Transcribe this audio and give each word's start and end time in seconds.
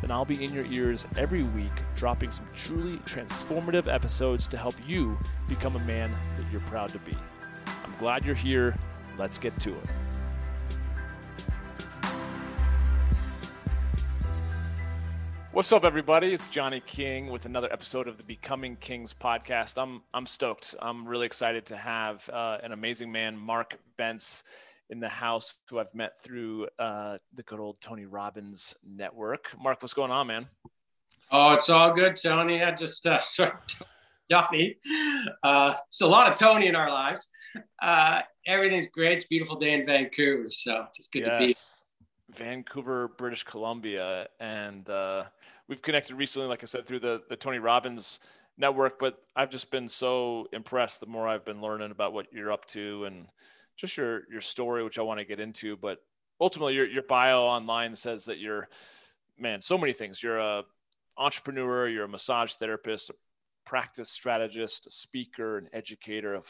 then 0.00 0.10
I'll 0.10 0.24
be 0.24 0.42
in 0.42 0.52
your 0.52 0.64
ears 0.66 1.06
every 1.16 1.42
week, 1.42 1.72
dropping 1.96 2.30
some 2.30 2.46
truly 2.54 2.98
transformative 2.98 3.92
episodes 3.92 4.46
to 4.48 4.56
help 4.56 4.74
you 4.86 5.18
become 5.48 5.76
a 5.76 5.80
man 5.80 6.10
that 6.38 6.50
you're 6.52 6.60
proud 6.62 6.90
to 6.90 6.98
be. 7.00 7.16
I'm 7.84 7.94
glad 7.98 8.24
you're 8.24 8.34
here. 8.34 8.74
Let's 9.18 9.38
get 9.38 9.58
to 9.60 9.70
it. 9.70 9.90
What's 15.58 15.72
up, 15.72 15.84
everybody? 15.84 16.32
It's 16.32 16.46
Johnny 16.46 16.80
King 16.86 17.30
with 17.32 17.44
another 17.44 17.72
episode 17.72 18.06
of 18.06 18.16
the 18.16 18.22
Becoming 18.22 18.76
Kings 18.76 19.12
podcast. 19.12 19.76
I'm 19.82 20.02
I'm 20.14 20.24
stoked. 20.24 20.76
I'm 20.80 21.04
really 21.04 21.26
excited 21.26 21.66
to 21.66 21.76
have 21.76 22.30
uh, 22.32 22.58
an 22.62 22.70
amazing 22.70 23.10
man, 23.10 23.36
Mark 23.36 23.76
Bentz, 23.96 24.44
in 24.90 25.00
the 25.00 25.08
house, 25.08 25.54
who 25.68 25.78
I've 25.78 25.94
met 25.94 26.20
through 26.22 26.68
uh, 26.78 27.18
the 27.34 27.42
good 27.42 27.60
old 27.60 27.80
Tony 27.80 28.06
Robbins 28.06 28.74
network. 28.86 29.46
Mark, 29.60 29.82
what's 29.82 29.94
going 29.94 30.10
on, 30.10 30.26
man? 30.26 30.48
Oh, 31.30 31.52
it's 31.52 31.68
all 31.68 31.92
good, 31.92 32.16
Tony. 32.16 32.62
I 32.62 32.72
just 32.72 33.06
uh, 33.06 33.20
sorry, 33.26 33.52
Johnny. 34.30 34.76
Uh, 35.42 35.74
it's 35.88 36.00
a 36.00 36.06
lot 36.06 36.30
of 36.30 36.38
Tony 36.38 36.68
in 36.68 36.74
our 36.74 36.90
lives. 36.90 37.26
Uh, 37.82 38.20
everything's 38.46 38.88
great. 38.88 39.16
It's 39.16 39.24
a 39.24 39.28
beautiful 39.28 39.58
day 39.58 39.74
in 39.74 39.84
Vancouver, 39.84 40.50
so 40.50 40.86
just 40.96 41.12
good 41.12 41.24
yes. 41.26 41.38
to 41.38 41.44
be. 42.32 42.44
Vancouver, 42.44 43.08
British 43.16 43.42
Columbia, 43.44 44.28
and 44.38 44.88
uh, 44.88 45.24
we've 45.68 45.82
connected 45.82 46.14
recently, 46.16 46.48
like 46.48 46.62
I 46.62 46.66
said, 46.66 46.86
through 46.86 47.00
the 47.00 47.22
the 47.28 47.36
Tony 47.36 47.58
Robbins 47.58 48.20
network. 48.56 48.98
But 48.98 49.18
I've 49.36 49.50
just 49.50 49.70
been 49.70 49.88
so 49.88 50.46
impressed 50.52 51.00
the 51.00 51.06
more 51.06 51.28
I've 51.28 51.44
been 51.44 51.60
learning 51.60 51.90
about 51.90 52.12
what 52.12 52.26
you're 52.32 52.52
up 52.52 52.66
to 52.66 53.04
and 53.04 53.28
just 53.78 53.96
your 53.96 54.22
your 54.30 54.42
story, 54.42 54.84
which 54.84 54.98
I 54.98 55.02
want 55.02 55.20
to 55.20 55.24
get 55.24 55.40
into. 55.40 55.76
But 55.76 55.98
ultimately, 56.40 56.74
your 56.74 56.86
your 56.86 57.04
bio 57.04 57.42
online 57.42 57.94
says 57.94 58.26
that 58.26 58.38
you're 58.38 58.68
man, 59.38 59.62
so 59.62 59.78
many 59.78 59.92
things. 59.92 60.22
You're 60.22 60.38
a 60.38 60.64
entrepreneur, 61.16 61.88
you're 61.88 62.04
a 62.04 62.08
massage 62.08 62.54
therapist, 62.54 63.10
a 63.10 63.14
practice 63.64 64.10
strategist, 64.10 64.86
a 64.86 64.90
speaker, 64.90 65.58
an 65.58 65.68
educator, 65.72 66.34
a, 66.34 66.42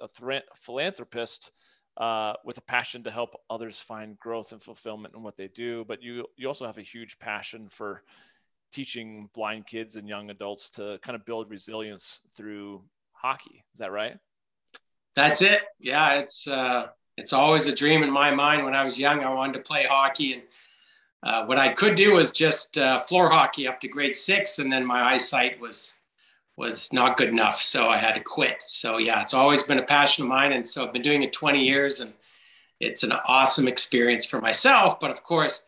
a 0.00 0.08
philanthropist 0.54 1.52
uh, 1.96 2.34
with 2.44 2.58
a 2.58 2.62
passion 2.62 3.02
to 3.02 3.10
help 3.10 3.34
others 3.48 3.80
find 3.80 4.18
growth 4.18 4.52
and 4.52 4.62
fulfillment 4.62 5.14
in 5.14 5.22
what 5.22 5.36
they 5.36 5.48
do. 5.48 5.84
But 5.86 6.02
you 6.02 6.26
you 6.36 6.48
also 6.48 6.66
have 6.66 6.78
a 6.78 6.82
huge 6.82 7.18
passion 7.18 7.68
for 7.68 8.02
teaching 8.72 9.28
blind 9.34 9.66
kids 9.66 9.96
and 9.96 10.08
young 10.08 10.30
adults 10.30 10.70
to 10.70 10.98
kind 11.02 11.16
of 11.16 11.24
build 11.24 11.50
resilience 11.50 12.22
through 12.36 12.82
hockey. 13.12 13.64
Is 13.74 13.80
that 13.80 13.92
right? 13.92 14.16
That's 15.16 15.42
it. 15.42 15.62
Yeah, 15.78 16.14
it's 16.14 16.46
uh, 16.46 16.88
it's 17.16 17.32
always 17.32 17.66
a 17.66 17.74
dream 17.74 18.02
in 18.02 18.10
my 18.10 18.30
mind. 18.30 18.64
When 18.64 18.74
I 18.74 18.84
was 18.84 18.98
young, 18.98 19.24
I 19.24 19.32
wanted 19.32 19.54
to 19.54 19.60
play 19.60 19.84
hockey, 19.84 20.34
and 20.34 20.42
uh, 21.22 21.44
what 21.44 21.58
I 21.58 21.72
could 21.72 21.96
do 21.96 22.14
was 22.14 22.30
just 22.30 22.78
uh, 22.78 23.00
floor 23.02 23.28
hockey 23.30 23.66
up 23.66 23.80
to 23.80 23.88
grade 23.88 24.16
six, 24.16 24.58
and 24.58 24.72
then 24.72 24.84
my 24.84 25.02
eyesight 25.02 25.60
was 25.60 25.94
was 26.56 26.92
not 26.92 27.16
good 27.16 27.30
enough, 27.30 27.62
so 27.62 27.88
I 27.88 27.96
had 27.96 28.14
to 28.14 28.20
quit. 28.20 28.56
So 28.60 28.98
yeah, 28.98 29.22
it's 29.22 29.34
always 29.34 29.62
been 29.62 29.78
a 29.78 29.82
passion 29.82 30.24
of 30.24 30.28
mine, 30.28 30.52
and 30.52 30.68
so 30.68 30.84
I've 30.84 30.92
been 30.92 31.02
doing 31.02 31.22
it 31.22 31.32
20 31.32 31.64
years, 31.64 32.00
and 32.00 32.12
it's 32.80 33.02
an 33.02 33.12
awesome 33.12 33.66
experience 33.66 34.26
for 34.26 34.40
myself. 34.40 35.00
But 35.00 35.10
of 35.10 35.22
course, 35.22 35.64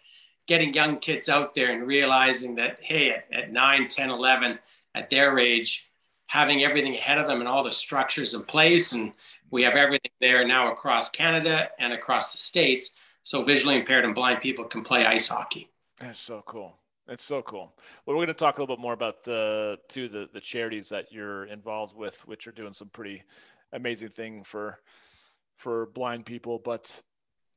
getting 0.47 0.75
young 0.75 0.99
kids 0.99 1.29
out 1.29 1.55
there 1.55 1.73
and 1.73 1.87
realizing 1.87 2.55
that 2.57 2.79
hey, 2.83 3.11
at, 3.11 3.25
at 3.33 3.53
9, 3.53 3.89
10, 3.89 4.11
11, 4.11 4.59
at 4.95 5.09
their 5.09 5.39
age, 5.39 5.89
having 6.27 6.65
everything 6.65 6.95
ahead 6.95 7.19
of 7.19 7.27
them 7.27 7.41
and 7.41 7.49
all 7.49 7.63
the 7.63 7.73
structures 7.73 8.35
in 8.35 8.43
place, 8.43 8.93
and 8.93 9.13
we 9.53 9.63
have 9.63 9.75
everything 9.75 10.11
there 10.21 10.45
now 10.47 10.73
across 10.73 11.11
Canada 11.11 11.69
and 11.79 11.93
across 11.93 12.33
the 12.33 12.39
states, 12.39 12.91
so 13.23 13.45
visually 13.45 13.77
impaired 13.77 14.05
and 14.05 14.15
blind 14.15 14.41
people 14.41 14.65
can 14.65 14.83
play 14.83 15.07
ice 15.07 15.29
hockey. 15.29 15.71
That's 16.01 16.19
so 16.19 16.43
cool. 16.47 16.79
That's 17.07 17.23
so 17.23 17.43
cool. 17.43 17.75
Well, 18.07 18.17
we're 18.17 18.25
going 18.25 18.29
to 18.29 18.35
talk 18.35 18.59
a 18.59 18.61
little 18.61 18.77
bit 18.77 18.83
more 18.83 18.95
about 18.95 19.23
the 19.23 19.77
two 19.89 20.09
the, 20.09 20.29
the 20.33 20.41
charities 20.41 20.89
that 20.89 21.13
you're 21.13 21.45
involved 21.45 21.97
with, 21.97 22.27
which 22.27 22.49
are 22.49 22.53
doing 22.53 22.73
some 22.73 22.89
pretty 22.89 23.23
amazing 23.73 24.09
thing 24.09 24.43
for 24.43 24.81
for 25.57 25.87
blind 25.87 26.25
people. 26.27 26.59
But 26.59 27.03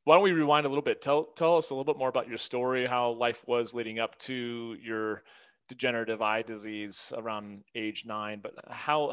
why 0.04 0.16
don't 0.16 0.22
we 0.22 0.32
rewind 0.32 0.66
a 0.66 0.68
little 0.68 0.82
bit? 0.82 1.00
Tell 1.00 1.24
tell 1.24 1.56
us 1.56 1.70
a 1.70 1.74
little 1.74 1.90
bit 1.90 1.98
more 1.98 2.08
about 2.08 2.28
your 2.28 2.38
story, 2.38 2.86
how 2.86 3.12
life 3.12 3.44
was 3.46 3.72
leading 3.72 3.98
up 3.98 4.18
to 4.20 4.76
your 4.82 5.22
degenerative 5.68 6.22
eye 6.22 6.42
disease 6.42 7.12
around 7.16 7.64
age 7.74 8.04
nine. 8.04 8.40
But 8.42 8.54
how 8.68 9.12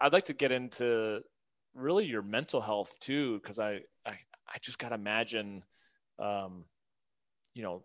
I'd 0.00 0.12
like 0.12 0.26
to 0.26 0.34
get 0.34 0.52
into 0.52 1.20
really 1.74 2.06
your 2.06 2.22
mental 2.22 2.60
health 2.60 2.96
too, 3.00 3.38
because 3.40 3.58
I, 3.58 3.80
I 4.06 4.18
I 4.48 4.58
just 4.60 4.78
got 4.78 4.90
to 4.90 4.94
imagine, 4.94 5.62
um, 6.18 6.64
you 7.54 7.62
know, 7.62 7.82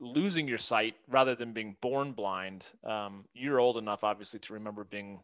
losing 0.00 0.46
your 0.46 0.58
sight 0.58 0.94
rather 1.08 1.34
than 1.34 1.52
being 1.52 1.76
born 1.80 2.12
blind. 2.12 2.70
Um, 2.84 3.24
you're 3.34 3.58
old 3.60 3.78
enough 3.78 4.04
obviously 4.04 4.40
to 4.40 4.54
remember 4.54 4.84
being 4.84 5.20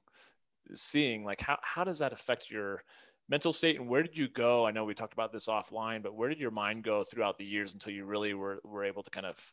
seeing 0.74 1.24
like 1.24 1.40
how, 1.40 1.58
how 1.62 1.84
does 1.84 1.98
that 1.98 2.12
affect 2.12 2.50
your 2.50 2.82
mental 3.28 3.52
state 3.52 3.78
and 3.78 3.88
where 3.88 4.02
did 4.02 4.16
you 4.16 4.28
go? 4.28 4.66
I 4.66 4.70
know 4.70 4.84
we 4.84 4.94
talked 4.94 5.12
about 5.12 5.32
this 5.32 5.46
offline 5.46 6.02
but 6.02 6.14
where 6.14 6.28
did 6.28 6.40
your 6.40 6.50
mind 6.50 6.82
go 6.82 7.04
throughout 7.04 7.38
the 7.38 7.44
years 7.44 7.74
until 7.74 7.92
you 7.92 8.04
really 8.04 8.34
were, 8.34 8.58
were 8.64 8.84
able 8.84 9.02
to 9.02 9.10
kind 9.10 9.26
of 9.26 9.52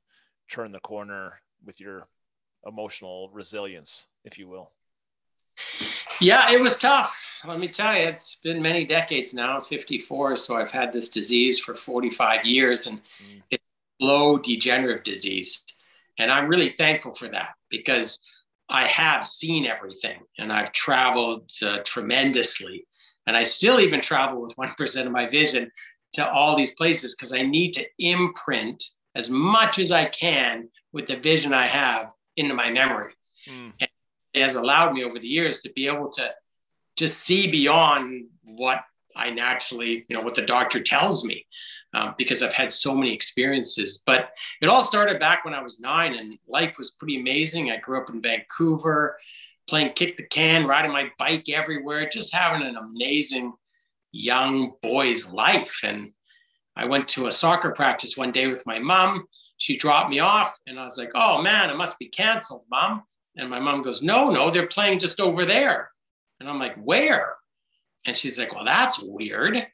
turn 0.49 0.71
the 0.71 0.79
corner 0.79 1.41
with 1.63 1.79
your 1.79 2.07
emotional 2.65 3.29
resilience 3.33 4.07
if 4.23 4.39
you 4.39 4.47
will 4.47 4.71
yeah 6.19 6.51
it 6.51 6.59
was 6.59 6.75
tough 6.75 7.17
let 7.47 7.59
me 7.59 7.67
tell 7.67 7.95
you 7.95 8.03
it's 8.03 8.35
been 8.43 8.61
many 8.61 8.85
decades 8.85 9.33
now 9.33 9.61
54 9.61 10.35
so 10.35 10.55
i've 10.55 10.71
had 10.71 10.91
this 10.93 11.09
disease 11.09 11.59
for 11.59 11.75
45 11.75 12.45
years 12.45 12.87
and 12.87 12.99
mm. 12.99 13.41
it 13.49 13.61
slow 14.01 14.37
degenerative 14.39 15.03
disease. 15.03 15.61
And 16.17 16.31
I'm 16.31 16.47
really 16.47 16.71
thankful 16.71 17.13
for 17.13 17.27
that 17.29 17.51
because 17.69 18.19
I 18.67 18.87
have 18.87 19.27
seen 19.27 19.67
everything 19.67 20.19
and 20.39 20.51
I've 20.51 20.71
traveled 20.71 21.49
uh, 21.61 21.79
tremendously. 21.85 22.85
And 23.27 23.37
I 23.37 23.43
still 23.43 23.79
even 23.79 24.01
travel 24.01 24.41
with 24.41 24.55
1% 24.55 25.05
of 25.05 25.11
my 25.11 25.27
vision 25.29 25.71
to 26.13 26.27
all 26.27 26.57
these 26.57 26.71
places 26.71 27.15
because 27.15 27.31
I 27.31 27.43
need 27.43 27.73
to 27.73 27.85
imprint 27.99 28.83
as 29.15 29.29
much 29.29 29.77
as 29.77 29.91
I 29.91 30.05
can 30.05 30.67
with 30.91 31.07
the 31.07 31.17
vision 31.17 31.53
I 31.53 31.67
have 31.67 32.11
into 32.35 32.55
my 32.55 32.71
memory. 32.71 33.13
Mm. 33.47 33.73
And 33.79 33.89
has 34.35 34.55
allowed 34.55 34.93
me 34.93 35.03
over 35.03 35.19
the 35.19 35.27
years 35.27 35.61
to 35.61 35.71
be 35.73 35.87
able 35.87 36.09
to 36.11 36.31
just 36.95 37.19
see 37.19 37.49
beyond 37.49 38.27
what 38.43 38.83
I 39.15 39.29
naturally, 39.29 40.05
you 40.07 40.15
know, 40.15 40.21
what 40.21 40.35
the 40.35 40.45
doctor 40.45 40.81
tells 40.81 41.23
me 41.23 41.45
um, 41.93 42.15
because 42.17 42.41
I've 42.43 42.53
had 42.53 42.71
so 42.71 42.95
many 42.95 43.13
experiences. 43.13 44.01
But 44.05 44.29
it 44.61 44.67
all 44.67 44.83
started 44.83 45.19
back 45.19 45.43
when 45.43 45.53
I 45.53 45.61
was 45.61 45.79
nine, 45.79 46.13
and 46.13 46.37
life 46.47 46.77
was 46.77 46.91
pretty 46.91 47.19
amazing. 47.19 47.71
I 47.71 47.77
grew 47.77 48.01
up 48.01 48.09
in 48.09 48.21
Vancouver, 48.21 49.17
playing 49.67 49.93
kick 49.93 50.17
the 50.17 50.27
can, 50.27 50.65
riding 50.65 50.91
my 50.91 51.09
bike 51.17 51.49
everywhere, 51.49 52.09
just 52.09 52.33
having 52.33 52.65
an 52.65 52.77
amazing 52.77 53.53
young 54.11 54.73
boy's 54.81 55.25
life. 55.27 55.79
And 55.83 56.13
I 56.75 56.85
went 56.85 57.07
to 57.09 57.27
a 57.27 57.31
soccer 57.31 57.71
practice 57.71 58.17
one 58.17 58.31
day 58.31 58.47
with 58.47 58.65
my 58.65 58.79
mom. 58.79 59.27
She 59.57 59.77
dropped 59.77 60.09
me 60.09 60.19
off, 60.19 60.57
and 60.67 60.79
I 60.79 60.83
was 60.83 60.97
like, 60.97 61.11
"Oh 61.13 61.41
man, 61.41 61.69
it 61.69 61.77
must 61.77 61.99
be 61.99 62.07
canceled, 62.07 62.65
mom." 62.69 63.03
And 63.37 63.49
my 63.49 63.59
mom 63.59 63.81
goes, 63.81 64.01
"No, 64.01 64.29
no, 64.29 64.51
they're 64.51 64.67
playing 64.67 64.99
just 64.99 65.19
over 65.19 65.45
there." 65.45 65.91
And 66.39 66.49
I'm 66.49 66.59
like, 66.59 66.75
"Where?" 66.75 67.35
And 68.05 68.17
she's 68.17 68.39
like, 68.39 68.53
Well, 68.53 68.65
that's 68.65 68.99
weird. 68.99 69.65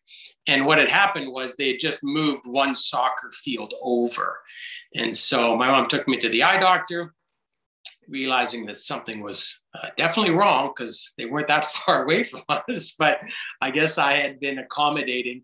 And 0.47 0.65
what 0.65 0.77
had 0.77 0.89
happened 0.89 1.31
was 1.31 1.55
they 1.55 1.69
had 1.69 1.79
just 1.79 2.03
moved 2.03 2.45
one 2.45 2.75
soccer 2.75 3.31
field 3.31 3.73
over. 3.81 4.39
And 4.95 5.17
so 5.17 5.55
my 5.55 5.67
mom 5.67 5.87
took 5.87 6.07
me 6.07 6.17
to 6.19 6.29
the 6.29 6.43
eye 6.43 6.59
doctor, 6.59 7.13
realizing 8.07 8.65
that 8.65 8.77
something 8.77 9.21
was 9.21 9.59
uh, 9.75 9.89
definitely 9.97 10.33
wrong 10.33 10.73
because 10.75 11.11
they 11.17 11.25
weren't 11.25 11.47
that 11.49 11.71
far 11.85 12.03
away 12.03 12.23
from 12.23 12.41
us. 12.49 12.93
But 12.97 13.19
I 13.61 13.71
guess 13.71 13.97
I 13.97 14.13
had 14.13 14.39
been 14.39 14.59
accommodating 14.59 15.43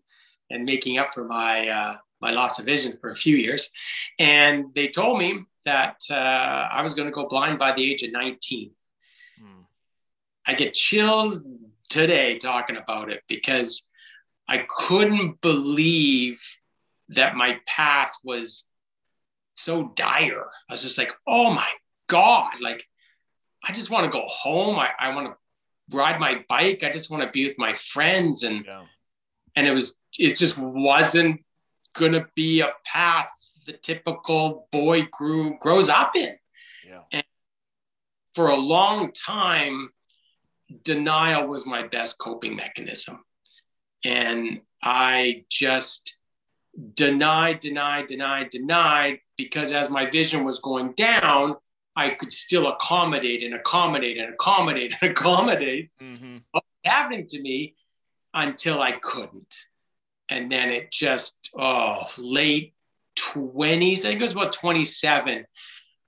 and 0.50 0.64
making 0.64 0.98
up 0.98 1.14
for 1.14 1.24
my, 1.24 1.68
uh, 1.68 1.96
my 2.20 2.30
loss 2.30 2.58
of 2.58 2.66
vision 2.66 2.98
for 3.00 3.10
a 3.10 3.16
few 3.16 3.36
years. 3.36 3.70
And 4.18 4.66
they 4.74 4.88
told 4.88 5.18
me 5.18 5.44
that 5.64 5.96
uh, 6.10 6.14
I 6.14 6.82
was 6.82 6.94
going 6.94 7.08
to 7.08 7.14
go 7.14 7.28
blind 7.28 7.58
by 7.58 7.72
the 7.72 7.90
age 7.90 8.02
of 8.02 8.12
19. 8.12 8.70
Hmm. 9.38 9.62
I 10.46 10.54
get 10.54 10.74
chills 10.74 11.44
today 11.88 12.38
talking 12.38 12.76
about 12.76 13.10
it 13.10 13.22
because 13.28 13.82
I 14.48 14.66
couldn't 14.68 15.40
believe 15.40 16.40
that 17.10 17.36
my 17.36 17.58
path 17.66 18.12
was 18.22 18.64
so 19.54 19.92
dire. 19.94 20.46
I 20.68 20.72
was 20.72 20.82
just 20.82 20.98
like, 20.98 21.12
oh 21.26 21.50
my 21.50 21.68
God, 22.08 22.52
like, 22.60 22.84
I 23.62 23.72
just 23.72 23.90
want 23.90 24.04
to 24.04 24.10
go 24.10 24.26
home. 24.26 24.78
I, 24.78 24.90
I 24.98 25.14
want 25.14 25.28
to 25.28 25.96
ride 25.96 26.20
my 26.20 26.44
bike. 26.48 26.82
I 26.82 26.90
just 26.90 27.10
want 27.10 27.22
to 27.22 27.30
be 27.30 27.46
with 27.46 27.58
my 27.58 27.74
friends. 27.74 28.42
And, 28.42 28.64
yeah. 28.66 28.82
and 29.56 29.66
it 29.66 29.72
was, 29.72 29.96
it 30.18 30.36
just 30.36 30.58
wasn't 30.58 31.42
going 31.94 32.12
to 32.12 32.26
be 32.34 32.60
a 32.60 32.72
path 32.84 33.30
the 33.66 33.72
typical 33.72 34.68
boy 34.70 35.06
grew, 35.10 35.58
grows 35.60 35.88
up 35.88 36.16
in. 36.16 36.34
Yeah. 36.86 37.00
And 37.12 37.24
for 38.34 38.48
a 38.48 38.56
long 38.56 39.12
time, 39.12 39.90
denial 40.82 41.46
was 41.46 41.66
my 41.66 41.86
best 41.86 42.18
coping 42.18 42.56
mechanism. 42.56 43.24
And 44.04 44.60
I 44.82 45.44
just 45.50 46.16
denied, 46.94 47.60
denied, 47.60 48.08
denied, 48.08 48.50
denied, 48.50 49.18
because 49.36 49.72
as 49.72 49.90
my 49.90 50.10
vision 50.10 50.44
was 50.44 50.58
going 50.58 50.92
down, 50.92 51.56
I 51.96 52.10
could 52.10 52.32
still 52.32 52.66
accommodate 52.68 53.44
and 53.44 53.54
accommodate 53.54 54.18
and 54.18 54.34
accommodate 54.34 54.94
and 55.00 55.10
accommodate 55.12 55.90
mm-hmm. 56.02 56.38
happening 56.84 57.26
to 57.28 57.40
me 57.40 57.76
until 58.34 58.82
I 58.82 58.92
couldn't. 58.92 59.54
And 60.28 60.50
then 60.50 60.70
it 60.70 60.90
just, 60.90 61.50
oh, 61.56 62.04
late 62.18 62.73
20s, 63.16 64.00
I 64.00 64.02
think 64.02 64.20
it 64.20 64.22
was 64.22 64.32
about 64.32 64.52
27. 64.52 65.44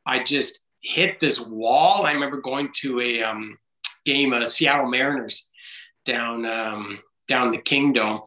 I 0.05 0.23
just 0.23 0.61
hit 0.81 1.21
this 1.21 1.41
wall. 1.41 2.07
I 2.07 2.13
remember 2.13 2.41
going 2.41 2.71
to 2.77 3.01
a 3.01 3.23
um, 3.23 3.59
game 4.05 4.33
of 4.33 4.49
Seattle 4.49 4.89
Mariners 4.89 5.49
down 6.05 6.47
um, 6.47 7.01
down 7.29 7.51
the 7.51 7.59
Kingdome, 7.59 8.21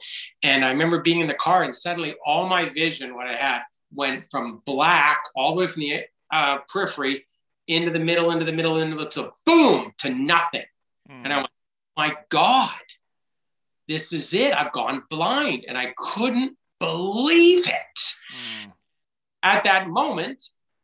and 0.44 0.66
I 0.66 0.72
remember 0.72 1.02
being 1.02 1.22
in 1.22 1.28
the 1.28 1.34
car, 1.34 1.64
and 1.64 1.74
suddenly 1.74 2.16
all 2.26 2.50
my 2.50 2.68
vision, 2.68 3.16
what 3.16 3.28
I 3.28 3.34
had, 3.34 3.62
went 3.94 4.26
from 4.30 4.62
black 4.66 5.22
all 5.36 5.56
the 5.56 5.62
way 5.62 5.68
from 5.68 5.82
the 5.82 6.02
uh, 6.32 6.58
periphery 6.68 7.26
into 7.70 7.92
the 7.92 8.00
middle, 8.00 8.32
into 8.32 8.44
the 8.44 8.52
middle, 8.52 8.82
into 8.82 8.98
the 8.98 9.10
to 9.12 9.32
boom 9.46 9.94
to 10.00 10.10
nothing, 10.10 10.66
mm. 11.10 11.22
and 11.24 11.32
I 11.32 11.38
went, 11.38 11.50
my 11.96 12.18
God, 12.30 12.76
this 13.88 14.12
is 14.12 14.34
it. 14.34 14.54
I've 14.54 14.74
gone 14.74 15.04
blind, 15.10 15.66
and 15.68 15.78
I 15.78 15.94
couldn't 15.98 16.58
believe 16.80 17.68
it. 17.68 18.00
Mm. 18.36 18.74
At 19.44 19.64
that 19.64 19.88
moment, 19.88 20.44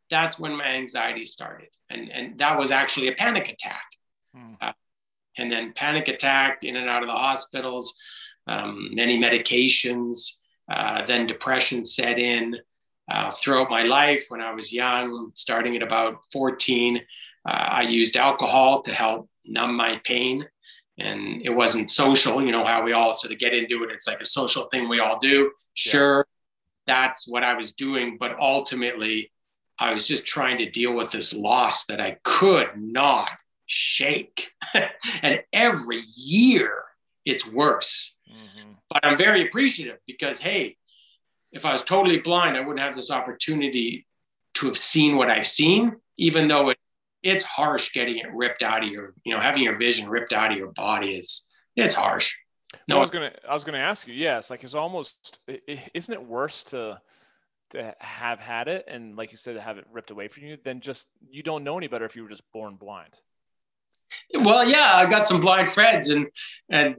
that's 0.10 0.40
when 0.40 0.56
my 0.56 0.66
anxiety 0.66 1.26
started, 1.26 1.70
and 1.90 2.10
and 2.10 2.40
that 2.40 2.58
was 2.58 2.72
actually 2.72 3.10
a 3.10 3.16
panic 3.16 3.50
attack. 3.50 3.86
Mm. 4.36 4.58
Uh, 4.62 4.74
and 5.38 5.52
then 5.52 5.74
panic 5.76 6.08
attack 6.08 6.60
in 6.64 6.78
and 6.78 6.90
out 6.90 7.02
of 7.02 7.08
the 7.08 7.14
hospitals, 7.14 7.96
um, 8.48 8.90
many 8.94 9.20
medications. 9.20 10.30
Uh, 10.72 11.06
then 11.06 11.28
depression 11.28 11.84
set 11.84 12.18
in 12.18 12.56
uh, 13.10 13.32
throughout 13.34 13.70
my 13.70 13.84
life. 13.84 14.26
When 14.30 14.42
I 14.42 14.54
was 14.54 14.74
young, 14.74 15.32
starting 15.36 15.76
at 15.76 15.84
about 15.84 16.26
14, 16.32 16.98
uh, 16.98 17.02
I 17.50 17.84
used 17.84 18.18
alcohol 18.18 18.82
to 18.84 18.92
help 18.92 19.30
numb 19.46 19.76
my 19.76 20.02
pain. 20.04 20.48
And 20.98 21.42
it 21.42 21.50
wasn't 21.50 21.92
social, 21.92 22.44
you 22.44 22.52
know, 22.52 22.64
how 22.64 22.84
we 22.84 22.94
all 22.94 23.14
sort 23.14 23.34
of 23.34 23.40
get 23.40 23.54
into 23.54 23.84
it. 23.84 23.92
It's 23.92 24.08
like 24.08 24.22
a 24.22 24.26
social 24.26 24.70
thing 24.70 24.88
we 24.88 25.00
all 25.00 25.20
do. 25.20 25.52
Sure, 25.74 26.26
yeah. 26.88 26.96
that's 26.96 27.28
what 27.28 27.44
I 27.44 27.54
was 27.54 27.74
doing. 27.74 28.18
But 28.18 28.40
ultimately, 28.40 29.32
I 29.78 29.94
was 29.94 30.08
just 30.08 30.26
trying 30.26 30.58
to 30.60 30.70
deal 30.70 30.94
with 30.94 31.12
this 31.12 31.34
loss 31.34 31.86
that 31.88 32.00
I 32.00 32.18
could 32.24 32.70
not 32.78 33.30
shake. 33.66 34.52
and 35.22 35.44
every 35.52 36.04
year 36.16 36.84
it's 37.26 37.46
worse. 37.46 38.18
Mm-hmm. 38.30 38.72
But 38.90 39.06
I'm 39.06 39.18
very 39.18 39.48
appreciative 39.48 39.98
because, 40.08 40.40
hey, 40.40 40.78
if 41.52 41.66
I 41.66 41.74
was 41.74 41.84
totally 41.84 42.20
blind, 42.20 42.56
I 42.56 42.62
wouldn't 42.62 42.80
have 42.80 42.96
this 42.96 43.12
opportunity 43.12 44.06
to 44.56 44.68
have 44.68 44.78
seen 44.78 45.18
what 45.18 45.30
I've 45.30 45.48
seen, 45.48 45.96
even 46.18 46.48
though 46.48 46.70
it, 46.70 46.78
it's 47.26 47.44
harsh 47.44 47.92
getting 47.92 48.20
it 48.20 48.28
ripped 48.34 48.62
out 48.62 48.84
of 48.84 48.90
your, 48.90 49.16
you 49.26 49.34
know, 49.34 49.42
having 49.42 49.64
your 49.64 49.78
vision 49.78 50.08
ripped 50.08 50.32
out 50.32 50.52
of 50.52 50.58
your 50.58 50.72
body 50.74 51.16
is, 51.16 51.48
it's 51.76 51.96
harsh. 51.96 52.36
No, 52.88 52.98
I 52.98 53.00
was 53.02 53.10
gonna, 53.10 53.32
I 53.50 53.54
was 53.54 53.64
gonna 53.64 53.80
ask 53.80 54.08
you. 54.08 54.14
Yes, 54.14 54.52
like 54.52 54.64
it's 54.64 54.76
almost, 54.76 55.40
isn't 55.94 56.14
it 56.14 56.24
worse 56.24 56.64
to 56.66 57.02
to 57.72 57.96
have 58.00 58.40
had 58.40 58.68
it 58.68 58.86
and, 58.88 59.16
like 59.16 59.32
you 59.32 59.38
said, 59.38 59.56
to 59.56 59.62
have 59.62 59.80
it 59.80 59.86
ripped 59.92 60.12
away 60.12 60.28
from 60.28 60.44
you 60.44 60.58
than 60.64 60.82
just 60.82 61.08
you 61.28 61.42
don't 61.42 61.64
know 61.64 61.78
any 61.80 61.88
better 61.88 62.06
if 62.06 62.16
you 62.16 62.22
were 62.22 62.30
just 62.30 62.44
born 62.54 62.76
blind. 62.76 63.14
Well, 64.36 64.70
yeah, 64.70 64.94
I 64.94 65.10
got 65.10 65.26
some 65.26 65.42
blind 65.42 65.72
friends, 65.72 66.10
and 66.10 66.28
and 66.70 66.96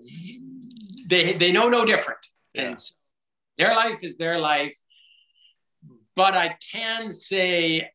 they 1.08 1.34
they 1.34 1.52
know 1.52 1.69
no 1.69 1.84
different, 1.84 2.19
yeah. 2.52 2.62
and 2.62 2.79
their 3.58 3.75
life 3.76 4.02
is 4.02 4.17
their 4.17 4.40
life. 4.40 4.76
But 6.17 6.34
I 6.34 6.56
can 6.72 7.12
say 7.12 7.90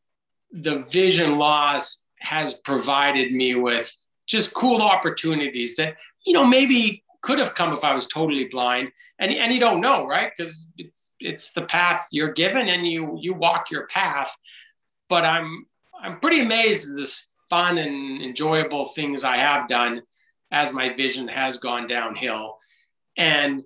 the 0.50 0.78
vision 0.84 1.36
loss 1.38 1.98
has 2.22 2.54
provided 2.54 3.32
me 3.32 3.54
with 3.54 3.92
just 4.26 4.54
cool 4.54 4.80
opportunities 4.80 5.76
that 5.76 5.96
you 6.24 6.32
know 6.32 6.44
maybe 6.44 7.04
could 7.20 7.38
have 7.38 7.54
come 7.54 7.72
if 7.72 7.84
I 7.84 7.94
was 7.94 8.06
totally 8.06 8.46
blind, 8.46 8.90
and 9.18 9.32
and 9.32 9.52
you 9.52 9.60
don't 9.60 9.80
know, 9.80 10.06
right? 10.06 10.32
Because 10.36 10.68
it's 10.78 11.12
it's 11.20 11.52
the 11.52 11.62
path 11.62 12.06
you're 12.10 12.32
given, 12.32 12.68
and 12.68 12.86
you 12.86 13.16
you 13.20 13.34
walk 13.34 13.70
your 13.70 13.86
path. 13.88 14.30
But 15.08 15.24
I'm 15.24 15.66
I'm 16.00 16.20
pretty 16.20 16.40
amazed 16.40 16.90
at 16.90 16.96
this 16.96 17.28
fun 17.48 17.78
and 17.78 18.22
enjoyable 18.22 18.88
things 18.88 19.24
I 19.24 19.36
have 19.36 19.68
done 19.68 20.02
as 20.50 20.72
my 20.72 20.94
vision 20.94 21.28
has 21.28 21.58
gone 21.58 21.86
downhill. 21.86 22.58
And 23.16 23.62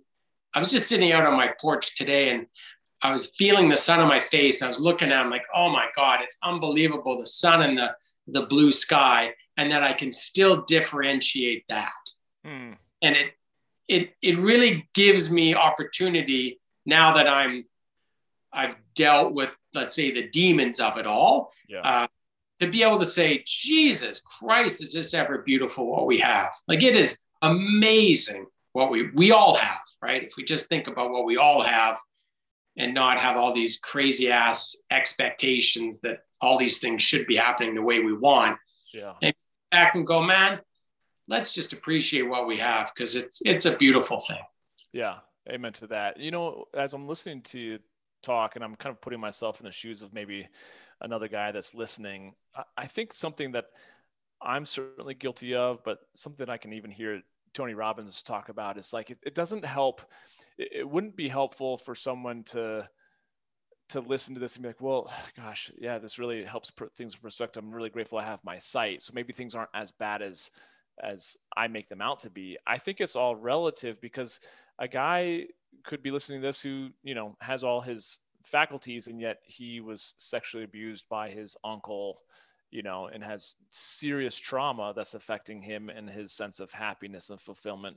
I 0.55 0.59
was 0.59 0.69
just 0.69 0.89
sitting 0.89 1.13
out 1.13 1.27
on 1.27 1.37
my 1.37 1.53
porch 1.61 1.97
today 1.97 2.31
and 2.31 2.47
I 3.03 3.13
was 3.13 3.31
feeling 3.39 3.69
the 3.69 3.77
sun 3.77 4.01
on 4.01 4.09
my 4.09 4.21
face. 4.21 4.61
And 4.61 4.67
I 4.67 4.69
was 4.69 4.81
looking 4.81 5.13
at 5.13 5.23
him 5.25 5.31
like, 5.31 5.45
oh 5.55 5.69
my 5.69 5.87
God, 5.95 6.21
it's 6.23 6.37
unbelievable 6.43 7.19
the 7.19 7.27
sun 7.27 7.63
and 7.63 7.79
the, 7.79 7.95
the 8.27 8.43
blue 8.43 8.73
sky, 8.73 9.35
and 9.57 9.71
that 9.73 9.83
I 9.83 9.93
can 9.93 10.13
still 10.13 10.65
differentiate 10.67 11.65
that. 11.69 11.93
Mm. 12.47 12.77
And 13.03 13.17
it, 13.17 13.33
it, 13.89 14.11
it 14.23 14.37
really 14.39 14.89
gives 14.95 15.31
me 15.31 15.55
opportunity 15.55 16.61
now 16.85 17.15
that 17.15 17.29
I'm, 17.29 17.65
I've 18.53 18.77
dealt 18.95 19.33
with, 19.33 19.57
let's 19.75 19.95
say, 19.95 20.13
the 20.13 20.29
demons 20.29 20.81
of 20.81 20.97
it 20.97 21.07
all. 21.07 21.53
Yeah. 21.69 21.81
Uh, 21.81 22.07
to 22.61 22.71
be 22.71 22.83
able 22.83 22.99
to 22.99 23.05
say, 23.05 23.43
Jesus 23.47 24.21
Christ, 24.39 24.83
is 24.83 24.93
this 24.93 25.15
ever 25.15 25.39
beautiful 25.39 25.87
what 25.87 26.07
we 26.07 26.19
have? 26.21 26.53
Like 26.67 26.83
it 26.83 26.97
is 26.97 27.19
amazing 27.43 28.47
what 28.73 28.91
we 28.91 29.11
we 29.11 29.31
all 29.31 29.55
have, 29.55 29.81
right? 30.03 30.23
If 30.23 30.33
we 30.37 30.45
just 30.45 30.69
think 30.69 30.87
about 30.89 31.11
what 31.11 31.27
we 31.27 31.37
all 31.37 31.61
have 31.63 31.99
and 32.77 32.95
not 32.95 33.19
have 33.19 33.37
all 33.37 33.53
these 33.53 33.79
crazy 33.79 34.31
ass 34.31 34.77
expectations 34.91 36.01
that 36.01 36.21
all 36.41 36.59
these 36.59 36.79
things 36.79 37.03
should 37.03 37.27
be 37.27 37.37
happening 37.37 37.75
the 37.75 37.83
way 37.83 38.01
we 38.01 38.13
want. 38.13 38.59
Yeah. 38.93 39.15
And 39.23 39.35
back 39.71 39.95
and 39.95 40.07
go, 40.07 40.23
man, 40.23 40.61
let's 41.29 41.53
just 41.53 41.73
appreciate 41.73 42.23
what 42.23 42.47
we 42.47 42.59
have 42.59 42.93
because 42.95 43.15
it's 43.15 43.41
it's 43.45 43.67
a 43.67 43.77
beautiful 43.77 44.21
thing. 44.21 44.43
Yeah. 44.93 45.19
Amen 45.49 45.73
to 45.75 45.87
that. 45.89 46.19
You 46.19 46.31
know, 46.31 46.65
as 46.75 46.93
I'm 46.93 47.07
listening 47.07 47.43
to 47.43 47.59
you 47.59 47.79
talk 48.23 48.57
and 48.57 48.65
I'm 48.65 48.75
kind 48.75 48.93
of 48.93 49.01
putting 49.01 49.21
myself 49.21 49.61
in 49.61 49.67
the 49.67 49.73
shoes 49.73 50.03
of 50.03 50.13
maybe 50.13 50.49
another 51.01 51.29
guy 51.29 51.53
that's 51.53 51.75
listening. 51.75 52.35
I 52.77 52.87
think 52.87 53.13
something 53.13 53.53
that 53.53 53.67
I'm 54.43 54.65
certainly 54.65 55.15
guilty 55.15 55.55
of, 55.55 55.85
but 55.85 56.01
something 56.15 56.49
I 56.49 56.57
can 56.57 56.73
even 56.73 56.91
hear 56.91 57.23
Tony 57.55 57.75
Robbins 57.75 58.23
talk 58.23 58.49
about 58.49 58.79
is 58.79 58.93
like 58.93 59.11
it, 59.11 59.19
it 59.25 59.35
doesn't 59.35 59.65
help. 59.65 60.03
It, 60.59 60.81
it, 60.81 60.89
wouldn't 60.89 61.17
be 61.17 61.29
helpful 61.29 61.79
for 61.79 61.95
someone 61.95 62.43
to 62.45 62.89
to 63.89 64.01
listen 64.01 64.35
to 64.35 64.41
this 64.41 64.57
and 64.57 64.63
be 64.63 64.69
like, 64.69 64.81
well, 64.81 65.13
gosh, 65.37 65.71
yeah, 65.79 65.99
this 65.99 66.19
really 66.19 66.45
helps 66.45 66.71
put 66.71 66.95
things 66.95 67.15
in 67.15 67.21
perspective. 67.21 67.63
I'm 67.63 67.75
really 67.75 67.91
grateful 67.91 68.19
I 68.19 68.25
have 68.25 68.45
my 68.45 68.59
sight, 68.59 69.03
so 69.03 69.13
maybe 69.15 69.33
things 69.33 69.55
aren't 69.55 69.71
as 69.75 69.93
bad 69.93 70.23
as 70.23 70.51
as 71.03 71.37
I 71.55 71.69
make 71.69 71.89
them 71.89 72.01
out 72.01 72.21
to 72.21 72.31
be. 72.31 72.57
I 72.67 72.79
think 72.79 73.01
it's 73.01 73.17
all 73.17 73.37
relative 73.37 74.01
because 74.01 74.41
a 74.79 74.89
guy 74.89 75.45
could 75.85 76.03
be 76.03 76.11
listening 76.11 76.41
to 76.41 76.47
this 76.47 76.63
who 76.63 76.89
you 77.03 77.15
know 77.15 77.37
has 77.41 77.65
all 77.65 77.81
his 77.81 78.19
faculties 78.43 79.09
and 79.09 79.21
yet 79.21 79.39
he 79.45 79.81
was 79.81 80.15
sexually 80.19 80.65
abused 80.65 81.09
by 81.09 81.29
his 81.29 81.57
uncle 81.65 82.21
you 82.71 82.83
know 82.83 83.07
and 83.13 83.23
has 83.23 83.57
serious 83.71 84.37
trauma 84.37 84.93
that's 84.95 85.15
affecting 85.15 85.61
him 85.61 85.89
and 85.89 86.09
his 86.09 86.33
sense 86.33 86.61
of 86.61 86.71
happiness 86.73 87.31
and 87.31 87.41
fulfillment 87.41 87.97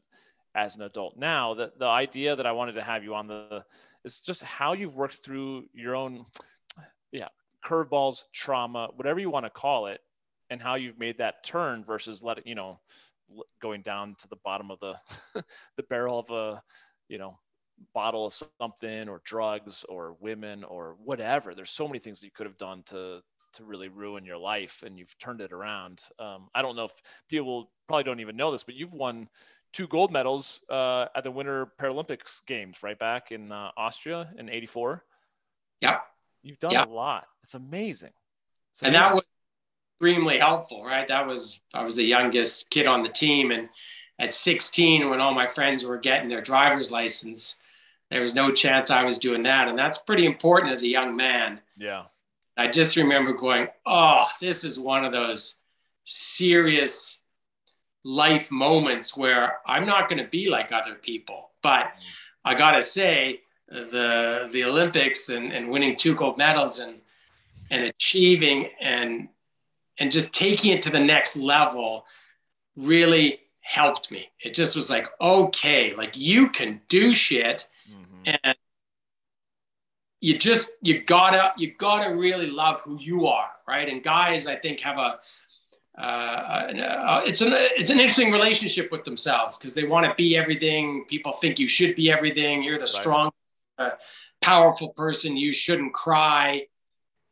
as 0.56 0.76
an 0.76 0.82
adult 0.82 1.18
now 1.18 1.54
the, 1.54 1.72
the 1.78 1.86
idea 1.86 2.36
that 2.36 2.48
i 2.48 2.52
wanted 2.52 2.74
to 2.74 2.82
have 2.82 3.04
you 3.04 3.14
on 3.14 3.28
the 3.28 3.64
is 4.06 4.22
just 4.22 4.44
how 4.44 4.74
you've 4.74 4.96
worked 4.96 5.16
through 5.16 5.66
your 5.74 5.96
own 5.96 6.26
yeah 7.12 7.28
curveballs 7.66 8.24
trauma 8.34 8.90
whatever 8.96 9.20
you 9.20 9.30
want 9.30 9.46
to 9.46 9.50
call 9.50 9.88
it 9.88 10.00
and 10.50 10.62
how 10.62 10.76
you've 10.76 11.00
made 11.00 11.18
that 11.18 11.44
turn 11.44 11.84
versus 11.84 12.24
letting, 12.24 12.44
you 12.48 12.56
know 12.56 12.80
going 13.62 13.82
down 13.82 14.16
to 14.18 14.28
the 14.28 14.38
bottom 14.44 14.72
of 14.72 14.80
the 14.80 14.96
the 15.78 15.84
barrel 15.84 16.20
of 16.20 16.30
a 16.32 16.62
you 17.08 17.18
know 17.18 17.38
bottle 17.94 18.26
of 18.26 18.34
something 18.60 19.08
or 19.08 19.22
drugs 19.24 19.86
or 19.88 20.16
women 20.20 20.64
or 20.64 20.96
whatever. 21.04 21.56
There's 21.56 21.70
so 21.70 21.88
many 21.88 22.00
things 22.00 22.20
that 22.20 22.26
you 22.26 22.32
could 22.36 22.46
have 22.46 22.58
done 22.58 22.84
to 22.88 23.22
to 23.54 23.64
really 23.64 23.90
ruin 23.90 24.26
your 24.26 24.38
life, 24.38 24.84
and 24.86 24.98
you've 24.98 25.18
turned 25.18 25.42
it 25.42 25.52
around. 25.52 26.02
Um, 26.20 26.50
I 26.54 26.62
don't 26.62 26.76
know 26.76 26.86
if 26.86 26.94
people 27.30 27.72
probably 27.88 28.04
don't 28.04 28.20
even 28.20 28.38
know 28.38 28.52
this, 28.52 28.64
but 28.64 28.76
you've 28.76 28.94
won 28.94 29.28
two 29.74 29.88
gold 29.88 30.12
medals 30.12 30.62
uh, 30.70 31.06
at 31.16 31.24
the 31.24 31.32
Winter 31.32 31.72
Paralympics 31.80 32.46
Games 32.46 32.78
right 32.84 32.98
back 32.98 33.32
in 33.32 33.52
uh, 33.52 33.72
Austria 33.78 34.30
in 34.38 34.50
'84. 34.50 35.04
Yeah, 35.82 36.00
you've 36.42 36.60
done 36.60 36.76
a 36.76 36.88
lot. 36.88 37.26
It's 37.44 37.54
amazing. 37.54 38.12
It's 38.72 38.82
amazing. 38.82 38.96
And 38.96 38.96
that 38.96 39.16
was 39.16 39.24
extremely 39.96 40.40
helpful, 40.40 40.84
right? 40.84 41.08
That 41.08 41.26
was 41.26 41.60
I 41.74 41.84
was 41.84 41.96
the 41.96 42.04
youngest 42.04 42.70
kid 42.70 42.88
on 42.88 43.04
the 43.04 43.10
team, 43.10 43.52
and 43.52 43.70
at 44.20 44.34
16, 44.34 45.10
when 45.10 45.22
all 45.22 45.34
my 45.34 45.48
friends 45.48 45.86
were 45.86 45.98
getting 45.98 46.28
their 46.28 46.42
driver's 46.42 46.92
license, 46.92 47.56
there 48.12 48.20
was 48.20 48.36
no 48.36 48.52
chance 48.52 48.90
I 48.90 49.04
was 49.04 49.18
doing 49.18 49.44
that, 49.44 49.68
and 49.70 49.80
that's 49.80 49.98
pretty 49.98 50.26
important 50.26 50.74
as 50.74 50.82
a 50.84 50.88
young 50.88 51.16
man. 51.16 51.62
Yeah. 51.78 52.04
I 52.58 52.68
just 52.68 52.98
remember 52.98 53.32
going, 53.32 53.70
"Oh, 53.86 54.28
this 54.42 54.66
is 54.66 54.78
one 54.78 55.06
of 55.06 55.14
those 55.14 55.56
serious 56.04 57.19
life 58.04 58.50
moments 58.52 59.16
where 59.18 59.58
I'm 59.66 59.86
not 59.86 60.10
going 60.10 60.24
to 60.24 60.30
be 60.30 60.50
like 60.50 60.72
other 60.72 60.96
people." 60.96 61.50
But 61.62 61.92
I 62.46 62.56
gotta 62.56 62.82
say, 62.82 63.42
the 63.70 64.50
the 64.52 64.64
Olympics 64.64 65.30
and, 65.30 65.52
and 65.52 65.70
winning 65.70 65.96
two 65.96 66.16
gold 66.16 66.38
medals 66.38 66.80
and 66.80 66.96
and 67.70 67.84
achieving 67.84 68.70
and 68.80 69.30
and 70.00 70.12
just 70.12 70.34
taking 70.34 70.72
it 70.72 70.82
to 70.84 70.90
the 70.90 71.00
next 71.00 71.36
level 71.36 72.06
really 72.76 73.42
helped 73.62 74.10
me. 74.10 74.30
It 74.40 74.54
just 74.54 74.76
was 74.76 74.90
like, 74.90 75.08
okay, 75.22 75.94
like 75.94 76.16
you 76.16 76.50
can 76.50 76.82
do 76.88 77.14
shit 77.14 77.68
mm-hmm. 77.90 78.36
and 78.44 78.56
you 80.22 80.38
just 80.38 80.70
you 80.82 81.04
gotta 81.04 81.54
you 81.58 81.74
gotta 81.78 82.16
really 82.16 82.48
love 82.48 82.82
who 82.82 83.00
you 83.00 83.28
are, 83.28 83.52
right? 83.68 83.88
And 83.88 84.04
guys, 84.04 84.48
I 84.48 84.56
think 84.56 84.80
have 84.80 84.98
a 84.98 85.20
uh, 86.00 86.02
uh, 86.02 87.22
it's 87.26 87.42
an 87.42 87.52
it's 87.54 87.90
an 87.90 88.00
interesting 88.00 88.32
relationship 88.32 88.90
with 88.90 89.04
themselves 89.04 89.58
because 89.58 89.74
they 89.74 89.84
want 89.84 90.06
to 90.06 90.14
be 90.16 90.38
everything. 90.38 91.04
People 91.10 91.34
think 91.34 91.60
you 91.60 91.68
should 91.68 91.96
be 91.96 92.10
everything. 92.10 92.64
You're 92.64 92.78
the 92.78 92.82
right. 92.82 92.90
strong, 92.90 93.32
uh, 93.78 93.92
powerful 94.42 94.90
person. 94.90 95.36
You 95.36 95.52
shouldn't 95.52 95.94
cry, 95.94 96.68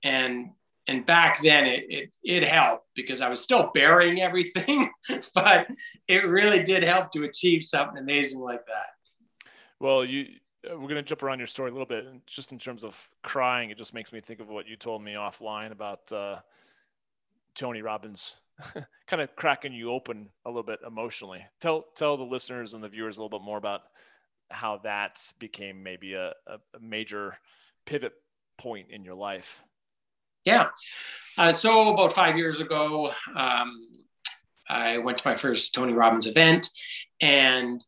and 0.03 0.49
and 0.85 1.05
back 1.05 1.41
then 1.41 1.65
it, 1.65 1.85
it 1.87 2.11
it 2.23 2.43
helped 2.43 2.87
because 2.93 3.21
I 3.21 3.29
was 3.29 3.39
still 3.39 3.71
burying 3.73 4.21
everything, 4.21 4.91
but 5.33 5.67
it 6.09 6.27
really 6.27 6.61
did 6.61 6.83
help 6.83 7.13
to 7.13 7.23
achieve 7.23 7.63
something 7.63 7.97
amazing 7.97 8.39
like 8.39 8.65
that. 8.65 9.49
Well, 9.79 10.03
you 10.03 10.25
uh, 10.69 10.71
we're 10.73 10.89
going 10.89 10.95
to 10.95 11.03
jump 11.03 11.23
around 11.23 11.37
your 11.37 11.47
story 11.47 11.69
a 11.69 11.73
little 11.73 11.85
bit, 11.85 12.05
and 12.05 12.19
just 12.27 12.51
in 12.51 12.59
terms 12.59 12.83
of 12.83 13.07
crying, 13.23 13.69
it 13.69 13.77
just 13.77 13.93
makes 13.93 14.11
me 14.11 14.19
think 14.19 14.41
of 14.41 14.49
what 14.49 14.67
you 14.67 14.75
told 14.75 15.01
me 15.01 15.13
offline 15.13 15.71
about 15.71 16.11
uh, 16.11 16.41
Tony 17.55 17.81
Robbins 17.81 18.35
kind 19.07 19.21
of 19.21 19.35
cracking 19.35 19.73
you 19.73 19.91
open 19.91 20.29
a 20.45 20.49
little 20.49 20.63
bit 20.63 20.79
emotionally. 20.85 21.45
Tell 21.59 21.85
tell 21.95 22.17
the 22.17 22.23
listeners 22.23 22.73
and 22.73 22.83
the 22.83 22.89
viewers 22.89 23.17
a 23.17 23.21
little 23.21 23.39
bit 23.39 23.45
more 23.45 23.57
about 23.57 23.81
how 24.49 24.77
that 24.83 25.19
became 25.39 25.83
maybe 25.83 26.13
a, 26.13 26.33
a 26.47 26.59
major 26.79 27.37
pivot 27.85 28.13
point 28.57 28.87
in 28.89 29.03
your 29.03 29.15
life. 29.15 29.63
Yeah. 30.45 30.69
Uh, 31.37 31.51
so 31.51 31.89
about 31.89 32.13
five 32.13 32.37
years 32.37 32.61
ago, 32.61 33.11
um, 33.35 33.87
I 34.69 34.97
went 34.99 35.17
to 35.17 35.27
my 35.27 35.35
first 35.35 35.73
Tony 35.73 35.93
Robbins 35.93 36.25
event, 36.25 36.69
and 37.21 37.83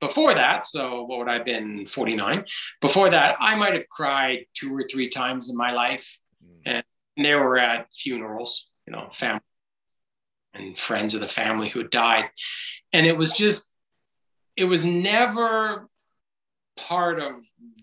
before 0.00 0.34
that, 0.34 0.66
so 0.66 1.04
what 1.04 1.18
would 1.18 1.28
I 1.28 1.34
have 1.34 1.44
been 1.44 1.86
49? 1.86 2.44
Before 2.80 3.08
that, 3.08 3.36
I 3.40 3.54
might 3.54 3.72
have 3.72 3.88
cried 3.88 4.46
two 4.54 4.76
or 4.76 4.86
three 4.90 5.08
times 5.08 5.48
in 5.48 5.56
my 5.56 5.72
life, 5.72 6.18
mm. 6.44 6.60
and 6.66 6.84
they 7.16 7.34
were 7.34 7.58
at 7.58 7.86
funerals, 7.94 8.68
you 8.86 8.92
know, 8.92 9.08
family 9.14 9.40
and 10.54 10.78
friends 10.78 11.14
of 11.14 11.20
the 11.20 11.28
family 11.28 11.68
who 11.68 11.80
had 11.80 11.90
died. 11.90 12.24
And 12.92 13.06
it 13.06 13.16
was 13.16 13.32
just, 13.32 13.68
it 14.56 14.64
was 14.64 14.84
never 14.84 15.88
part 16.76 17.20
of 17.20 17.34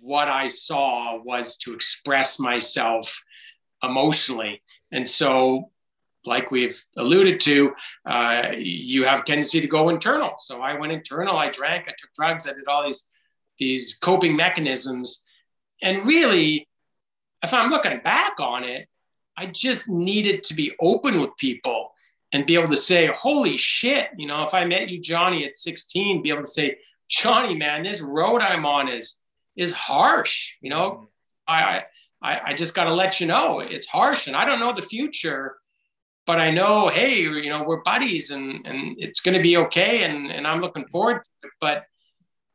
what 0.01 0.27
I 0.27 0.47
saw 0.47 1.21
was 1.21 1.57
to 1.57 1.73
express 1.73 2.39
myself 2.39 3.21
emotionally. 3.83 4.61
And 4.91 5.07
so, 5.07 5.71
like 6.25 6.51
we've 6.51 6.83
alluded 6.97 7.39
to, 7.41 7.71
uh, 8.05 8.51
you 8.57 9.05
have 9.05 9.25
tendency 9.25 9.61
to 9.61 9.67
go 9.67 9.89
internal. 9.89 10.33
So 10.37 10.61
I 10.61 10.77
went 10.77 10.91
internal. 10.91 11.37
I 11.37 11.49
drank. 11.49 11.87
I 11.87 11.93
took 11.97 12.13
drugs. 12.13 12.45
I 12.45 12.53
did 12.53 12.67
all 12.67 12.85
these 12.85 13.05
these 13.57 13.95
coping 13.95 14.35
mechanisms. 14.35 15.21
And 15.81 16.05
really, 16.05 16.67
if 17.43 17.53
I'm 17.53 17.69
looking 17.69 17.99
back 17.99 18.39
on 18.39 18.63
it, 18.63 18.87
I 19.37 19.47
just 19.47 19.87
needed 19.87 20.43
to 20.45 20.53
be 20.53 20.73
open 20.81 21.21
with 21.21 21.35
people 21.37 21.91
and 22.31 22.45
be 22.45 22.55
able 22.55 22.69
to 22.69 22.77
say, 22.77 23.07
holy 23.07 23.57
shit, 23.57 24.07
you 24.17 24.27
know, 24.27 24.43
if 24.43 24.53
I 24.53 24.65
met 24.65 24.89
you, 24.89 24.99
Johnny, 25.01 25.45
at 25.45 25.55
16, 25.55 26.21
be 26.21 26.29
able 26.29 26.43
to 26.43 26.47
say, 26.47 26.77
Johnny, 27.09 27.55
man, 27.55 27.83
this 27.83 28.01
road 28.01 28.41
I'm 28.41 28.65
on 28.65 28.87
is 28.87 29.15
is 29.55 29.71
harsh. 29.71 30.51
You 30.61 30.69
know, 30.69 30.91
mm-hmm. 30.91 31.05
I 31.47 31.83
I, 32.21 32.51
I 32.51 32.53
just 32.53 32.73
got 32.73 32.83
to 32.85 32.93
let 32.93 33.19
you 33.19 33.27
know 33.27 33.59
it's 33.59 33.87
harsh, 33.87 34.27
and 34.27 34.35
I 34.35 34.45
don't 34.45 34.59
know 34.59 34.73
the 34.73 34.81
future, 34.81 35.57
but 36.27 36.39
I 36.39 36.51
know, 36.51 36.89
hey, 36.89 37.21
you 37.21 37.49
know, 37.49 37.63
we're 37.63 37.81
buddies, 37.81 38.31
and 38.31 38.65
and 38.65 38.95
it's 38.99 39.21
going 39.21 39.35
to 39.35 39.41
be 39.41 39.57
okay, 39.57 40.03
and 40.03 40.31
and 40.31 40.45
I'm 40.45 40.59
looking 40.59 40.85
forward 40.87 41.23
to 41.23 41.47
it. 41.47 41.53
But 41.59 41.85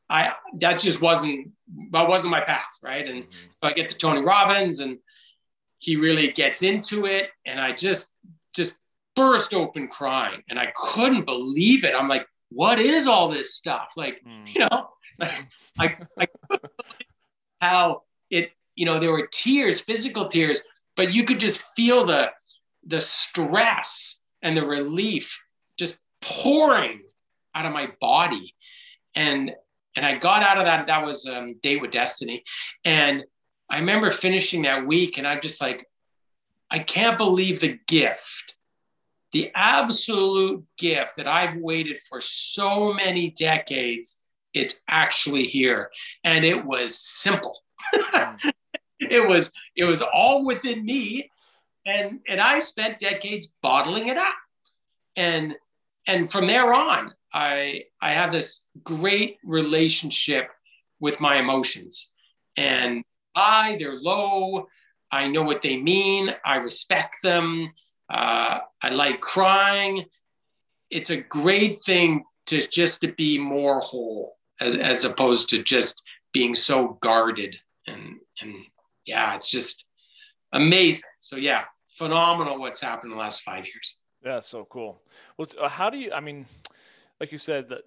I 0.08 0.34
that 0.60 0.78
just 0.78 1.00
wasn't 1.00 1.50
that 1.90 2.08
wasn't 2.08 2.30
my 2.30 2.40
path, 2.40 2.64
right? 2.82 3.06
And 3.06 3.24
mm-hmm. 3.24 3.50
so 3.50 3.68
I 3.68 3.72
get 3.72 3.90
to 3.90 3.98
Tony 3.98 4.20
Robbins, 4.20 4.78
and 4.80 4.98
he 5.78 5.96
really 5.96 6.30
gets 6.30 6.62
into 6.62 7.06
it, 7.06 7.30
and 7.44 7.60
I 7.60 7.72
just 7.72 8.06
just 8.54 8.74
burst 9.16 9.54
open 9.54 9.88
crying 9.88 10.42
and 10.48 10.58
I 10.58 10.72
couldn't 10.74 11.24
believe 11.24 11.84
it. 11.84 11.94
I'm 11.94 12.08
like, 12.08 12.26
what 12.50 12.78
is 12.78 13.06
all 13.06 13.28
this 13.28 13.54
stuff? 13.54 13.92
Like, 13.96 14.20
mm. 14.26 14.52
you 14.52 14.60
know, 14.60 14.88
like, 15.18 15.98
I, 16.18 16.28
I 16.50 16.58
how 17.60 18.02
it, 18.30 18.50
you 18.74 18.86
know, 18.86 18.98
there 18.98 19.12
were 19.12 19.28
tears, 19.32 19.80
physical 19.80 20.28
tears, 20.28 20.62
but 20.96 21.12
you 21.12 21.24
could 21.24 21.40
just 21.40 21.62
feel 21.76 22.04
the 22.04 22.30
the 22.86 23.00
stress 23.00 24.18
and 24.42 24.56
the 24.56 24.64
relief 24.64 25.40
just 25.78 25.98
pouring 26.20 27.00
out 27.54 27.66
of 27.66 27.72
my 27.72 27.88
body. 28.00 28.54
And 29.14 29.52
and 29.96 30.04
I 30.04 30.18
got 30.18 30.42
out 30.42 30.58
of 30.58 30.64
that. 30.64 30.86
That 30.86 31.06
was 31.06 31.26
um, 31.26 31.54
Date 31.62 31.80
with 31.80 31.92
Destiny. 31.92 32.42
And 32.84 33.24
I 33.70 33.78
remember 33.78 34.10
finishing 34.10 34.62
that 34.62 34.86
week 34.86 35.18
and 35.18 35.26
I'm 35.26 35.40
just 35.40 35.60
like, 35.60 35.86
I 36.70 36.80
can't 36.80 37.16
believe 37.16 37.60
the 37.60 37.78
gift 37.86 38.43
the 39.34 39.50
absolute 39.56 40.64
gift 40.78 41.16
that 41.16 41.26
I've 41.26 41.56
waited 41.56 41.98
for 42.08 42.20
so 42.20 42.92
many 42.92 43.30
decades, 43.30 44.20
it's 44.54 44.80
actually 44.88 45.48
here. 45.48 45.90
And 46.22 46.44
it 46.44 46.64
was 46.64 46.96
simple. 46.96 47.58
it 49.00 49.28
was 49.28 49.50
it 49.76 49.84
was 49.84 50.02
all 50.02 50.46
within 50.46 50.84
me. 50.84 51.30
And 51.84 52.20
and 52.28 52.40
I 52.40 52.60
spent 52.60 53.00
decades 53.00 53.48
bottling 53.60 54.06
it 54.06 54.16
up. 54.16 54.34
And 55.16 55.56
and 56.06 56.30
from 56.30 56.46
there 56.46 56.72
on, 56.72 57.12
I 57.32 57.86
I 58.00 58.12
have 58.12 58.30
this 58.30 58.60
great 58.84 59.38
relationship 59.44 60.48
with 61.00 61.18
my 61.18 61.38
emotions. 61.38 62.06
And 62.56 63.02
high, 63.34 63.76
they're 63.80 64.00
low. 64.00 64.68
I 65.10 65.26
know 65.26 65.42
what 65.42 65.60
they 65.60 65.76
mean. 65.76 66.32
I 66.44 66.56
respect 66.56 67.16
them. 67.24 67.72
Uh, 68.08 68.60
I 68.82 68.88
like 68.90 69.20
crying. 69.20 70.04
It's 70.90 71.10
a 71.10 71.16
great 71.16 71.80
thing 71.80 72.24
to 72.46 72.66
just 72.68 73.00
to 73.00 73.12
be 73.12 73.38
more 73.38 73.80
whole 73.80 74.36
as, 74.60 74.76
as 74.76 75.04
opposed 75.04 75.48
to 75.50 75.62
just 75.62 76.02
being 76.32 76.54
so 76.54 76.98
guarded 77.00 77.56
and 77.86 78.18
and 78.40 78.54
yeah, 79.06 79.36
it's 79.36 79.50
just 79.50 79.84
amazing. 80.52 81.08
So 81.20 81.36
yeah, 81.36 81.64
phenomenal 81.96 82.58
what's 82.58 82.80
happened 82.80 83.12
in 83.12 83.18
the 83.18 83.22
last 83.22 83.42
five 83.42 83.64
years. 83.64 83.96
Yeah, 84.24 84.40
so 84.40 84.64
cool. 84.64 85.02
Well, 85.36 85.48
uh, 85.60 85.68
how 85.68 85.90
do 85.90 85.98
you? 85.98 86.12
I 86.12 86.20
mean, 86.20 86.46
like 87.20 87.32
you 87.32 87.38
said 87.38 87.68
that, 87.68 87.82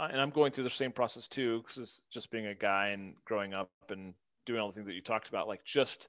and 0.00 0.20
I'm 0.20 0.30
going 0.30 0.52
through 0.52 0.64
the 0.64 0.70
same 0.70 0.92
process 0.92 1.28
too, 1.28 1.58
because 1.58 1.78
it's 1.78 2.04
just 2.10 2.30
being 2.30 2.46
a 2.46 2.54
guy 2.54 2.88
and 2.88 3.14
growing 3.24 3.52
up 3.52 3.70
and 3.90 4.14
doing 4.46 4.60
all 4.60 4.68
the 4.68 4.72
things 4.72 4.86
that 4.86 4.94
you 4.94 5.02
talked 5.02 5.28
about, 5.28 5.48
like 5.48 5.64
just 5.64 6.08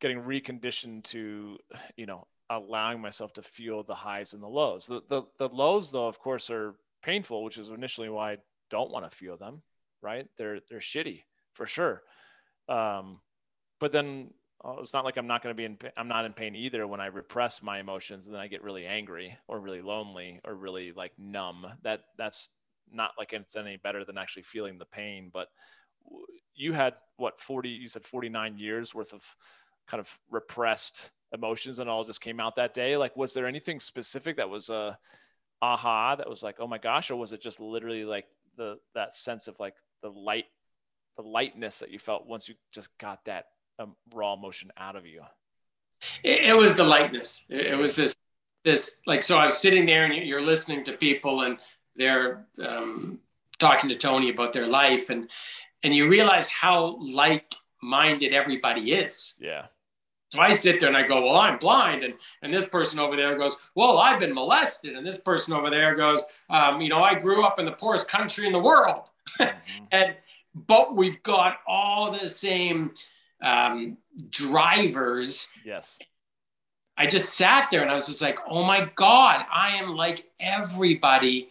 getting 0.00 0.20
reconditioned 0.22 1.04
to, 1.04 1.58
you 1.96 2.06
know, 2.06 2.26
allowing 2.50 3.00
myself 3.00 3.32
to 3.34 3.42
feel 3.42 3.82
the 3.82 3.94
highs 3.94 4.32
and 4.32 4.42
the 4.42 4.48
lows. 4.48 4.86
The, 4.86 5.02
the, 5.08 5.22
the 5.38 5.48
lows, 5.48 5.90
though, 5.90 6.06
of 6.06 6.18
course, 6.18 6.50
are 6.50 6.74
painful, 7.02 7.44
which 7.44 7.58
is 7.58 7.70
initially 7.70 8.08
why 8.08 8.32
I 8.32 8.36
don't 8.70 8.90
want 8.90 9.10
to 9.10 9.16
feel 9.16 9.36
them. 9.36 9.62
Right? 10.02 10.26
They're 10.36 10.60
they're 10.68 10.78
shitty 10.78 11.22
for 11.54 11.66
sure. 11.66 12.02
Um, 12.68 13.20
but 13.80 13.92
then 13.92 14.30
uh, 14.64 14.76
it's 14.78 14.92
not 14.92 15.04
like 15.04 15.16
I'm 15.16 15.26
not 15.26 15.42
going 15.42 15.54
to 15.54 15.56
be 15.56 15.64
in. 15.64 15.78
I'm 15.96 16.08
not 16.08 16.24
in 16.24 16.32
pain 16.32 16.54
either 16.54 16.86
when 16.86 17.00
I 17.00 17.06
repress 17.06 17.62
my 17.62 17.80
emotions 17.80 18.26
and 18.26 18.34
then 18.34 18.42
I 18.42 18.46
get 18.46 18.62
really 18.62 18.86
angry 18.86 19.36
or 19.48 19.58
really 19.58 19.82
lonely 19.82 20.40
or 20.44 20.54
really 20.54 20.92
like 20.92 21.12
numb. 21.18 21.66
That 21.82 22.02
that's 22.16 22.50
not 22.92 23.12
like 23.18 23.32
it's 23.32 23.56
any 23.56 23.78
better 23.78 24.04
than 24.04 24.18
actually 24.18 24.44
feeling 24.44 24.78
the 24.78 24.84
pain. 24.84 25.30
But 25.32 25.48
you 26.54 26.72
had 26.72 26.94
what 27.16 27.38
40? 27.38 27.68
You 27.68 27.88
said 27.88 28.04
49 28.04 28.58
years 28.58 28.94
worth 28.94 29.12
of 29.12 29.22
kind 29.88 30.00
of 30.00 30.18
repressed 30.30 31.10
emotions 31.32 31.78
and 31.78 31.88
all 31.88 32.04
just 32.04 32.20
came 32.20 32.40
out 32.40 32.56
that 32.56 32.74
day? 32.74 32.96
Like, 32.96 33.16
was 33.16 33.34
there 33.34 33.46
anything 33.46 33.80
specific 33.80 34.36
that 34.36 34.48
was 34.48 34.70
a 34.70 34.74
uh, 34.74 34.94
aha 35.62 36.16
that 36.16 36.28
was 36.28 36.42
like, 36.42 36.56
oh 36.58 36.66
my 36.66 36.78
gosh, 36.78 37.10
or 37.10 37.16
was 37.16 37.32
it 37.32 37.40
just 37.40 37.60
literally 37.60 38.04
like 38.04 38.26
the 38.56 38.78
that 38.94 39.14
sense 39.14 39.48
of 39.48 39.58
like 39.58 39.74
the 40.02 40.10
light, 40.10 40.46
the 41.16 41.22
lightness 41.22 41.80
that 41.80 41.90
you 41.90 41.98
felt 41.98 42.26
once 42.26 42.48
you 42.48 42.54
just 42.72 42.96
got 42.98 43.24
that 43.24 43.46
um, 43.78 43.94
raw 44.14 44.34
emotion 44.34 44.70
out 44.76 44.96
of 44.96 45.06
you? 45.06 45.22
It, 46.22 46.44
it 46.44 46.56
was 46.56 46.74
the 46.74 46.84
lightness. 46.84 47.42
It, 47.48 47.66
it, 47.66 47.74
was 47.76 47.94
this 47.94 48.16
this 48.64 48.96
like 49.06 49.22
so 49.22 49.36
I 49.38 49.46
was 49.46 49.58
sitting 49.58 49.86
there 49.86 50.04
and 50.04 50.14
you're 50.26 50.42
listening 50.42 50.84
to 50.84 50.92
people 50.92 51.42
and 51.42 51.58
they're 51.96 52.46
um, 52.64 53.18
talking 53.58 53.88
to 53.88 53.96
Tony 53.96 54.30
about 54.30 54.52
their 54.52 54.66
life 54.66 55.10
and 55.10 55.28
and 55.82 55.94
you 55.94 56.08
realize 56.08 56.48
how 56.48 56.98
like-minded 57.00 58.32
everybody 58.32 58.92
is. 58.92 59.34
Yeah. 59.38 59.66
So 60.36 60.42
I 60.42 60.54
sit 60.54 60.80
there 60.80 60.88
and 60.88 60.96
I 60.96 61.02
go, 61.02 61.22
well, 61.22 61.36
I'm 61.36 61.58
blind, 61.58 62.04
and 62.04 62.14
and 62.42 62.52
this 62.52 62.66
person 62.66 62.98
over 62.98 63.16
there 63.16 63.36
goes, 63.36 63.56
well, 63.74 63.98
I've 63.98 64.20
been 64.20 64.34
molested, 64.34 64.96
and 64.96 65.06
this 65.06 65.18
person 65.18 65.52
over 65.52 65.70
there 65.70 65.94
goes, 65.94 66.24
um, 66.50 66.80
you 66.80 66.88
know, 66.88 67.02
I 67.02 67.14
grew 67.14 67.44
up 67.44 67.58
in 67.58 67.64
the 67.64 67.72
poorest 67.72 68.08
country 68.08 68.46
in 68.46 68.52
the 68.52 68.58
world, 68.58 69.04
mm-hmm. 69.40 69.84
and 69.92 70.16
but 70.66 70.96
we've 70.96 71.22
got 71.22 71.58
all 71.66 72.10
the 72.10 72.26
same 72.26 72.92
um, 73.42 73.98
drivers. 74.30 75.48
Yes. 75.64 75.98
I 76.96 77.06
just 77.06 77.34
sat 77.34 77.70
there 77.70 77.82
and 77.82 77.90
I 77.90 77.94
was 77.94 78.06
just 78.06 78.22
like, 78.22 78.38
oh 78.48 78.64
my 78.64 78.90
God, 78.94 79.44
I 79.52 79.76
am 79.76 79.94
like 79.94 80.30
everybody. 80.40 81.48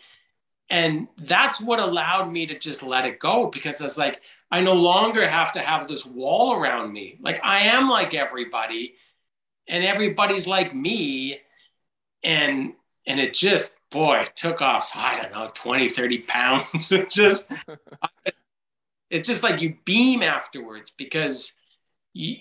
And 0.71 1.07
that's 1.19 1.61
what 1.61 1.79
allowed 1.79 2.31
me 2.31 2.47
to 2.47 2.57
just 2.57 2.81
let 2.81 3.05
it 3.05 3.19
go 3.19 3.51
because 3.51 3.79
I 3.79 3.83
was 3.83 3.99
like, 3.99 4.21
I 4.51 4.61
no 4.61 4.73
longer 4.73 5.27
have 5.27 5.53
to 5.53 5.59
have 5.59 5.87
this 5.87 6.05
wall 6.05 6.53
around 6.53 6.93
me. 6.93 7.17
Like 7.21 7.39
I 7.43 7.61
am 7.67 7.89
like 7.89 8.13
everybody 8.13 8.95
and 9.67 9.83
everybody's 9.83 10.47
like 10.47 10.73
me. 10.73 11.39
And 12.23 12.73
and 13.07 13.19
it 13.19 13.33
just, 13.33 13.73
boy, 13.91 14.17
it 14.21 14.35
took 14.35 14.61
off, 14.61 14.89
I 14.95 15.21
don't 15.21 15.31
know, 15.31 15.51
20, 15.53 15.89
30 15.89 16.17
pounds. 16.19 16.91
it 16.91 17.09
just 17.09 17.47
it's 19.09 19.27
just 19.27 19.43
like 19.43 19.61
you 19.61 19.75
beam 19.85 20.23
afterwards 20.23 20.91
because 20.97 21.51
you, 22.13 22.37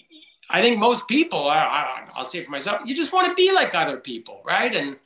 I 0.50 0.60
think 0.60 0.78
most 0.78 1.08
people, 1.08 1.48
I, 1.48 2.08
will 2.16 2.24
say 2.24 2.44
for 2.44 2.50
myself, 2.50 2.82
you 2.84 2.94
just 2.94 3.12
want 3.12 3.28
to 3.28 3.34
be 3.34 3.52
like 3.52 3.74
other 3.74 3.98
people, 3.98 4.42
right? 4.44 4.74
And 4.74 4.96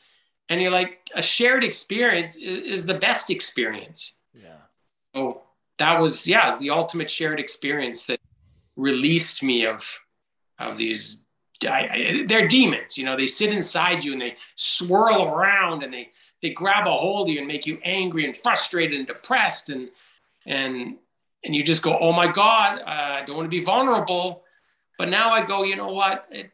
and 0.49 0.61
you're 0.61 0.71
like 0.71 1.09
a 1.15 1.23
shared 1.23 1.63
experience 1.63 2.37
is, 2.37 2.59
is 2.59 2.87
the 2.87 2.95
best 2.95 3.31
experience. 3.31 4.15
Yeah. 4.35 4.57
Oh, 5.15 5.43
that 5.79 6.01
was 6.01 6.27
yeah, 6.27 6.49
it's 6.49 6.59
the 6.59 6.71
ultimate 6.71 7.11
shared 7.11 7.41
experience 7.41 8.05
that 8.05 8.21
released 8.77 9.43
me 9.43 9.67
of 9.67 9.85
of 10.59 10.77
these. 10.77 11.19
I, 11.65 11.69
I, 11.69 12.25
they're 12.29 12.47
demons, 12.47 12.97
you 12.97 13.05
know. 13.05 13.17
They 13.17 13.27
sit 13.27 13.53
inside 13.53 14.05
you 14.05 14.13
and 14.13 14.23
they 14.23 14.37
swirl 14.55 15.25
around 15.25 15.83
and 15.83 15.93
they 15.93 16.11
they 16.43 16.51
grab 16.51 16.87
a 16.87 16.91
hold 16.91 17.29
of 17.29 17.33
you 17.33 17.41
and 17.41 17.49
make 17.49 17.67
you 17.67 17.79
angry 17.85 18.25
and 18.25 18.37
frustrated 18.37 18.99
and 18.99 19.07
depressed 19.07 19.71
and 19.71 19.89
and 20.47 20.97
and 21.45 21.55
you 21.55 21.63
just 21.63 21.83
go, 21.83 21.97
oh 21.99 22.13
my 22.13 22.31
God, 22.31 22.81
uh, 22.81 22.85
I 22.87 23.25
don't 23.27 23.37
want 23.37 23.47
to 23.47 23.57
be 23.57 23.65
vulnerable. 23.65 24.45
But 24.99 25.09
now 25.09 25.31
I 25.31 25.45
go, 25.45 25.63
you 25.63 25.77
know 25.77 25.93
what? 25.93 26.27
It, 26.31 26.51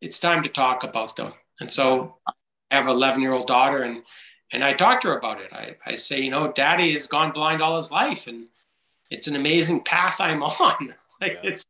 it's 0.00 0.18
time 0.18 0.42
to 0.42 0.48
talk 0.48 0.84
about 0.84 1.16
them. 1.16 1.32
And 1.60 1.72
so 1.72 2.16
I 2.26 2.76
have 2.76 2.84
an 2.84 2.90
11 2.90 3.22
year 3.22 3.32
old 3.32 3.46
daughter 3.46 3.82
and 3.82 4.02
and 4.52 4.64
I 4.64 4.72
talk 4.72 5.00
to 5.02 5.08
her 5.08 5.18
about 5.18 5.40
it. 5.40 5.52
I, 5.52 5.76
I 5.84 5.94
say, 5.94 6.20
you 6.20 6.30
know, 6.30 6.52
daddy 6.52 6.92
has 6.92 7.06
gone 7.06 7.32
blind 7.32 7.62
all 7.62 7.76
his 7.76 7.90
life 7.90 8.26
and 8.26 8.46
it's 9.10 9.26
an 9.26 9.36
amazing 9.36 9.82
path 9.84 10.16
I'm 10.20 10.42
on. 10.42 10.94
like 11.20 11.38
yeah. 11.42 11.50
it's 11.50 11.64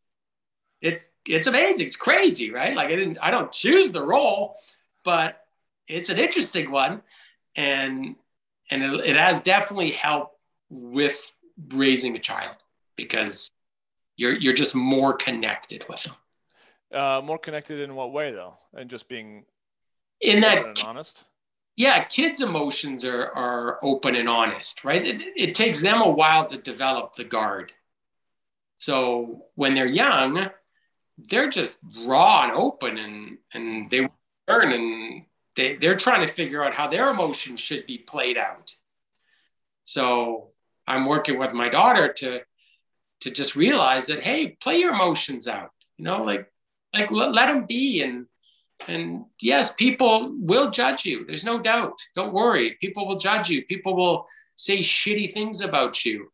it's 0.81 1.09
it's 1.27 1.47
amazing. 1.47 1.87
It's 1.87 1.97
crazy, 1.97 2.51
right? 2.51 2.75
Like 2.75 2.89
I 2.89 2.97
didn't 2.97 3.19
I 3.21 3.31
don't 3.31 3.51
choose 3.51 3.91
the 3.91 4.03
role, 4.03 4.57
but 5.05 5.45
it's 5.89 6.09
an 6.09 6.19
interesting 6.19 6.71
one. 6.71 7.03
And 7.57 8.15
and 8.71 8.83
it, 8.83 9.07
it 9.07 9.17
has 9.17 9.41
definitely 9.41 9.91
helped 9.91 10.37
with 10.71 11.33
raising 11.73 12.15
a 12.15 12.21
child 12.21 12.57
because 12.97 13.51
you're 14.17 14.37
you're 14.37 14.53
just 14.53 14.75
more 14.75 15.15
connected 15.15 15.85
with 15.89 16.03
them. 16.05 16.15
Uh, 16.93 17.21
more 17.23 17.39
connected 17.39 17.81
in 17.81 17.95
what 17.95 18.13
way 18.13 18.31
though? 18.31 18.55
And 18.75 18.89
just 18.89 19.09
being 19.09 19.45
in 20.21 20.41
that 20.43 20.85
honest. 20.85 21.25
Yeah, 21.79 22.03
kids' 22.03 22.41
emotions 22.41 23.05
are 23.05 23.31
are 23.37 23.79
open 23.85 24.17
and 24.17 24.29
honest, 24.29 24.83
right? 24.83 25.05
It, 25.07 25.23
it 25.37 25.55
takes 25.55 25.81
them 25.81 26.03
a 26.03 26.11
while 26.11 26.45
to 26.49 26.59
develop 26.59 27.15
the 27.15 27.23
guard. 27.23 27.73
So 28.79 29.45
when 29.55 29.75
they're 29.75 29.87
young, 29.87 30.51
they're 31.31 31.49
just 31.49 31.79
raw 32.05 32.43
and 32.43 32.53
open, 32.53 32.99
and 32.99 33.39
and 33.55 33.89
they 33.91 34.09
learn, 34.49 34.73
and 34.73 35.25
they 35.55 35.77
they're 35.77 35.97
trying 35.97 36.27
to 36.27 36.33
figure 36.33 36.65
out 36.65 36.75
how 36.75 36.89
their 36.89 37.11
emotions 37.11 37.61
should 37.61 37.87
be 37.87 37.99
played 37.99 38.37
out. 38.37 38.75
So 39.85 40.51
I'm 40.89 41.07
working 41.07 41.39
with 41.39 41.53
my 41.53 41.69
daughter 41.69 42.13
to 42.13 42.41
to 43.21 43.31
just 43.31 43.55
realize 43.55 44.09
that 44.09 44.25
hey, 44.25 44.57
play 44.61 44.81
your 44.81 44.95
emotions 44.95 45.47
out. 45.47 45.71
You 45.97 46.07
know, 46.07 46.25
like 46.25 46.53
like 46.93 47.13
let, 47.13 47.33
let 47.33 47.47
them 47.47 47.67
be 47.67 48.03
and 48.03 48.27
and 48.87 49.25
yes, 49.41 49.73
people 49.75 50.35
will 50.39 50.71
judge 50.71 51.05
you. 51.05 51.25
There's 51.27 51.45
no 51.45 51.59
doubt. 51.59 51.99
Don't 52.15 52.33
worry. 52.33 52.77
People 52.81 53.07
will 53.07 53.19
judge 53.19 53.49
you. 53.49 53.65
People 53.67 53.97
will 53.97 54.27
say 54.57 54.81
shitty 54.81 55.33
things 55.33 55.61
about 55.61 56.05
you. 56.05 56.31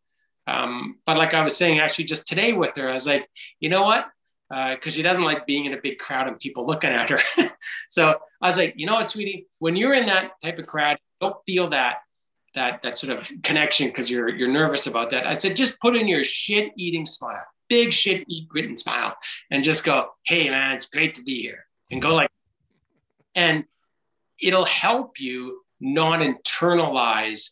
Um, 0.47 0.99
but 1.07 1.17
like 1.17 1.35
I 1.35 1.43
was 1.43 1.57
saying, 1.57 1.81
actually, 1.81 2.05
just 2.05 2.27
today 2.27 2.53
with 2.53 2.77
her, 2.77 2.91
I 2.91 2.93
was 2.93 3.07
like, 3.07 3.29
you 3.61 3.69
know 3.69 3.83
what? 3.83 4.07
Because 4.51 4.93
uh, 4.93 4.97
she 4.97 5.03
doesn't 5.03 5.25
like 5.25 5.47
being 5.47 5.65
in 5.65 5.75
a 5.75 5.81
big 5.81 5.99
crowd 5.99 6.29
and 6.29 6.39
people 6.39 6.67
looking 6.67 6.91
at 6.91 7.09
her. 7.09 7.19
so 7.89 8.21
I 8.43 8.47
was 8.47 8.59
like, 8.59 8.75
you 8.77 8.87
know 8.87 8.95
what, 8.95 9.09
sweetie? 9.09 9.47
When 9.59 9.75
you're 9.75 9.95
in 9.95 10.07
that 10.07 10.33
type 10.43 10.59
of 10.59 10.67
crowd, 10.67 10.99
don't 11.21 11.37
feel 11.47 11.69
that 11.71 11.99
that 12.55 12.83
that 12.83 12.97
sort 12.99 13.19
of 13.19 13.29
connection 13.43 13.89
because 13.89 14.09
you're 14.09 14.29
you're 14.29 14.49
nervous 14.49 14.87
about 14.87 15.11
that. 15.11 15.27
I 15.27 15.37
said 15.37 15.57
just 15.57 15.81
put 15.81 15.97
in 15.97 16.07
your 16.07 16.25
shit 16.25 16.73
eating 16.77 17.07
smile, 17.07 17.45
big 17.69 17.93
shit 17.93 18.25
eating 18.29 18.77
smile, 18.77 19.17
and 19.51 19.65
just 19.65 19.85
go, 19.85 20.11
hey 20.25 20.49
man, 20.49 20.77
it's 20.77 20.87
great 20.87 21.15
to 21.17 21.23
be 21.23 21.41
here, 21.41 21.67
and 21.91 22.01
go 22.01 22.15
like, 22.15 22.31
and 23.35 23.65
it'll 24.41 24.65
help 24.65 25.21
you 25.21 25.61
not 25.81 26.21
internalize 26.21 27.51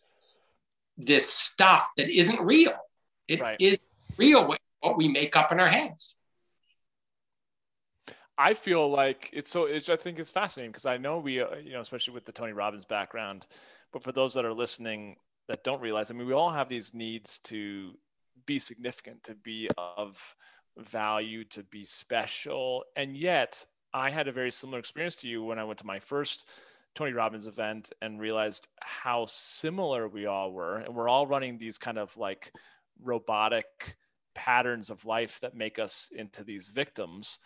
this 0.97 1.29
stuff 1.29 1.88
that 1.97 2.09
isn't 2.09 2.40
real. 2.40 2.75
It 3.29 3.40
right. 3.40 3.57
is 3.61 3.79
real 4.16 4.47
what 4.81 4.97
we 4.97 5.09
make 5.09 5.37
up 5.37 5.53
in 5.53 5.61
our 5.61 5.68
heads. 5.68 6.16
I 8.38 8.55
feel 8.55 8.90
like 8.90 9.31
it's 9.33 9.51
so. 9.51 9.66
It's, 9.66 9.88
I 9.88 9.97
think 9.97 10.18
it's 10.18 10.31
fascinating 10.31 10.73
because 10.73 10.87
I 10.87 10.97
know 10.97 11.18
we, 11.18 11.40
uh, 11.40 11.57
you 11.62 11.75
know, 11.75 11.81
especially 11.81 12.14
with 12.14 12.25
the 12.25 12.33
Tony 12.33 12.53
Robbins 12.53 12.87
background, 12.87 13.47
but 13.92 14.03
for 14.03 14.11
those 14.11 14.35
that 14.35 14.45
are 14.45 14.55
listening 14.55 15.16
that 15.49 15.64
don't 15.64 15.81
realize, 15.81 16.11
I 16.11 16.14
mean, 16.14 16.27
we 16.27 16.33
all 16.33 16.51
have 16.51 16.68
these 16.68 16.95
needs 16.95 17.38
to 17.40 17.92
be 18.47 18.59
significant, 18.59 19.23
to 19.25 19.35
be 19.35 19.68
of 19.77 20.35
value, 20.79 21.45
to 21.45 21.62
be 21.62 21.85
special. 21.85 22.85
And 22.97 23.16
yet, 23.16 23.64
I 23.94 24.11
had 24.11 24.28
a 24.28 24.33
very 24.33 24.50
similar 24.50 24.78
experience 24.78 25.16
to 25.16 25.28
you 25.28 25.44
when 25.44 25.59
I 25.59 25.64
went 25.64 25.78
to 25.81 25.87
my 25.87 25.98
first 25.98 26.48
Tony 26.94 27.12
Robbins 27.12 27.46
event 27.46 27.92
and 28.02 28.20
realized 28.20 28.68
how 28.81 29.26
similar 29.26 30.09
we 30.09 30.26
all 30.26 30.52
were. 30.52 30.78
And 30.78 30.94
we're 30.94 31.09
all 31.09 31.26
running 31.26 31.59
these 31.59 31.78
kind 31.78 31.98
of 31.98 32.16
like 32.16 32.52
robotic 33.02 33.96
patterns 34.35 34.90
of 34.90 35.07
life 35.07 35.40
that 35.40 35.57
make 35.57 35.78
us 35.78 36.11
into 36.14 36.44
these 36.44 36.68
victims 36.68 37.38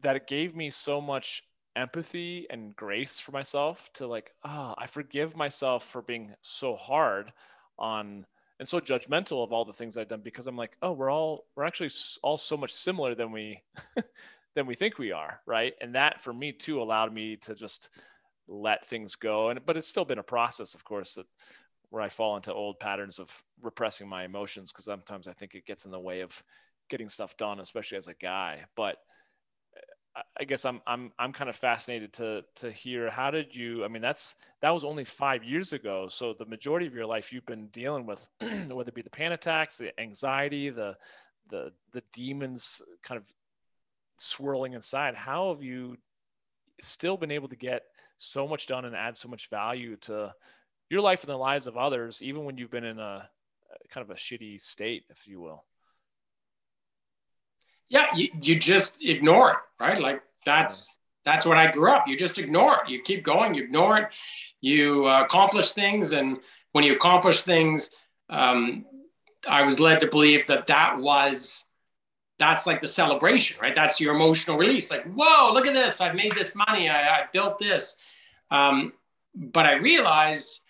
that 0.00 0.16
it 0.16 0.26
gave 0.26 0.54
me 0.54 0.70
so 0.70 1.00
much 1.00 1.42
empathy 1.74 2.46
and 2.50 2.74
grace 2.74 3.18
for 3.18 3.32
myself 3.32 3.90
to 3.92 4.06
like 4.06 4.32
ah 4.44 4.70
oh, 4.70 4.74
i 4.82 4.86
forgive 4.86 5.36
myself 5.36 5.84
for 5.84 6.00
being 6.00 6.34
so 6.40 6.74
hard 6.74 7.32
on 7.78 8.24
and 8.58 8.66
so 8.68 8.80
judgmental 8.80 9.44
of 9.44 9.52
all 9.52 9.64
the 9.64 9.72
things 9.72 9.96
i've 9.96 10.08
done 10.08 10.22
because 10.22 10.46
i'm 10.46 10.56
like 10.56 10.74
oh 10.80 10.92
we're 10.92 11.10
all 11.10 11.44
we're 11.54 11.64
actually 11.64 11.90
all 12.22 12.38
so 12.38 12.56
much 12.56 12.72
similar 12.72 13.14
than 13.14 13.30
we 13.30 13.60
than 14.56 14.66
we 14.66 14.74
think 14.74 14.98
we 14.98 15.12
are 15.12 15.40
right? 15.46 15.74
And 15.80 15.94
that 15.94 16.20
for 16.20 16.32
me 16.32 16.50
too 16.50 16.82
allowed 16.82 17.14
me 17.14 17.36
to 17.42 17.54
just 17.54 17.90
let 18.48 18.84
things 18.84 19.14
go. 19.14 19.50
And 19.50 19.64
but 19.64 19.76
it's 19.76 19.88
still 19.88 20.04
been 20.04 20.18
a 20.18 20.24
process 20.24 20.74
of 20.74 20.82
course 20.82 21.14
that 21.14 21.26
where 21.90 22.02
i 22.02 22.08
fall 22.08 22.34
into 22.34 22.52
old 22.52 22.80
patterns 22.80 23.20
of 23.20 23.30
repressing 23.62 24.08
my 24.08 24.24
emotions 24.24 24.72
because 24.72 24.86
sometimes 24.86 25.28
i 25.28 25.32
think 25.32 25.54
it 25.54 25.64
gets 25.64 25.84
in 25.84 25.92
the 25.92 26.00
way 26.00 26.20
of 26.22 26.42
getting 26.88 27.08
stuff 27.08 27.36
done 27.36 27.60
especially 27.60 27.98
as 27.98 28.08
a 28.08 28.14
guy. 28.14 28.64
But 28.76 28.96
uh, 30.16 30.22
I 30.40 30.44
guess 30.44 30.64
I'm 30.64 30.80
I'm 30.86 31.12
I'm 31.18 31.32
kind 31.32 31.50
of 31.50 31.56
fascinated 31.56 32.12
to 32.14 32.42
to 32.56 32.70
hear 32.70 33.10
how 33.10 33.30
did 33.30 33.54
you 33.54 33.84
I 33.84 33.88
mean 33.88 34.02
that's 34.02 34.34
that 34.62 34.70
was 34.70 34.84
only 34.84 35.04
5 35.04 35.44
years 35.44 35.72
ago. 35.72 36.08
So 36.08 36.34
the 36.38 36.46
majority 36.46 36.86
of 36.86 36.94
your 36.94 37.06
life 37.06 37.32
you've 37.32 37.46
been 37.46 37.68
dealing 37.68 38.06
with 38.06 38.26
whether 38.68 38.88
it 38.88 38.94
be 38.94 39.02
the 39.02 39.10
panic 39.10 39.40
attacks 39.40 39.76
the 39.76 39.98
anxiety 40.00 40.70
the 40.70 40.96
the 41.48 41.72
the 41.92 42.02
demons 42.12 42.82
kind 43.02 43.20
of 43.20 43.32
swirling 44.16 44.72
inside 44.72 45.14
how 45.14 45.52
have 45.52 45.62
you 45.62 45.96
still 46.80 47.16
been 47.16 47.30
able 47.30 47.48
to 47.48 47.56
get 47.56 47.82
so 48.18 48.46
much 48.48 48.66
done 48.66 48.84
and 48.84 48.96
add 48.96 49.16
so 49.16 49.28
much 49.28 49.50
value 49.50 49.96
to 49.96 50.32
your 50.88 51.00
life 51.00 51.22
and 51.22 51.30
the 51.30 51.36
lives 51.36 51.66
of 51.66 51.76
others 51.76 52.22
even 52.22 52.44
when 52.44 52.56
you've 52.56 52.70
been 52.70 52.84
in 52.84 52.98
a 52.98 53.28
kind 53.90 54.04
of 54.04 54.10
a 54.10 54.18
shitty 54.18 54.60
state 54.60 55.04
if 55.10 55.26
you 55.26 55.40
will 55.40 55.64
yeah, 57.88 58.06
you, 58.14 58.28
you 58.42 58.58
just 58.58 58.94
ignore 59.00 59.50
it, 59.52 59.56
right? 59.80 60.00
Like 60.00 60.22
that's 60.44 60.88
that's 61.24 61.46
what 61.46 61.56
I 61.56 61.70
grew 61.70 61.90
up. 61.90 62.06
You 62.06 62.16
just 62.16 62.38
ignore 62.38 62.74
it. 62.74 62.90
You 62.90 63.02
keep 63.02 63.24
going. 63.24 63.54
You 63.54 63.64
ignore 63.64 63.98
it. 63.98 64.08
You 64.60 65.06
uh, 65.06 65.22
accomplish 65.24 65.72
things, 65.72 66.12
and 66.12 66.38
when 66.72 66.84
you 66.84 66.94
accomplish 66.94 67.42
things, 67.42 67.90
um, 68.30 68.84
I 69.48 69.62
was 69.62 69.78
led 69.78 70.00
to 70.00 70.08
believe 70.08 70.46
that 70.48 70.66
that 70.66 70.98
was 70.98 71.64
that's 72.38 72.66
like 72.66 72.80
the 72.80 72.88
celebration, 72.88 73.56
right? 73.60 73.74
That's 73.74 74.00
your 74.00 74.14
emotional 74.14 74.58
release. 74.58 74.90
Like, 74.90 75.04
whoa, 75.14 75.52
look 75.52 75.66
at 75.66 75.74
this! 75.74 76.00
I've 76.00 76.14
made 76.14 76.32
this 76.32 76.54
money. 76.54 76.88
I, 76.88 77.14
I 77.14 77.24
built 77.32 77.58
this. 77.58 77.96
Um, 78.50 78.92
but 79.34 79.66
I 79.66 79.74
realized 79.74 80.60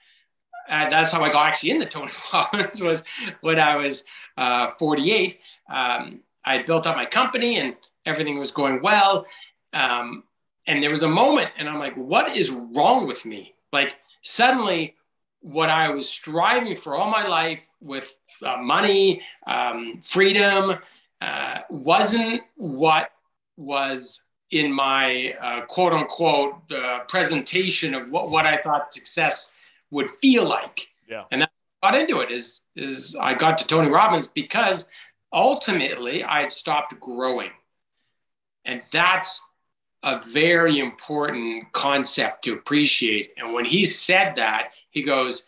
uh, 0.68 0.88
that's 0.88 1.12
how 1.12 1.22
I 1.22 1.30
got 1.30 1.46
actually 1.46 1.70
in 1.70 1.78
the 1.78 1.86
Tony 1.86 2.12
Robbins 2.32 2.80
was 2.80 3.04
when 3.40 3.58
I 3.58 3.76
was 3.76 4.04
uh, 4.36 4.72
48. 4.78 5.40
Um, 5.70 6.20
I 6.44 6.62
built 6.62 6.86
up 6.86 6.96
my 6.96 7.06
company 7.06 7.58
and 7.58 7.76
everything 8.04 8.38
was 8.38 8.50
going 8.50 8.80
well. 8.82 9.26
Um, 9.72 10.24
and 10.66 10.82
there 10.82 10.90
was 10.90 11.04
a 11.04 11.08
moment, 11.08 11.50
and 11.58 11.68
I'm 11.68 11.78
like, 11.78 11.94
what 11.94 12.36
is 12.36 12.50
wrong 12.50 13.06
with 13.06 13.24
me? 13.24 13.54
Like, 13.72 13.96
suddenly, 14.22 14.96
what 15.40 15.70
I 15.70 15.90
was 15.90 16.08
striving 16.08 16.76
for 16.76 16.96
all 16.96 17.08
my 17.08 17.26
life 17.26 17.60
with 17.80 18.12
uh, 18.42 18.56
money, 18.56 19.22
um, 19.46 20.00
freedom, 20.02 20.78
uh, 21.20 21.60
wasn't 21.70 22.42
what 22.56 23.10
was 23.56 24.22
in 24.50 24.72
my 24.72 25.34
uh, 25.40 25.62
quote 25.62 25.92
unquote 25.92 26.54
uh, 26.72 27.00
presentation 27.08 27.94
of 27.94 28.10
what, 28.10 28.30
what 28.30 28.46
I 28.46 28.58
thought 28.58 28.92
success 28.92 29.50
would 29.90 30.10
feel 30.22 30.44
like. 30.44 30.88
Yeah. 31.08 31.24
And 31.30 31.44
I 31.44 31.48
got 31.82 31.94
into 31.94 32.20
it 32.20 32.30
is 32.30 32.60
is 32.74 33.16
I 33.16 33.34
got 33.34 33.58
to 33.58 33.66
Tony 33.66 33.88
Robbins 33.88 34.26
because 34.26 34.86
ultimately 35.32 36.24
I 36.24 36.42
had 36.42 36.52
stopped 36.52 36.98
growing. 37.00 37.50
And 38.64 38.82
that's 38.92 39.40
a 40.02 40.20
very 40.28 40.78
important 40.78 41.72
concept 41.72 42.44
to 42.44 42.52
appreciate. 42.52 43.32
And 43.36 43.52
when 43.52 43.64
he 43.64 43.84
said 43.84 44.34
that, 44.36 44.70
he 44.90 45.02
goes, 45.02 45.44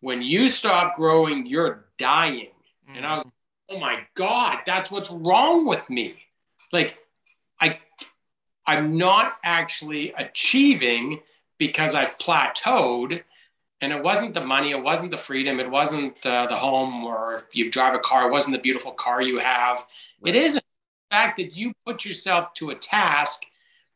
When 0.00 0.22
you 0.22 0.48
stop 0.48 0.96
growing, 0.96 1.46
you're 1.46 1.86
dying. 1.98 2.50
Mm-hmm. 2.88 2.96
And 2.96 3.06
I 3.06 3.14
was, 3.14 3.26
Oh 3.68 3.78
my 3.78 4.00
God, 4.14 4.58
that's 4.66 4.90
what's 4.90 5.10
wrong 5.10 5.66
with 5.66 5.88
me. 5.90 6.14
Like, 6.72 6.96
I, 7.60 7.78
I'm 8.66 8.96
not 8.96 9.32
actually 9.44 10.12
achieving 10.12 11.20
because 11.58 11.94
I 11.94 12.06
plateaued. 12.20 13.22
And 13.80 13.92
it 13.92 14.02
wasn't 14.02 14.34
the 14.34 14.44
money, 14.44 14.72
it 14.72 14.82
wasn't 14.82 15.12
the 15.12 15.18
freedom, 15.18 15.60
it 15.60 15.70
wasn't 15.70 16.24
uh, 16.26 16.46
the 16.48 16.56
home 16.56 17.04
or 17.04 17.44
you 17.52 17.70
drive 17.70 17.94
a 17.94 18.00
car, 18.00 18.28
it 18.28 18.32
wasn't 18.32 18.56
the 18.56 18.62
beautiful 18.62 18.90
car 18.90 19.22
you 19.22 19.38
have. 19.38 19.84
Right. 20.20 20.34
It 20.34 20.42
is 20.42 20.54
the 20.54 20.62
fact 21.10 21.36
that 21.36 21.54
you 21.54 21.72
put 21.86 22.04
yourself 22.04 22.54
to 22.54 22.70
a 22.70 22.74
task 22.74 23.42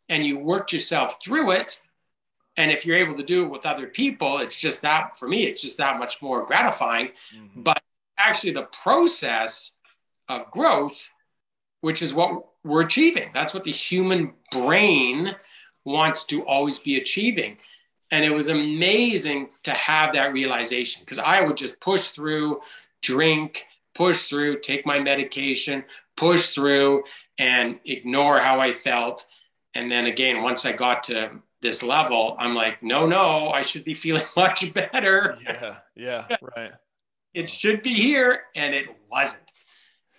and 0.09 0.25
you 0.25 0.39
worked 0.39 0.73
yourself 0.73 1.21
through 1.21 1.53
it. 1.53 1.81
And 2.57 2.71
if 2.71 2.87
you're 2.87 2.97
able 2.97 3.17
to 3.17 3.25
do 3.25 3.45
it 3.45 3.49
with 3.49 3.67
other 3.67 3.89
people, 3.89 4.39
it's 4.39 4.55
just 4.55 4.83
that 4.83 5.19
for 5.19 5.27
me, 5.27 5.45
it's 5.47 5.63
just 5.63 5.79
that 5.79 5.99
much 5.99 6.23
more 6.23 6.47
gratifying. 6.47 7.09
Mm-hmm. 7.35 7.63
But 7.63 7.83
actually, 8.23 8.53
the 8.53 8.69
process 8.83 9.73
of 10.29 10.51
growth, 10.51 10.99
which 11.81 12.03
is 12.03 12.15
what 12.15 12.45
we're 12.65 12.83
achieving, 12.83 13.31
that's 13.35 13.55
what 13.55 13.65
the 13.65 13.73
human 13.73 14.35
brain 14.51 15.35
wants 15.85 16.25
to 16.25 16.45
always 16.47 16.79
be 16.79 16.97
achieving. 16.97 17.59
And 18.11 18.25
it 18.25 18.31
was 18.31 18.49
amazing 18.49 19.49
to 19.65 19.73
have 19.73 20.13
that 20.15 20.33
realization 20.33 21.01
because 21.01 21.19
I 21.19 21.41
would 21.41 21.57
just 21.57 21.81
push 21.81 22.11
through, 22.11 22.61
drink, 23.01 23.65
push 23.95 24.29
through, 24.29 24.61
take 24.61 24.87
my 24.87 24.99
medication, 24.99 25.85
push 26.17 26.51
through, 26.51 27.05
and 27.39 27.81
ignore 27.85 28.39
how 28.39 28.61
I 28.61 28.73
felt. 28.73 29.27
And 29.75 29.91
then 29.91 30.07
again, 30.07 30.43
once 30.43 30.67
I 30.67 30.73
got 30.73 31.05
to 31.05 31.31
this 31.63 31.83
level, 31.83 32.37
I'm 32.39 32.55
like, 32.55 32.83
no, 32.83 33.07
no, 33.07 33.49
I 33.51 33.63
should 33.63 33.85
be 33.85 33.95
feeling 34.05 34.27
much 34.37 34.73
better. 34.75 35.37
Yeah, 35.43 35.77
yeah, 35.97 36.37
right. 36.57 36.73
It 37.35 37.49
should 37.49 37.83
be 37.83 37.95
here, 37.95 38.43
and 38.55 38.75
it 38.75 38.87
wasn't. 39.11 39.41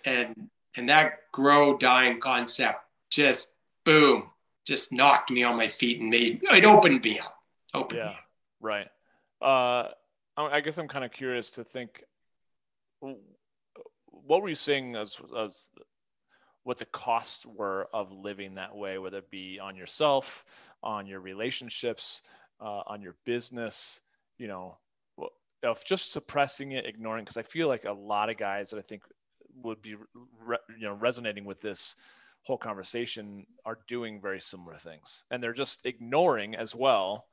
And 0.04 0.48
and 0.76 0.88
that 0.88 1.30
grow 1.32 1.76
dying 1.76 2.20
concept 2.20 2.80
just 3.10 3.50
boom, 3.84 4.24
just 4.66 4.92
knocked 4.92 5.30
me 5.30 5.42
on 5.42 5.56
my 5.56 5.68
feet 5.68 6.00
and 6.00 6.10
made 6.10 6.42
it 6.42 6.64
opened 6.64 7.02
me 7.02 7.18
up. 7.18 7.36
Opened 7.72 8.00
yeah, 8.00 8.16
right. 8.60 8.88
Uh, 9.40 9.88
I 10.36 10.60
guess 10.60 10.78
I'm 10.78 10.88
kind 10.88 11.04
of 11.04 11.12
curious 11.12 11.50
to 11.52 11.64
think. 11.64 12.04
What 14.08 14.42
were 14.42 14.48
you 14.48 14.54
seeing 14.54 14.96
as 14.96 15.20
as 15.36 15.70
what 16.64 16.78
the 16.78 16.86
costs 16.86 17.44
were 17.44 17.88
of 17.92 18.10
living 18.10 18.54
that 18.54 18.74
way, 18.74 18.98
whether 18.98 19.18
it 19.18 19.30
be 19.30 19.60
on 19.60 19.76
yourself, 19.76 20.44
on 20.82 21.06
your 21.06 21.20
relationships, 21.20 22.22
uh, 22.60 22.82
on 22.86 23.02
your 23.02 23.14
business, 23.24 24.00
you 24.38 24.48
know, 24.48 24.78
of 25.64 25.84
just 25.84 26.12
suppressing 26.12 26.72
it, 26.72 26.86
ignoring. 26.86 27.24
Because 27.24 27.36
I 27.36 27.42
feel 27.42 27.68
like 27.68 27.84
a 27.84 27.92
lot 27.92 28.30
of 28.30 28.36
guys 28.36 28.70
that 28.70 28.78
I 28.78 28.82
think 28.82 29.02
would 29.62 29.82
be, 29.82 29.96
re- 30.44 30.58
you 30.78 30.88
know, 30.88 30.94
resonating 30.94 31.44
with 31.44 31.60
this 31.60 31.96
whole 32.42 32.58
conversation 32.58 33.46
are 33.64 33.78
doing 33.88 34.20
very 34.20 34.40
similar 34.40 34.76
things, 34.76 35.24
and 35.30 35.42
they're 35.42 35.52
just 35.52 35.86
ignoring 35.86 36.54
as 36.54 36.74
well 36.74 37.26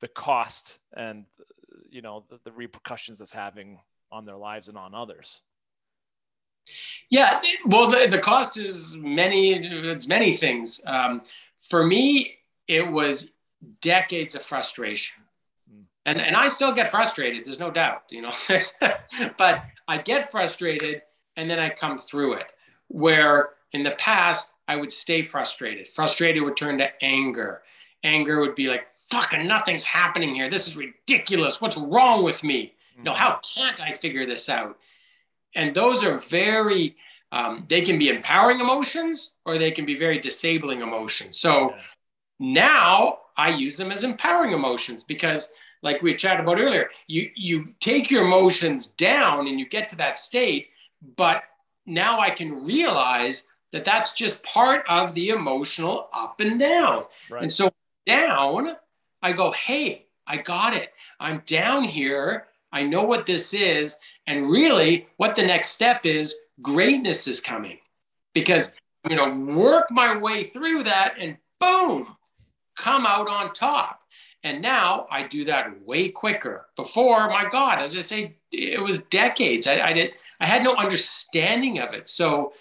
the 0.00 0.08
cost 0.08 0.78
and 0.96 1.26
you 1.90 2.02
know 2.02 2.24
the, 2.30 2.40
the 2.44 2.52
repercussions 2.52 3.20
it's 3.20 3.32
having 3.32 3.78
on 4.10 4.24
their 4.24 4.36
lives 4.36 4.68
and 4.68 4.76
on 4.76 4.94
others. 4.94 5.42
Yeah, 7.08 7.40
well, 7.66 7.90
the, 7.90 8.06
the 8.08 8.18
cost 8.18 8.58
is 8.58 8.94
many. 8.94 9.54
It's 9.54 10.06
many 10.06 10.36
things. 10.36 10.80
Um, 10.86 11.22
for 11.68 11.84
me, 11.84 12.38
it 12.68 12.86
was 12.86 13.30
decades 13.80 14.34
of 14.34 14.42
frustration. 14.42 15.22
And 16.06 16.20
and 16.20 16.36
I 16.36 16.48
still 16.48 16.74
get 16.74 16.90
frustrated. 16.90 17.44
There's 17.44 17.58
no 17.58 17.70
doubt, 17.70 18.04
you 18.10 18.22
know. 18.22 18.32
but 19.38 19.64
I 19.88 19.98
get 19.98 20.30
frustrated, 20.30 21.02
and 21.36 21.50
then 21.50 21.58
I 21.58 21.70
come 21.70 21.98
through 21.98 22.34
it. 22.34 22.46
Where 22.88 23.50
in 23.72 23.82
the 23.82 23.92
past 23.92 24.48
I 24.68 24.76
would 24.76 24.92
stay 24.92 25.26
frustrated. 25.26 25.88
Frustrated 25.88 26.42
would 26.42 26.56
turn 26.56 26.78
to 26.78 26.88
anger. 27.04 27.62
Anger 28.04 28.40
would 28.40 28.54
be 28.54 28.68
like, 28.68 28.86
"Fucking 29.10 29.46
nothing's 29.46 29.84
happening 29.84 30.34
here. 30.34 30.48
This 30.48 30.68
is 30.68 30.76
ridiculous. 30.76 31.60
What's 31.60 31.76
wrong 31.76 32.24
with 32.24 32.42
me? 32.42 32.74
You 32.96 33.04
know, 33.04 33.14
how 33.14 33.40
can't 33.54 33.80
I 33.80 33.94
figure 33.94 34.26
this 34.26 34.48
out?" 34.48 34.78
and 35.54 35.74
those 35.74 36.02
are 36.02 36.18
very 36.18 36.96
um, 37.32 37.64
they 37.68 37.82
can 37.82 37.98
be 37.98 38.08
empowering 38.08 38.60
emotions 38.60 39.32
or 39.46 39.56
they 39.56 39.70
can 39.70 39.86
be 39.86 39.96
very 39.96 40.18
disabling 40.18 40.80
emotions 40.80 41.38
so 41.38 41.70
yeah. 41.70 41.76
now 42.38 43.18
i 43.36 43.48
use 43.50 43.76
them 43.76 43.92
as 43.92 44.04
empowering 44.04 44.52
emotions 44.52 45.04
because 45.04 45.50
like 45.82 46.02
we 46.02 46.14
chatted 46.14 46.40
about 46.40 46.60
earlier 46.60 46.90
you 47.06 47.30
you 47.34 47.74
take 47.80 48.10
your 48.10 48.24
emotions 48.24 48.86
down 48.86 49.46
and 49.46 49.58
you 49.58 49.68
get 49.68 49.88
to 49.88 49.96
that 49.96 50.18
state 50.18 50.68
but 51.16 51.44
now 51.86 52.20
i 52.20 52.30
can 52.30 52.64
realize 52.64 53.44
that 53.72 53.84
that's 53.84 54.12
just 54.12 54.42
part 54.42 54.84
of 54.88 55.14
the 55.14 55.28
emotional 55.28 56.08
up 56.12 56.40
and 56.40 56.58
down. 56.58 57.04
Right. 57.30 57.42
and 57.42 57.52
so 57.52 57.70
down 58.06 58.76
i 59.22 59.32
go 59.32 59.52
hey 59.52 60.06
i 60.26 60.36
got 60.36 60.74
it. 60.74 60.92
I'm 61.20 61.42
down 61.46 61.84
here. 61.84 62.46
I 62.72 62.82
know 62.82 63.04
what 63.04 63.26
this 63.26 63.52
is. 63.52 63.96
And 64.26 64.50
really, 64.50 65.06
what 65.16 65.36
the 65.36 65.42
next 65.42 65.70
step 65.70 66.06
is, 66.06 66.34
greatness 66.62 67.26
is 67.26 67.40
coming. 67.40 67.78
Because 68.32 68.72
I'm 69.04 69.16
going 69.16 69.46
to 69.46 69.52
work 69.54 69.90
my 69.90 70.16
way 70.16 70.44
through 70.44 70.84
that 70.84 71.14
and 71.18 71.36
boom, 71.58 72.16
come 72.78 73.06
out 73.06 73.28
on 73.28 73.52
top. 73.52 73.99
And 74.42 74.62
now 74.62 75.06
I 75.10 75.26
do 75.26 75.44
that 75.46 75.86
way 75.86 76.08
quicker. 76.08 76.66
Before, 76.76 77.28
my 77.28 77.48
God, 77.50 77.80
as 77.80 77.94
I 77.94 78.00
say, 78.00 78.36
it 78.50 78.82
was 78.82 78.98
decades. 79.10 79.66
I, 79.66 79.80
I 79.80 79.92
did. 79.92 80.12
I 80.40 80.46
had 80.46 80.62
no 80.62 80.74
understanding 80.74 81.78
of 81.78 81.92
it. 81.92 82.08
So, 82.08 82.54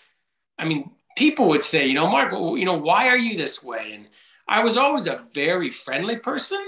I 0.58 0.66
mean, 0.66 0.92
people 1.16 1.48
would 1.48 1.64
say, 1.64 1.88
you 1.88 1.94
know, 1.94 2.08
Mark, 2.08 2.34
you 2.34 2.66
know, 2.66 2.78
why 2.78 3.08
are 3.08 3.18
you 3.18 3.38
this 3.38 3.64
way? 3.64 3.94
And 3.94 4.08
I 4.48 4.62
was 4.62 4.76
always 4.76 5.08
a 5.08 5.26
very 5.34 5.72
friendly 5.72 6.18
person, 6.18 6.66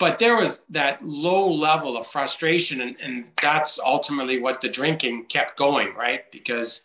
but 0.00 0.18
there 0.18 0.34
was 0.34 0.62
that 0.70 1.04
low 1.04 1.48
level 1.48 1.96
of 1.96 2.06
frustration 2.06 2.80
and, 2.80 2.96
and 3.00 3.26
that's 3.40 3.78
ultimately 3.78 4.40
what 4.40 4.60
the 4.60 4.68
drinking 4.68 5.26
kept 5.26 5.56
going 5.56 5.94
right 5.94 6.32
because 6.32 6.82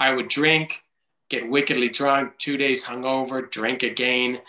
i 0.00 0.12
would 0.12 0.28
drink 0.28 0.82
get 1.28 1.48
wickedly 1.48 1.88
drunk 1.88 2.32
two 2.38 2.56
days 2.56 2.84
hungover 2.84 3.48
drink 3.50 3.84
again 3.84 4.40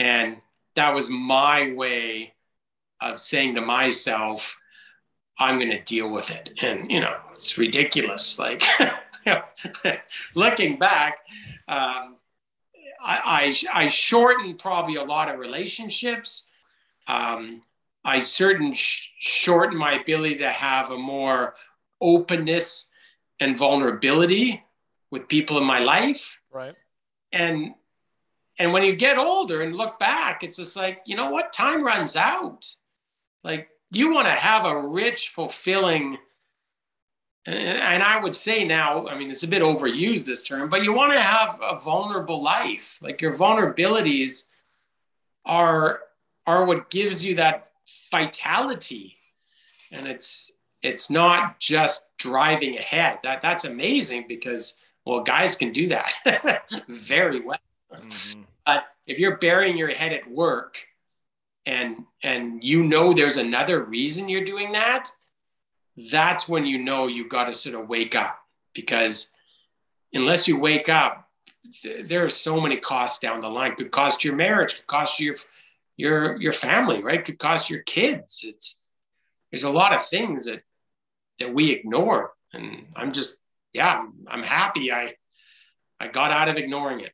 and 0.00 0.38
that 0.76 0.94
was 0.94 1.08
my 1.08 1.72
way 1.72 2.34
of 3.00 3.20
saying 3.20 3.54
to 3.54 3.60
myself 3.60 4.56
i'm 5.38 5.58
going 5.58 5.70
to 5.70 5.82
deal 5.82 6.10
with 6.10 6.30
it 6.30 6.50
and 6.62 6.90
you 6.90 7.00
know 7.00 7.16
it's 7.34 7.58
ridiculous 7.58 8.38
like 8.38 8.62
looking 10.34 10.78
back 10.78 11.18
um, 11.66 12.16
I, 13.02 13.54
I, 13.72 13.84
I 13.84 13.88
shortened 13.88 14.58
probably 14.58 14.96
a 14.96 15.04
lot 15.04 15.28
of 15.28 15.38
relationships 15.38 16.46
um, 17.06 17.62
I 18.04 18.20
certain 18.20 18.74
sh- 18.74 19.08
shorten 19.18 19.78
my 19.78 19.94
ability 20.00 20.36
to 20.36 20.50
have 20.50 20.90
a 20.90 20.98
more 20.98 21.54
openness 22.00 22.88
and 23.40 23.56
vulnerability 23.56 24.62
with 25.10 25.28
people 25.28 25.58
in 25.58 25.64
my 25.64 25.78
life. 25.78 26.38
Right. 26.52 26.74
And 27.32 27.74
and 28.58 28.72
when 28.72 28.84
you 28.84 28.94
get 28.94 29.18
older 29.18 29.62
and 29.62 29.76
look 29.76 29.98
back, 29.98 30.44
it's 30.44 30.58
just 30.58 30.76
like, 30.76 31.02
you 31.06 31.16
know 31.16 31.30
what? 31.30 31.52
Time 31.52 31.84
runs 31.84 32.16
out. 32.16 32.66
Like 33.42 33.68
you 33.90 34.12
want 34.12 34.26
to 34.26 34.32
have 34.32 34.64
a 34.64 34.80
rich, 34.80 35.32
fulfilling, 35.34 36.18
and, 37.46 37.56
and 37.56 38.02
I 38.02 38.22
would 38.22 38.34
say 38.34 38.64
now, 38.64 39.06
I 39.06 39.18
mean, 39.18 39.30
it's 39.30 39.42
a 39.42 39.48
bit 39.48 39.62
overused 39.62 40.24
this 40.24 40.42
term, 40.42 40.70
but 40.70 40.82
you 40.82 40.92
want 40.92 41.12
to 41.12 41.20
have 41.20 41.60
a 41.62 41.78
vulnerable 41.80 42.42
life. 42.42 42.98
Like 43.02 43.20
your 43.20 43.36
vulnerabilities 43.36 44.44
are 45.44 46.00
are 46.46 46.64
what 46.64 46.90
gives 46.90 47.24
you 47.24 47.34
that 47.36 47.70
vitality. 48.10 49.16
And 49.90 50.06
it's 50.06 50.52
it's 50.82 51.10
not 51.10 51.58
just 51.60 52.16
driving 52.18 52.78
ahead. 52.78 53.18
That 53.22 53.42
that's 53.42 53.64
amazing 53.64 54.26
because 54.28 54.74
well, 55.04 55.20
guys 55.20 55.54
can 55.54 55.72
do 55.72 55.88
that 55.88 56.62
very 56.88 57.40
well. 57.40 57.58
Mm-hmm. 58.02 58.42
But 58.66 58.84
if 59.06 59.18
you're 59.18 59.36
burying 59.38 59.76
your 59.76 59.88
head 59.88 60.12
at 60.12 60.30
work 60.30 60.78
and 61.66 62.04
and 62.22 62.62
you 62.62 62.82
know 62.82 63.12
there's 63.12 63.36
another 63.36 63.82
reason 63.82 64.28
you're 64.28 64.44
doing 64.44 64.72
that, 64.72 65.10
that's 66.10 66.48
when 66.48 66.64
you 66.64 66.78
know 66.78 67.06
you've 67.06 67.28
got 67.28 67.44
to 67.44 67.54
sort 67.54 67.74
of 67.74 67.88
wake 67.88 68.14
up 68.14 68.38
because 68.74 69.28
unless 70.12 70.48
you 70.48 70.58
wake 70.58 70.88
up, 70.88 71.28
th- 71.82 72.08
there 72.08 72.24
are 72.24 72.30
so 72.30 72.60
many 72.60 72.76
costs 72.76 73.18
down 73.18 73.40
the 73.40 73.48
line. 73.48 73.76
Could 73.76 73.90
cost 73.90 74.24
your 74.24 74.34
marriage, 74.34 74.76
could 74.76 74.86
cost 74.86 75.20
your 75.20 75.36
your 75.96 76.40
your 76.40 76.52
family, 76.52 77.02
right? 77.02 77.24
Could 77.24 77.38
cost 77.38 77.70
your 77.70 77.80
kids. 77.80 78.40
It's 78.42 78.78
there's 79.50 79.64
a 79.64 79.70
lot 79.70 79.92
of 79.92 80.06
things 80.06 80.46
that 80.46 80.62
that 81.38 81.52
we 81.52 81.70
ignore, 81.70 82.32
and 82.52 82.86
I'm 82.96 83.12
just 83.12 83.38
yeah, 83.72 83.98
I'm, 83.98 84.12
I'm 84.28 84.42
happy 84.42 84.92
I 84.92 85.14
I 86.00 86.08
got 86.08 86.32
out 86.32 86.48
of 86.48 86.56
ignoring 86.56 87.00
it. 87.00 87.12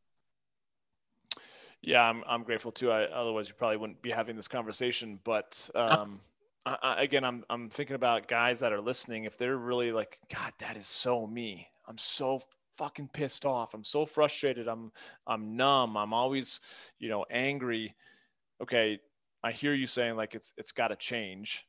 Yeah, 1.83 2.03
I'm 2.03 2.23
I'm 2.29 2.43
grateful 2.43 2.73
too. 2.73 2.91
I, 2.91 3.05
otherwise, 3.05 3.49
you 3.49 3.55
probably 3.55 3.79
wouldn't 3.79 4.03
be 4.03 4.11
having 4.11 4.37
this 4.37 4.49
conversation. 4.49 5.19
But 5.25 5.71
um, 5.75 6.21
I, 6.67 6.77
I, 6.83 7.03
again, 7.03 7.25
I'm 7.25 7.45
I'm 7.49 7.71
thinking 7.71 7.97
about 7.97 8.29
guys 8.29 8.61
that 8.61 8.73
are 8.73 8.81
listening. 8.81 9.25
If 9.25 9.39
they're 9.39 9.57
really 9.57 9.93
like, 9.93 10.19
God, 10.35 10.53
that 10.59 10.77
is 10.77 10.87
so 10.87 11.27
me. 11.27 11.69
I'm 11.89 11.99
so 11.99 12.43
fucking 12.77 13.11
pissed 13.13 13.47
off. 13.47 13.73
I'm 13.75 13.85
so 13.85 14.05
frustrated. 14.05 14.69
I'm 14.69 14.93
I'm 15.27 15.57
numb. 15.57 15.97
I'm 15.97 16.13
always, 16.13 16.61
you 16.99 17.09
know, 17.09 17.25
angry. 17.31 17.95
Okay, 18.63 19.01
I 19.43 19.53
hear 19.53 19.73
you 19.73 19.87
saying 19.87 20.17
like 20.17 20.35
it's 20.35 20.53
it's 20.59 20.73
got 20.73 20.89
to 20.89 20.97
change 20.97 21.67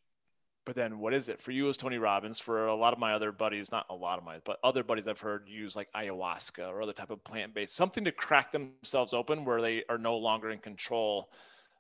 but 0.66 0.76
then 0.76 1.00
what 1.00 1.14
is 1.14 1.30
it 1.30 1.42
for 1.42 1.52
you 1.52 1.70
as 1.70 1.78
Tony 1.78 1.98
Robbins? 1.98 2.40
For 2.40 2.68
a 2.68 2.76
lot 2.76 2.94
of 2.94 3.00
my 3.00 3.14
other 3.14 3.32
buddies, 3.32 3.72
not 3.72 3.86
a 3.90 3.96
lot 3.96 4.20
of 4.20 4.24
my, 4.26 4.40
but 4.44 4.60
other 4.64 4.84
buddies 4.84 5.08
I've 5.08 5.20
heard 5.20 5.48
use 5.48 5.76
like 5.76 5.90
ayahuasca 5.94 6.68
or 6.70 6.82
other 6.82 6.94
type 6.94 7.10
of 7.10 7.24
plant 7.24 7.54
based, 7.54 7.76
something 7.76 8.04
to 8.06 8.12
crack 8.12 8.52
themselves 8.52 9.14
open 9.14 9.46
where 9.46 9.62
they 9.62 9.84
are 9.90 9.98
no 9.98 10.18
longer 10.18 10.50
in 10.50 10.60
control 10.60 11.32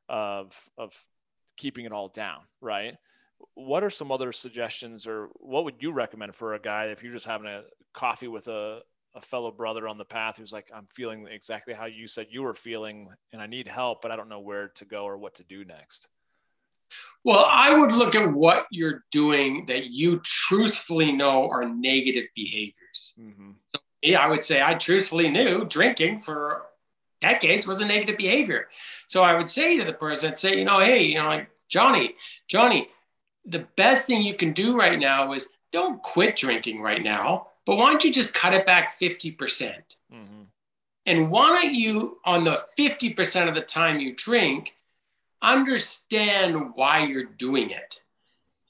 of 0.10 0.70
of 0.78 0.94
keeping 1.58 1.86
it 1.86 1.92
all 1.92 2.08
down, 2.08 2.42
right? 2.60 2.98
What 3.56 3.84
are 3.84 3.90
some 3.90 4.12
other 4.12 4.32
suggestions, 4.32 5.08
or 5.08 5.30
what 5.36 5.64
would 5.66 5.82
you 5.82 5.92
recommend 5.92 6.36
for 6.36 6.54
a 6.54 6.60
guy 6.60 6.86
if 6.86 7.04
you're 7.04 7.14
just 7.14 7.26
having 7.26 7.48
a 7.48 7.64
coffee 7.94 8.28
with 8.28 8.48
a 8.48 8.82
a 9.14 9.22
fellow 9.22 9.52
brother 9.52 9.88
on 9.88 9.98
the 9.98 10.06
path 10.06 10.38
who's 10.38 10.54
like, 10.54 10.70
I'm 10.74 10.86
feeling 10.86 11.28
exactly 11.30 11.74
how 11.74 11.86
you 11.86 12.08
said 12.08 12.28
you 12.30 12.44
were 12.44 12.54
feeling, 12.54 13.10
and 13.34 13.42
I 13.42 13.48
need 13.48 13.68
help, 13.68 14.02
but 14.02 14.10
I 14.10 14.16
don't 14.16 14.30
know 14.30 14.40
where 14.40 14.70
to 14.70 14.86
go 14.86 15.04
or 15.04 15.18
what 15.18 15.36
to 15.36 15.44
do 15.44 15.66
next. 15.66 16.08
Well, 17.24 17.46
I 17.48 17.74
would 17.74 17.92
look 17.92 18.16
at 18.16 18.32
what 18.32 18.66
you're 18.72 19.04
doing 19.12 19.66
that 19.68 19.86
you 19.92 20.22
truthfully 20.24 21.12
know 21.12 21.50
are 21.50 21.66
negative 21.68 22.26
behaviors. 22.36 23.14
Mm-hmm. 23.20 23.52
So, 23.76 23.82
yeah, 24.02 24.20
I 24.20 24.28
would 24.28 24.44
say 24.44 24.62
I 24.62 24.74
truthfully 24.76 25.30
knew 25.30 25.66
drinking 25.66 26.20
for 26.20 26.64
decades 27.22 27.68
was 27.68 27.80
a 27.80 27.86
negative 27.86 28.18
behavior. 28.18 28.68
So 29.08 29.24
I 29.24 29.38
would 29.38 29.50
say 29.50 29.78
to 29.78 29.86
the 29.86 29.94
person, 29.94 30.32
I'd 30.32 30.40
say, 30.40 30.58
you 30.58 30.66
know, 30.66 30.80
hey, 30.80 31.04
you 31.04 31.16
know, 31.16 31.28
like 31.28 31.50
Johnny, 31.70 32.16
Johnny, 32.48 32.90
the 33.46 33.68
best 33.78 34.08
thing 34.08 34.22
you 34.22 34.36
can 34.36 34.54
do 34.54 34.76
right 34.76 35.00
now 35.00 35.34
is 35.34 35.48
don't 35.72 36.02
quit 36.02 36.36
drinking 36.36 36.82
right 36.82 37.04
now, 37.04 37.48
but 37.66 37.78
why 37.78 37.90
don't 37.90 38.04
you 38.04 38.12
just 38.12 38.34
cut 38.34 38.54
it 38.54 38.66
back 38.66 39.00
50%? 39.00 39.38
percent 39.38 39.96
mm 40.12 40.28
hmm 40.28 40.44
And 41.06 41.32
why 41.32 41.62
don't 41.62 41.74
you, 41.74 42.18
on 42.26 42.44
the 42.44 42.64
50% 42.78 43.48
of 43.48 43.56
the 43.56 43.62
time 43.62 44.00
you 44.00 44.14
drink, 44.16 44.74
understand 45.42 46.76
why 46.76 47.06
you're 47.06 47.24
doing 47.24 47.72
it. 47.72 48.00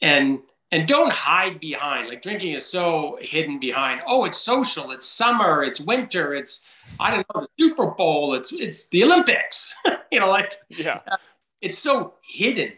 And 0.01 0.39
and 0.71 0.88
don't 0.88 1.12
hide 1.12 1.60
behind 1.60 2.07
like 2.07 2.21
drinking 2.21 2.53
is 2.53 2.65
so 2.65 3.17
hidden 3.21 3.60
behind. 3.60 4.01
Oh 4.07 4.25
it's 4.25 4.38
social 4.38 4.91
it's 4.91 5.05
summer 5.07 5.63
it's 5.63 5.79
winter 5.79 6.34
it's 6.34 6.62
i 6.99 7.12
don't 7.12 7.25
know 7.34 7.41
the 7.41 7.47
super 7.60 7.88
bowl 7.91 8.34
it's 8.34 8.51
it's 8.51 8.86
the 8.88 9.03
olympics. 9.03 9.73
You 10.12 10.19
know 10.19 10.29
like 10.29 10.57
yeah. 10.69 10.99
it's 11.62 11.79
so 11.79 12.15
hidden. 12.21 12.73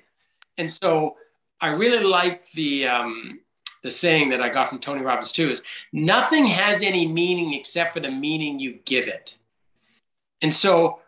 And 0.57 0.71
so 0.71 1.15
i 1.61 1.67
really 1.67 2.03
like 2.03 2.51
the 2.51 2.87
um 2.87 3.39
the 3.83 3.91
saying 3.91 4.29
that 4.29 4.41
i 4.41 4.49
got 4.49 4.69
from 4.69 4.79
tony 4.79 5.01
robbins 5.01 5.31
too 5.31 5.49
is 5.49 5.61
nothing 5.91 6.45
has 6.45 6.81
any 6.83 7.07
meaning 7.07 7.53
except 7.53 7.93
for 7.93 7.99
the 8.01 8.11
meaning 8.11 8.59
you 8.59 8.79
give 8.85 9.07
it. 9.07 9.37
And 10.41 10.53
so 10.53 10.99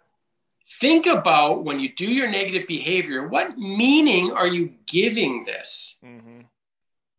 think 0.79 1.05
about 1.05 1.63
when 1.63 1.79
you 1.79 1.93
do 1.93 2.05
your 2.05 2.29
negative 2.29 2.67
behavior, 2.67 3.27
what 3.27 3.57
meaning 3.57 4.31
are 4.31 4.47
you 4.47 4.73
giving 4.85 5.45
this? 5.45 5.97
Mm-hmm. 6.03 6.41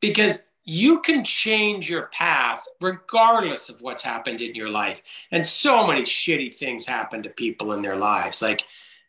Because 0.01 0.39
you 0.65 1.01
can 1.01 1.25
change 1.25 1.89
your 1.89 2.07
path 2.09 2.65
regardless 2.81 3.69
of 3.69 3.81
what's 3.81 4.03
happened 4.03 4.41
in 4.41 4.55
your 4.55 4.69
life. 4.69 5.01
And 5.31 5.47
so 5.47 5.87
many 5.87 6.03
shitty 6.03 6.57
things 6.57 6.85
happen 6.85 7.23
to 7.23 7.31
people 7.31 7.73
in 7.73 7.83
their 7.83 7.97
lives. 7.97 8.43
Like 8.43 8.63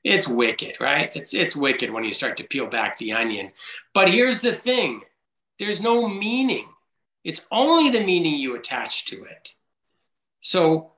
it's 0.03 0.27
wicked, 0.27 0.77
right? 0.79 1.11
It's 1.15 1.33
it's 1.33 1.55
wicked 1.55 1.91
when 1.91 2.03
you 2.03 2.13
start 2.13 2.37
to 2.37 2.43
peel 2.43 2.67
back 2.67 2.97
the 2.97 3.13
onion. 3.13 3.51
But 3.93 4.09
here's 4.09 4.41
the 4.41 4.55
thing. 4.55 5.01
There's 5.59 5.81
no 5.81 6.07
meaning. 6.07 6.67
It's 7.23 7.41
only 7.51 7.89
the 7.89 8.05
meaning 8.05 8.35
you 8.35 8.55
attach 8.55 9.05
to 9.05 9.23
it. 9.23 9.51
So 10.41 10.93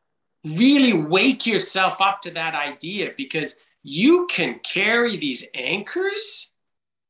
really 0.45 0.93
wake 0.93 1.45
yourself 1.45 1.99
up 2.01 2.21
to 2.21 2.31
that 2.31 2.55
idea 2.55 3.11
because 3.17 3.55
you 3.83 4.27
can 4.27 4.59
carry 4.59 5.17
these 5.17 5.43
anchors 5.53 6.51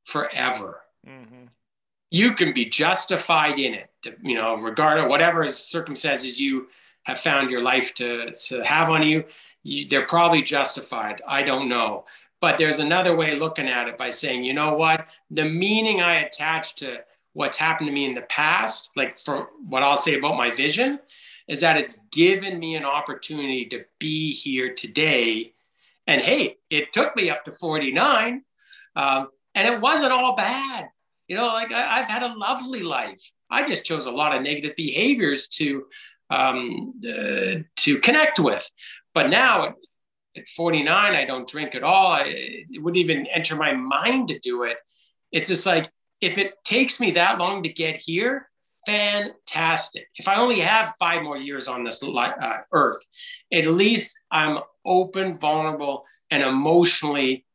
forever. 0.06 0.82
Mm-hmm. 1.08 1.46
You 2.12 2.34
can 2.34 2.54
be 2.54 2.66
justified 2.66 3.60
in 3.60 3.74
it, 3.74 3.90
you 4.22 4.36
know, 4.36 4.56
regardless 4.56 5.04
of 5.04 5.10
whatever 5.10 5.48
circumstances 5.50 6.40
you 6.40 6.68
have 7.04 7.20
found 7.20 7.52
your 7.52 7.62
life 7.62 7.94
to, 7.96 8.36
to 8.36 8.64
have 8.64 8.90
on 8.90 9.04
you, 9.04 9.24
you, 9.64 9.88
they're 9.88 10.08
probably 10.08 10.42
justified. 10.42 11.22
I 11.28 11.44
don't 11.44 11.70
know. 11.70 12.06
But 12.42 12.58
there's 12.58 12.80
another 12.80 13.16
way 13.16 13.36
looking 13.36 13.68
at 13.68 13.88
it 13.88 13.98
by 13.98 14.12
saying, 14.12 14.44
you 14.44 14.54
know 14.54 14.74
what? 14.74 15.08
The 15.30 15.46
meaning 15.46 16.02
I 16.02 16.22
attach 16.22 16.76
to 16.76 17.04
what's 17.34 17.58
happened 17.58 17.88
to 17.88 17.94
me 17.94 18.06
in 18.06 18.16
the 18.16 18.22
past, 18.24 18.90
like 18.96 19.20
for 19.20 19.50
what 19.68 19.84
I'll 19.84 19.98
say 19.98 20.18
about 20.18 20.38
my 20.38 20.50
vision, 20.50 21.00
is 21.50 21.60
that 21.62 21.78
it's 21.78 22.00
given 22.12 22.60
me 22.60 22.76
an 22.76 22.86
opportunity 22.86 23.66
to 23.66 23.84
be 23.98 24.32
here 24.32 24.74
today. 24.76 25.52
And 26.06 26.22
hey, 26.22 26.58
it 26.70 26.94
took 26.94 27.16
me 27.16 27.30
up 27.32 27.44
to 27.46 27.52
49, 27.52 28.44
um, 28.96 29.30
and 29.56 29.68
it 29.68 29.82
wasn't 29.82 30.14
all 30.14 30.36
bad. 30.36 30.90
You 31.28 31.36
know, 31.36 31.48
like 31.48 31.72
I, 31.72 31.98
have 31.98 32.08
had 32.08 32.24
a 32.24 32.36
lovely 32.36 32.84
life. 32.84 33.22
I 33.50 33.68
just 33.68 33.84
chose 33.84 34.06
a 34.06 34.12
lot 34.12 34.36
of 34.36 34.44
negative 34.44 34.76
behaviors 34.76 35.48
to 35.50 35.86
um, 36.30 36.94
uh, 37.04 37.64
to 37.78 38.00
connect 38.02 38.40
with. 38.40 38.68
But 39.16 39.30
now 39.30 39.76
at 40.38 40.48
49, 40.56 41.16
I 41.16 41.26
don't 41.26 41.50
drink 41.50 41.74
at 41.74 41.84
all. 41.84 42.08
I, 42.08 42.24
it 42.28 42.82
wouldn't 42.82 43.04
even 43.04 43.26
enter 43.28 43.56
my 43.56 43.74
mind 43.74 44.28
to 44.30 44.40
do 44.40 44.64
it. 44.64 44.78
It's 45.32 45.50
just 45.50 45.66
like 45.66 45.90
if 46.22 46.38
it 46.38 46.54
takes 46.64 47.00
me 47.00 47.12
that 47.12 47.40
long 47.40 47.64
to 47.64 47.70
get 47.70 47.96
here, 47.96 48.49
fantastic. 48.90 50.08
If 50.16 50.28
I 50.28 50.36
only 50.36 50.60
have 50.60 50.94
five 51.00 51.24
more 51.24 51.38
years 51.38 51.68
on 51.68 51.84
this 51.84 52.02
uh, 52.04 52.58
earth, 52.72 53.04
at 53.52 53.68
least 53.68 54.18
I'm 54.32 54.60
open, 54.86 55.38
vulnerable, 55.38 56.06
and 56.32 56.44
emotionally 56.44 57.46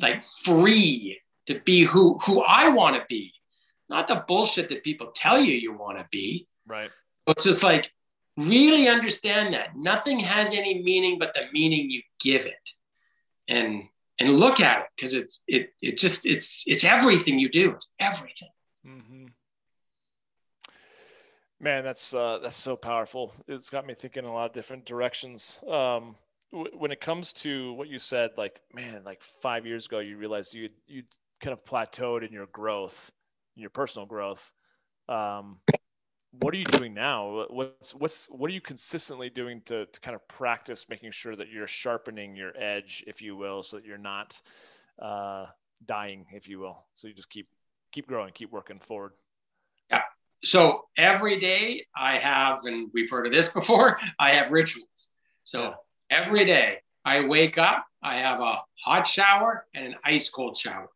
like 0.00 0.22
free 0.44 1.20
to 1.46 1.60
be 1.60 1.82
who 1.82 2.18
who 2.18 2.42
I 2.42 2.68
want 2.68 2.96
to 2.96 3.04
be, 3.08 3.32
not 3.88 4.08
the 4.08 4.24
bullshit 4.26 4.68
that 4.68 4.84
people 4.84 5.12
tell 5.14 5.40
you 5.40 5.54
you 5.54 5.72
want 5.72 5.98
to 5.98 6.06
be. 6.10 6.46
Right. 6.66 6.90
It's 7.26 7.44
just 7.44 7.62
like 7.62 7.90
really 8.36 8.88
understand 8.88 9.54
that 9.54 9.76
nothing 9.76 10.20
has 10.20 10.52
any 10.52 10.82
meaning 10.82 11.18
but 11.18 11.34
the 11.34 11.42
meaning 11.52 11.90
you 11.90 12.02
give 12.20 12.46
it, 12.46 12.70
and 13.48 13.82
and 14.20 14.36
look 14.36 14.60
at 14.60 14.82
it 14.82 14.86
because 14.96 15.14
it's 15.14 15.42
it 15.48 15.72
it 15.82 15.98
just 15.98 16.24
it's 16.24 16.62
it's 16.66 16.84
everything 16.84 17.38
you 17.38 17.48
do. 17.48 17.72
It's 17.72 17.90
everything. 17.98 18.48
Mm-hmm. 18.86 19.26
Man, 21.62 21.84
that's 21.84 22.14
uh, 22.14 22.38
that's 22.42 22.56
so 22.56 22.74
powerful. 22.74 23.34
It's 23.46 23.68
got 23.68 23.86
me 23.86 23.92
thinking 23.92 24.24
in 24.24 24.30
a 24.30 24.32
lot 24.32 24.46
of 24.46 24.54
different 24.54 24.86
directions. 24.86 25.60
Um, 25.68 26.16
w- 26.52 26.70
when 26.72 26.90
it 26.90 27.02
comes 27.02 27.34
to 27.34 27.74
what 27.74 27.88
you 27.88 27.98
said, 27.98 28.30
like 28.38 28.60
man, 28.72 29.02
like 29.04 29.22
five 29.22 29.66
years 29.66 29.84
ago, 29.84 29.98
you 29.98 30.16
realized 30.16 30.54
you 30.54 30.70
you 30.86 31.02
kind 31.42 31.52
of 31.52 31.62
plateaued 31.66 32.26
in 32.26 32.32
your 32.32 32.46
growth, 32.46 33.12
in 33.56 33.60
your 33.60 33.68
personal 33.68 34.06
growth. 34.06 34.54
Um, 35.06 35.60
what 36.30 36.54
are 36.54 36.56
you 36.56 36.64
doing 36.64 36.94
now? 36.94 37.44
What's 37.50 37.94
what's 37.94 38.30
what 38.30 38.50
are 38.50 38.54
you 38.54 38.62
consistently 38.62 39.28
doing 39.28 39.60
to 39.66 39.84
to 39.84 40.00
kind 40.00 40.14
of 40.14 40.26
practice 40.28 40.88
making 40.88 41.10
sure 41.10 41.36
that 41.36 41.50
you're 41.50 41.66
sharpening 41.66 42.36
your 42.36 42.56
edge, 42.56 43.04
if 43.06 43.20
you 43.20 43.36
will, 43.36 43.62
so 43.62 43.76
that 43.76 43.84
you're 43.84 43.98
not 43.98 44.40
uh, 44.98 45.44
dying, 45.84 46.24
if 46.32 46.48
you 46.48 46.58
will. 46.58 46.86
So 46.94 47.06
you 47.06 47.12
just 47.12 47.28
keep 47.28 47.48
keep 47.92 48.06
growing, 48.06 48.32
keep 48.32 48.50
working 48.50 48.78
forward 48.78 49.12
so 50.44 50.84
every 50.96 51.38
day 51.38 51.86
I 51.96 52.18
have, 52.18 52.64
and 52.64 52.90
we've 52.92 53.10
heard 53.10 53.26
of 53.26 53.32
this 53.32 53.48
before, 53.52 53.98
I 54.18 54.30
have 54.30 54.50
rituals. 54.50 55.08
So 55.44 55.62
yeah. 55.62 55.74
every 56.10 56.44
day 56.44 56.78
I 57.04 57.22
wake 57.22 57.58
up 57.58 57.86
I 58.02 58.16
have 58.16 58.40
a 58.40 58.62
hot 58.82 59.06
shower 59.06 59.66
and 59.74 59.84
an 59.84 59.94
ice 60.04 60.28
cold 60.28 60.56
shower. 60.56 60.88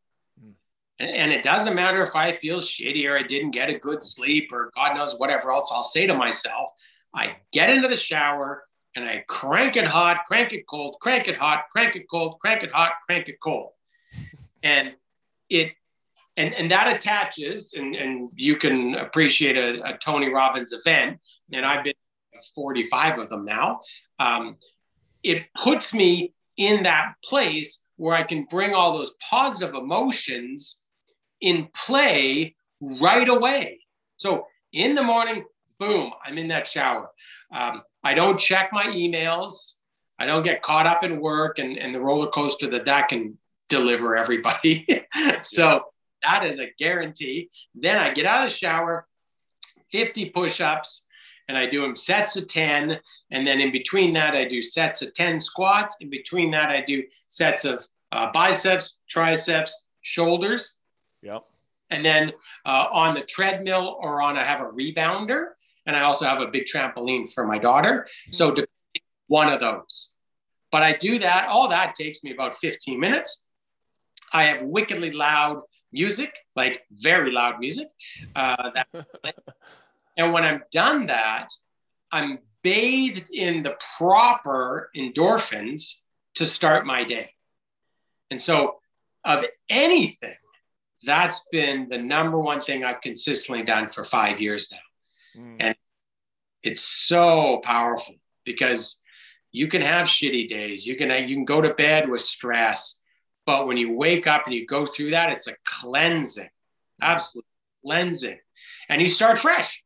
Mm. 0.43 0.53
And, 1.01 1.11
and 1.11 1.33
it 1.33 1.43
doesn't 1.43 1.75
matter 1.75 2.03
if 2.03 2.17
I 2.17 2.33
feel 2.33 2.61
shitty 2.61 3.09
or 3.09 3.19
I 3.19 3.23
didn't 3.23 3.51
get 3.51 3.69
a 3.69 3.79
good 3.79 4.03
sleep 4.03 4.51
or 4.53 4.71
God 4.75 4.97
knows 4.97 5.19
whatever 5.19 5.53
else, 5.53 5.71
I'll 5.73 5.85
say 5.85 6.07
to 6.07 6.15
myself, 6.15 6.71
I 7.15 7.37
get 7.53 7.71
into 7.71 7.89
the 7.89 7.97
shower 7.97 8.65
and 8.97 9.05
I 9.05 9.25
crank 9.29 9.77
it 9.77 9.87
hot, 9.87 10.25
crank 10.27 10.53
it 10.53 10.67
cold, 10.67 10.97
crank 11.01 11.29
it 11.29 11.37
hot, 11.37 11.65
crank 11.71 11.97
it 11.97 12.05
cold, 12.11 12.39
crank 12.41 12.63
it 12.63 12.71
hot, 12.73 12.93
crank 13.07 13.29
it 13.29 13.41
cold. 13.41 13.71
and 14.63 14.95
it 15.51 15.73
and, 16.37 16.53
and 16.55 16.71
that 16.71 16.97
attaches, 16.97 17.75
and, 17.75 17.95
and 17.95 18.31
you 18.35 18.57
can 18.57 18.97
appreciate 18.97 19.57
a, 19.57 19.95
a 19.95 19.99
Tony 19.99 20.29
Robbins 20.29 20.73
event, 20.73 21.19
and 21.53 21.65
I've 21.65 21.85
been 21.85 21.95
45 22.55 23.19
of 23.21 23.29
them 23.31 23.45
now. 23.45 23.81
Um, 24.19 24.57
it 25.23 25.45
puts 25.55 25.95
me 25.95 26.35
in 26.57 26.83
that 26.85 27.15
place 27.25 27.81
where 27.97 28.15
I 28.15 28.23
can 28.23 28.45
bring 28.51 28.75
all 28.75 28.93
those 28.93 29.15
positive 29.21 29.75
emotions 29.75 30.83
in 31.41 31.69
play 31.75 32.57
right 33.01 33.29
away. 33.29 33.81
So 34.17 34.47
in 34.73 34.95
the 34.95 35.03
morning, 35.03 35.45
boom, 35.79 36.13
I'm 36.25 36.39
in 36.39 36.49
that 36.49 36.67
shower. 36.67 37.11
Um, 37.53 37.83
I 38.03 38.15
don't 38.15 38.39
check 38.39 38.71
my 38.73 38.87
emails. 38.87 39.75
I 40.19 40.27
don't 40.27 40.43
get 40.43 40.63
caught 40.63 40.87
up 40.87 41.05
in 41.05 41.21
work 41.21 41.59
and, 41.59 41.79
and 41.79 41.95
the 41.95 42.01
roller 42.01 42.29
coaster 42.29 42.69
that 42.71 42.85
that 42.85 43.09
can 43.09 43.39
deliver 43.69 44.17
everybody. 44.17 45.05
so 45.43 45.85
that 46.25 46.45
is 46.45 46.59
a 46.59 46.71
guarantee. 46.79 47.51
Then 47.75 47.97
I 47.97 48.13
get 48.13 48.27
out 48.27 48.45
of 48.45 48.51
the 48.51 48.57
shower, 48.57 49.07
50 49.93 50.31
push 50.31 50.61
ups, 50.61 51.07
and 51.49 51.57
I 51.57 51.67
do 51.67 51.83
them 51.83 51.97
sets 51.97 52.37
of 52.37 52.49
10. 52.49 52.99
And 53.31 53.47
then 53.47 53.61
in 53.61 53.73
between 53.73 54.13
that, 54.15 54.35
I 54.35 54.45
do 54.47 54.63
sets 54.63 55.03
of 55.03 55.15
10 55.15 55.41
squats. 55.41 55.97
In 56.01 56.11
between 56.11 56.51
that, 56.53 56.71
I 56.71 56.83
do 56.87 57.03
sets 57.29 57.65
of 57.65 57.85
uh, 58.13 58.33
biceps, 58.33 58.99
triceps, 59.09 59.77
shoulders. 60.03 60.77
Yep. 61.23 61.45
And 61.91 62.05
then 62.05 62.33
uh, 62.65 62.87
on 62.91 63.15
the 63.15 63.23
treadmill 63.23 63.99
or 64.01 64.23
on, 64.23 64.37
I 64.37 64.45
have 64.45 64.61
a 64.61 64.71
rebounder. 64.71 65.49
And 65.87 65.95
I 65.95 66.03
also 66.03 66.25
have 66.25 66.41
a 66.41 66.47
big 66.47 66.65
trampoline 66.65 67.31
for 67.31 67.47
my 67.47 67.59
daughter. 67.59 68.09
So 68.31 68.57
one 69.27 69.53
of 69.53 69.61
those. 69.61 70.15
But 70.73 70.83
I 70.83 70.97
do 70.97 71.19
that. 71.19 71.49
All 71.49 71.69
that 71.69 71.95
takes 71.95 72.25
me 72.25 72.33
about 72.33 72.57
15 72.59 72.99
minutes. 72.99 73.45
I 74.33 74.45
have 74.45 74.63
wickedly 74.63 75.13
loud 75.13 75.63
music, 75.95 76.35
like 76.55 76.83
very 76.91 77.31
loud 77.31 77.59
music. 77.59 77.89
Uh, 78.37 78.71
that, 78.75 78.89
and 80.19 80.33
when 80.33 80.45
I'm 80.45 80.63
done 80.71 81.07
that, 81.07 81.49
I'm 82.13 82.41
bathed 82.63 83.31
in 83.33 83.63
the 83.63 83.77
proper 83.97 84.91
endorphins 84.97 85.95
to 86.35 86.47
start 86.47 86.85
my 86.85 87.05
day. 87.05 87.31
And 88.31 88.43
so, 88.43 88.77
of 89.25 89.45
anything, 89.71 90.37
that's 91.05 91.47
been 91.51 91.89
the 91.89 91.99
number 91.99 92.39
one 92.39 92.61
thing 92.61 92.85
I've 92.85 93.01
consistently 93.01 93.65
done 93.65 93.89
for 93.89 94.05
five 94.05 94.41
years 94.41 94.73
now. 94.73 95.43
Mm. 95.43 95.57
And 95.61 95.77
it's 96.63 96.81
so 96.81 97.61
powerful 97.63 98.15
because 98.45 98.97
you 99.53 99.69
can 99.69 99.83
have 99.83 100.07
shitty 100.07 100.49
days. 100.49 100.87
You 100.87 100.97
can 100.97 101.11
you 101.29 101.37
can 101.37 101.45
go 101.45 101.61
to 101.61 101.75
bed 101.75 102.09
with 102.09 102.21
stress. 102.21 102.97
But 103.47 103.67
when 103.67 103.77
you 103.77 103.93
wake 103.93 104.27
up 104.27 104.47
and 104.47 104.55
you 104.55 104.67
go 104.67 104.87
through 104.87 105.11
that, 105.11 105.31
it's 105.31 105.47
a 105.47 105.55
cleansing, 105.65 106.49
absolute 107.01 107.45
cleansing. 107.85 108.39
And 108.89 109.01
you 109.01 109.09
start 109.09 109.41
fresh. 109.41 109.83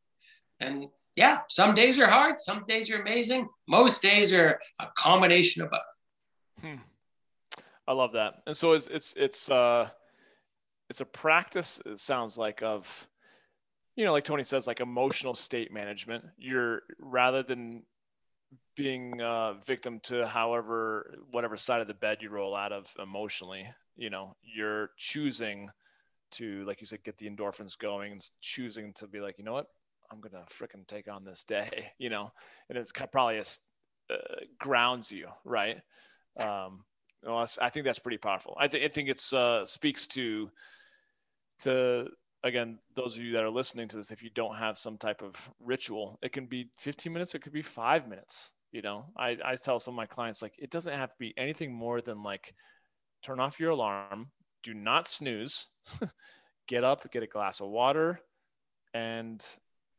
And 0.59 0.87
yeah, 1.15 1.39
some 1.49 1.75
days 1.75 1.99
are 1.99 2.07
hard, 2.07 2.39
some 2.39 2.63
days 2.67 2.89
are 2.89 3.01
amazing. 3.01 3.49
Most 3.67 4.01
days 4.01 4.31
are 4.33 4.59
a 4.79 4.87
combination 4.97 5.61
of 5.61 5.71
both. 5.71 5.81
Hmm. 6.61 6.75
I 7.87 7.93
love 7.93 8.13
that. 8.13 8.35
And 8.45 8.55
so 8.55 8.73
it's 8.73 8.87
it's 8.87 9.13
it's 9.17 9.49
uh 9.49 9.89
it's 10.89 11.01
a 11.01 11.05
practice, 11.05 11.81
it 11.85 11.97
sounds 11.97 12.37
like, 12.37 12.63
of 12.63 13.07
you 13.95 14.05
know, 14.05 14.13
like 14.13 14.23
Tony 14.23 14.43
says, 14.43 14.65
like 14.65 14.79
emotional 14.79 15.33
state 15.33 15.73
management. 15.73 16.23
You're 16.37 16.83
rather 16.99 17.43
than 17.43 17.83
being 18.79 19.19
a 19.19 19.55
victim 19.67 19.99
to 19.99 20.25
however 20.25 21.13
whatever 21.31 21.57
side 21.57 21.81
of 21.81 21.87
the 21.89 21.93
bed 21.93 22.19
you 22.21 22.29
roll 22.29 22.55
out 22.55 22.71
of 22.71 22.89
emotionally 22.97 23.69
you 23.97 24.09
know 24.09 24.33
you're 24.41 24.91
choosing 24.95 25.69
to 26.31 26.63
like 26.63 26.79
you 26.79 26.87
said 26.87 27.03
get 27.03 27.17
the 27.17 27.29
endorphins 27.29 27.77
going 27.77 28.13
and 28.13 28.29
choosing 28.39 28.93
to 28.93 29.05
be 29.05 29.19
like 29.19 29.37
you 29.37 29.43
know 29.43 29.51
what? 29.51 29.67
I'm 30.09 30.21
gonna 30.21 30.45
freaking 30.49 30.87
take 30.87 31.11
on 31.11 31.25
this 31.25 31.43
day 31.43 31.91
you 31.99 32.09
know? 32.09 32.31
And 32.69 32.77
it's 32.77 32.93
probably 32.93 33.39
a, 33.39 34.13
uh, 34.13 34.39
grounds 34.57 35.11
you 35.11 35.27
right? 35.43 35.81
Um 36.39 36.85
well, 37.21 37.45
i 37.61 37.69
think 37.69 37.85
that's 37.85 37.99
pretty 37.99 38.17
powerful. 38.17 38.55
I, 38.57 38.69
th- 38.69 38.85
I 38.85 38.87
think 38.87 39.09
it's 39.09 39.33
uh 39.33 39.65
speaks 39.65 40.07
to 40.07 40.49
to 41.63 42.07
again, 42.45 42.79
those 42.95 43.17
of 43.17 43.23
you 43.23 43.33
that 43.33 43.43
are 43.43 43.49
listening 43.49 43.89
to 43.89 43.97
this, 43.97 44.09
if 44.09 44.23
you 44.23 44.29
don't 44.29 44.55
have 44.55 44.77
some 44.77 44.97
type 44.97 45.21
of 45.21 45.53
ritual, 45.59 46.17
it 46.21 46.31
can 46.31 46.45
be 46.45 46.69
15 46.77 47.11
minutes, 47.11 47.35
it 47.35 47.41
could 47.41 47.51
be 47.51 47.61
five 47.61 48.07
minutes. 48.07 48.53
You 48.71 48.81
know, 48.81 49.05
I, 49.17 49.37
I 49.43 49.55
tell 49.55 49.79
some 49.79 49.93
of 49.93 49.97
my 49.97 50.05
clients, 50.05 50.41
like, 50.41 50.53
it 50.59 50.69
doesn't 50.69 50.93
have 50.93 51.09
to 51.09 51.19
be 51.19 51.33
anything 51.37 51.73
more 51.73 52.01
than 52.01 52.21
like 52.21 52.53
turn 53.23 53.39
off 53.39 53.59
your 53.59 53.71
alarm, 53.71 54.29
do 54.63 54.73
not 54.73 55.07
snooze, 55.07 55.67
get 56.67 56.83
up, 56.83 57.09
get 57.11 57.23
a 57.23 57.27
glass 57.27 57.61
of 57.61 57.69
water, 57.69 58.19
and 58.93 59.45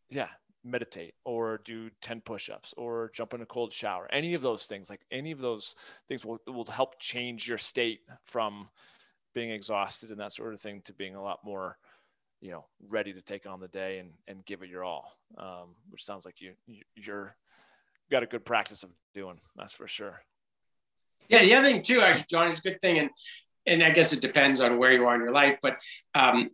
yeah, 0.08 0.28
meditate 0.64 1.14
or 1.24 1.60
do 1.64 1.90
10 2.02 2.20
push-ups 2.20 2.74
or 2.76 3.10
jump 3.14 3.34
in 3.34 3.40
a 3.40 3.46
cold 3.46 3.72
shower. 3.72 4.06
Any 4.12 4.34
of 4.34 4.42
those 4.42 4.66
things 4.66 4.90
like 4.90 5.00
any 5.10 5.30
of 5.30 5.38
those 5.38 5.74
things 6.08 6.24
will, 6.24 6.38
will 6.46 6.66
help 6.66 7.00
change 7.00 7.48
your 7.48 7.58
state 7.58 8.00
from 8.24 8.68
being 9.34 9.50
exhausted 9.50 10.10
and 10.10 10.20
that 10.20 10.32
sort 10.32 10.52
of 10.52 10.60
thing 10.60 10.82
to 10.84 10.92
being 10.92 11.14
a 11.14 11.22
lot 11.22 11.38
more 11.44 11.78
you 12.40 12.50
know 12.50 12.64
ready 12.88 13.12
to 13.12 13.22
take 13.22 13.46
on 13.46 13.60
the 13.60 13.68
day 13.68 13.98
and 13.98 14.10
and 14.26 14.44
give 14.44 14.62
it 14.62 14.70
your 14.70 14.84
all 14.84 15.12
um, 15.38 15.74
which 15.90 16.04
sounds 16.04 16.24
like 16.24 16.40
you, 16.40 16.52
you 16.66 16.82
you're 16.96 17.36
got 18.10 18.22
a 18.22 18.26
good 18.26 18.44
practice 18.44 18.82
of 18.82 18.90
doing 19.14 19.38
that's 19.56 19.72
for 19.72 19.88
sure 19.88 20.20
yeah 21.28 21.42
the 21.42 21.54
other 21.54 21.68
thing 21.68 21.82
too 21.82 22.00
actually 22.00 22.26
john 22.28 22.48
is 22.48 22.58
a 22.58 22.62
good 22.62 22.80
thing 22.80 22.98
and 22.98 23.10
and 23.66 23.82
i 23.82 23.90
guess 23.90 24.12
it 24.12 24.20
depends 24.20 24.60
on 24.60 24.78
where 24.78 24.92
you 24.92 25.06
are 25.06 25.14
in 25.14 25.20
your 25.20 25.32
life 25.32 25.58
but 25.62 25.76
um, 26.14 26.50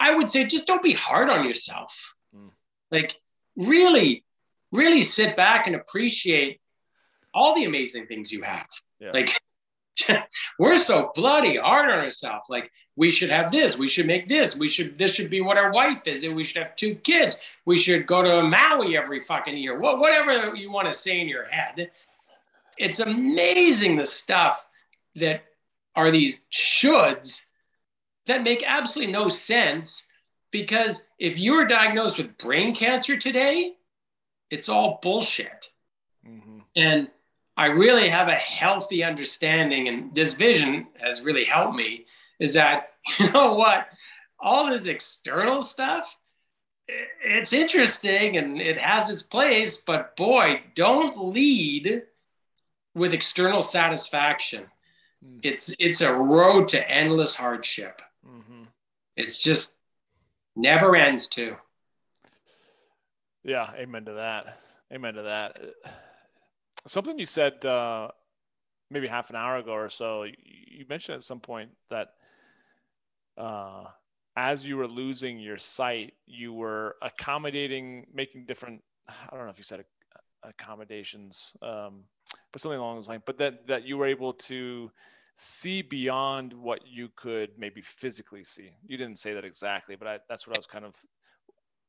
i 0.00 0.14
would 0.14 0.28
say 0.28 0.44
just 0.46 0.66
don't 0.66 0.82
be 0.82 0.92
hard 0.92 1.28
on 1.28 1.46
yourself 1.46 2.14
mm. 2.34 2.50
like 2.90 3.14
really 3.56 4.24
really 4.72 5.02
sit 5.02 5.36
back 5.36 5.66
and 5.66 5.76
appreciate 5.76 6.60
all 7.32 7.54
the 7.54 7.64
amazing 7.64 8.06
things 8.06 8.32
you 8.32 8.42
have 8.42 8.66
yeah. 9.00 9.10
like 9.12 9.40
we're 10.58 10.78
so 10.78 11.10
bloody 11.14 11.56
hard 11.56 11.90
on 11.90 11.98
ourselves. 11.98 12.46
Like 12.48 12.70
we 12.96 13.10
should 13.10 13.30
have 13.30 13.50
this, 13.50 13.78
we 13.78 13.88
should 13.88 14.06
make 14.06 14.28
this, 14.28 14.56
we 14.56 14.68
should 14.68 14.98
this 14.98 15.12
should 15.14 15.30
be 15.30 15.40
what 15.40 15.56
our 15.56 15.72
wife 15.72 16.06
is, 16.06 16.24
and 16.24 16.36
we 16.36 16.44
should 16.44 16.62
have 16.62 16.76
two 16.76 16.94
kids. 16.96 17.36
We 17.64 17.78
should 17.78 18.06
go 18.06 18.22
to 18.22 18.42
Maui 18.42 18.96
every 18.96 19.20
fucking 19.20 19.56
year. 19.56 19.78
What 19.78 19.98
whatever 19.98 20.54
you 20.54 20.70
want 20.70 20.88
to 20.88 20.94
say 20.94 21.20
in 21.20 21.28
your 21.28 21.44
head. 21.44 21.90
It's 22.78 23.00
amazing 23.00 23.96
the 23.96 24.04
stuff 24.04 24.66
that 25.14 25.44
are 25.94 26.10
these 26.10 26.40
shoulds 26.52 27.40
that 28.26 28.42
make 28.42 28.62
absolutely 28.66 29.12
no 29.12 29.28
sense 29.28 30.04
because 30.50 31.06
if 31.18 31.38
you're 31.38 31.66
diagnosed 31.66 32.18
with 32.18 32.36
brain 32.38 32.74
cancer 32.74 33.16
today, 33.16 33.72
it's 34.50 34.68
all 34.68 34.98
bullshit. 35.02 35.70
Mm-hmm. 36.26 36.58
And 36.76 37.08
I 37.56 37.66
really 37.66 38.08
have 38.08 38.28
a 38.28 38.34
healthy 38.34 39.02
understanding, 39.02 39.88
and 39.88 40.14
this 40.14 40.34
vision 40.34 40.88
has 41.00 41.22
really 41.22 41.44
helped 41.44 41.74
me. 41.74 42.06
Is 42.38 42.54
that 42.54 42.90
you 43.18 43.30
know 43.32 43.54
what? 43.54 43.88
All 44.38 44.68
this 44.68 44.86
external 44.86 45.62
stuff, 45.62 46.14
it's 46.88 47.54
interesting 47.54 48.36
and 48.36 48.60
it 48.60 48.76
has 48.76 49.08
its 49.08 49.22
place, 49.22 49.78
but 49.78 50.14
boy, 50.16 50.60
don't 50.74 51.32
lead 51.32 52.02
with 52.94 53.14
external 53.14 53.62
satisfaction. 53.62 54.64
Mm. 55.24 55.40
It's 55.42 55.74
it's 55.78 56.02
a 56.02 56.12
road 56.12 56.68
to 56.68 56.90
endless 56.90 57.34
hardship. 57.34 58.02
Mm-hmm. 58.28 58.64
It's 59.16 59.38
just 59.38 59.72
never 60.54 60.94
ends 60.94 61.26
too. 61.26 61.56
Yeah, 63.42 63.72
amen 63.76 64.04
to 64.04 64.12
that. 64.12 64.58
Amen 64.92 65.14
to 65.14 65.22
that 65.22 65.58
something 66.86 67.18
you 67.18 67.26
said 67.26 67.64
uh, 67.64 68.08
maybe 68.90 69.06
half 69.06 69.30
an 69.30 69.36
hour 69.36 69.56
ago 69.56 69.72
or 69.72 69.88
so. 69.88 70.24
You 70.24 70.84
mentioned 70.88 71.16
at 71.16 71.22
some 71.22 71.40
point 71.40 71.70
that 71.90 72.08
uh, 73.36 73.84
as 74.36 74.66
you 74.66 74.76
were 74.76 74.88
losing 74.88 75.38
your 75.38 75.58
sight, 75.58 76.14
you 76.26 76.52
were 76.52 76.96
accommodating, 77.02 78.06
making 78.12 78.46
different. 78.46 78.82
I 79.08 79.34
don't 79.34 79.44
know 79.44 79.50
if 79.50 79.58
you 79.58 79.64
said 79.64 79.84
accommodations, 80.42 81.56
um, 81.62 82.04
but 82.52 82.60
something 82.60 82.78
along 82.78 82.96
those 82.96 83.08
lines. 83.08 83.22
But 83.26 83.38
that 83.38 83.66
that 83.66 83.84
you 83.84 83.96
were 83.98 84.06
able 84.06 84.32
to 84.32 84.90
see 85.34 85.82
beyond 85.82 86.52
what 86.52 86.80
you 86.86 87.10
could 87.14 87.50
maybe 87.58 87.82
physically 87.82 88.42
see. 88.42 88.70
You 88.86 88.96
didn't 88.96 89.18
say 89.18 89.34
that 89.34 89.44
exactly, 89.44 89.94
but 89.96 90.08
I, 90.08 90.18
that's 90.28 90.46
what 90.46 90.56
I 90.56 90.58
was 90.58 90.66
kind 90.66 90.84
of 90.84 90.94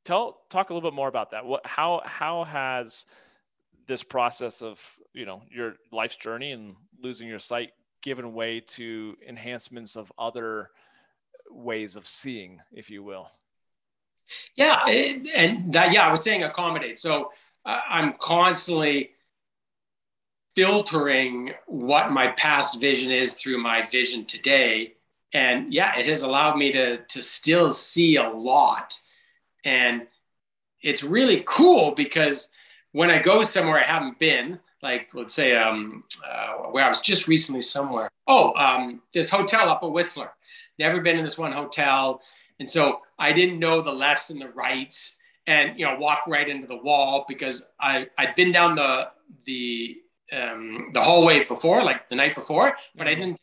tell 0.04 0.42
talk 0.50 0.70
a 0.70 0.74
little 0.74 0.90
bit 0.90 0.96
more 0.96 1.08
about 1.08 1.32
that. 1.32 1.46
What 1.46 1.66
how 1.66 2.02
how 2.06 2.44
has 2.46 3.06
this 3.88 4.04
process 4.04 4.62
of 4.62 4.80
you 5.14 5.26
know 5.26 5.42
your 5.50 5.76
life's 5.92 6.18
journey 6.18 6.52
and 6.52 6.76
losing 7.02 7.28
your 7.28 7.40
sight 7.40 7.72
given 8.02 8.34
way 8.34 8.60
to 8.60 9.18
enhancements 9.28 9.96
of 9.96 10.12
other 10.18 10.70
ways 11.50 11.96
of 11.96 12.06
seeing, 12.06 12.62
if 12.72 12.90
you 12.90 13.04
will. 13.04 13.30
Yeah, 14.56 14.86
and 14.86 15.74
that 15.74 15.94
yeah, 15.94 16.08
I 16.08 16.12
was 16.12 16.22
saying 16.22 16.44
accommodate. 16.44 17.00
So 17.00 17.32
uh, 17.66 17.82
I'm 17.88 18.14
constantly 18.20 19.12
filtering 20.56 21.52
what 21.68 22.12
my 22.12 22.28
past 22.30 22.80
vision 22.80 23.12
is 23.12 23.34
through 23.34 23.62
my 23.62 23.86
vision 23.88 24.26
today, 24.26 24.96
and 25.34 25.74
yeah, 25.74 25.98
it 25.98 26.08
has 26.08 26.24
allowed 26.24 26.58
me 26.58 26.72
to 26.74 26.98
to 26.98 27.22
still 27.22 27.72
see 27.72 28.18
a 28.18 28.30
lot, 28.30 29.00
and 29.64 30.08
it's 30.82 31.04
really 31.04 31.44
cool 31.46 31.92
because 31.96 32.50
when 32.98 33.12
I 33.12 33.20
go 33.22 33.44
somewhere 33.44 33.80
I 33.80 33.84
haven't 33.84 34.18
been, 34.18 34.60
like 34.82 35.14
let's 35.14 35.36
say 35.36 35.56
um, 35.56 36.04
uh, 36.28 36.54
where 36.72 36.84
I 36.84 36.90
was 36.90 37.00
just 37.00 37.28
recently 37.28 37.62
somewhere. 37.62 38.10
Oh, 38.26 38.56
um, 38.56 39.04
this 39.14 39.30
hotel 39.30 39.70
up 39.70 39.84
at 39.84 39.92
Whistler. 39.92 40.32
Never 40.80 41.00
been 41.00 41.16
in 41.16 41.24
this 41.24 41.38
one 41.38 41.52
hotel, 41.52 42.22
and 42.60 42.68
so 42.68 43.02
I 43.20 43.34
didn't 43.34 43.60
know 43.60 43.82
the 43.82 43.92
lefts 43.92 44.32
and 44.32 44.42
the 44.42 44.50
rights, 44.50 45.18
and 45.46 45.78
you 45.78 45.86
know 45.86 45.96
walk 46.00 46.24
right 46.28 46.50
into 46.50 46.66
the 46.66 46.78
wall 46.78 47.24
because 47.28 47.68
I 47.80 48.08
I'd 48.18 48.36
been 48.36 48.52
down 48.52 48.74
the 48.74 49.10
the 49.46 49.98
um, 50.32 50.90
the 50.96 51.02
hallway 51.02 51.44
before, 51.44 51.84
like 51.84 52.10
the 52.10 52.16
night 52.16 52.34
before, 52.34 52.74
but 52.96 53.08
I 53.08 53.12
mm-hmm. 53.12 53.22
didn't 53.22 53.42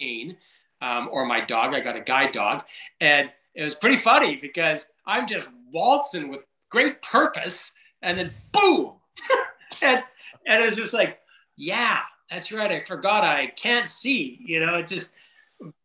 pain 0.00 0.36
um, 0.80 1.08
or 1.12 1.24
my 1.26 1.40
dog. 1.40 1.74
I 1.74 1.80
got 1.80 1.94
a 1.94 2.00
guide 2.00 2.32
dog, 2.32 2.64
and 3.00 3.30
it 3.54 3.62
was 3.62 3.76
pretty 3.76 3.98
funny 3.98 4.34
because 4.34 4.86
I'm 5.06 5.28
just 5.28 5.48
waltzing 5.72 6.28
with 6.28 6.40
great 6.70 7.00
purpose, 7.02 7.70
and 8.02 8.18
then 8.18 8.30
boom, 8.52 8.92
and 9.82 10.02
and 10.46 10.64
it's 10.64 10.76
just 10.76 10.92
like, 10.92 11.18
yeah, 11.56 12.00
that's 12.30 12.52
right. 12.52 12.70
I 12.70 12.80
forgot 12.80 13.24
I 13.24 13.48
can't 13.48 13.88
see. 13.88 14.40
You 14.44 14.60
know, 14.60 14.78
it 14.78 14.86
just, 14.86 15.10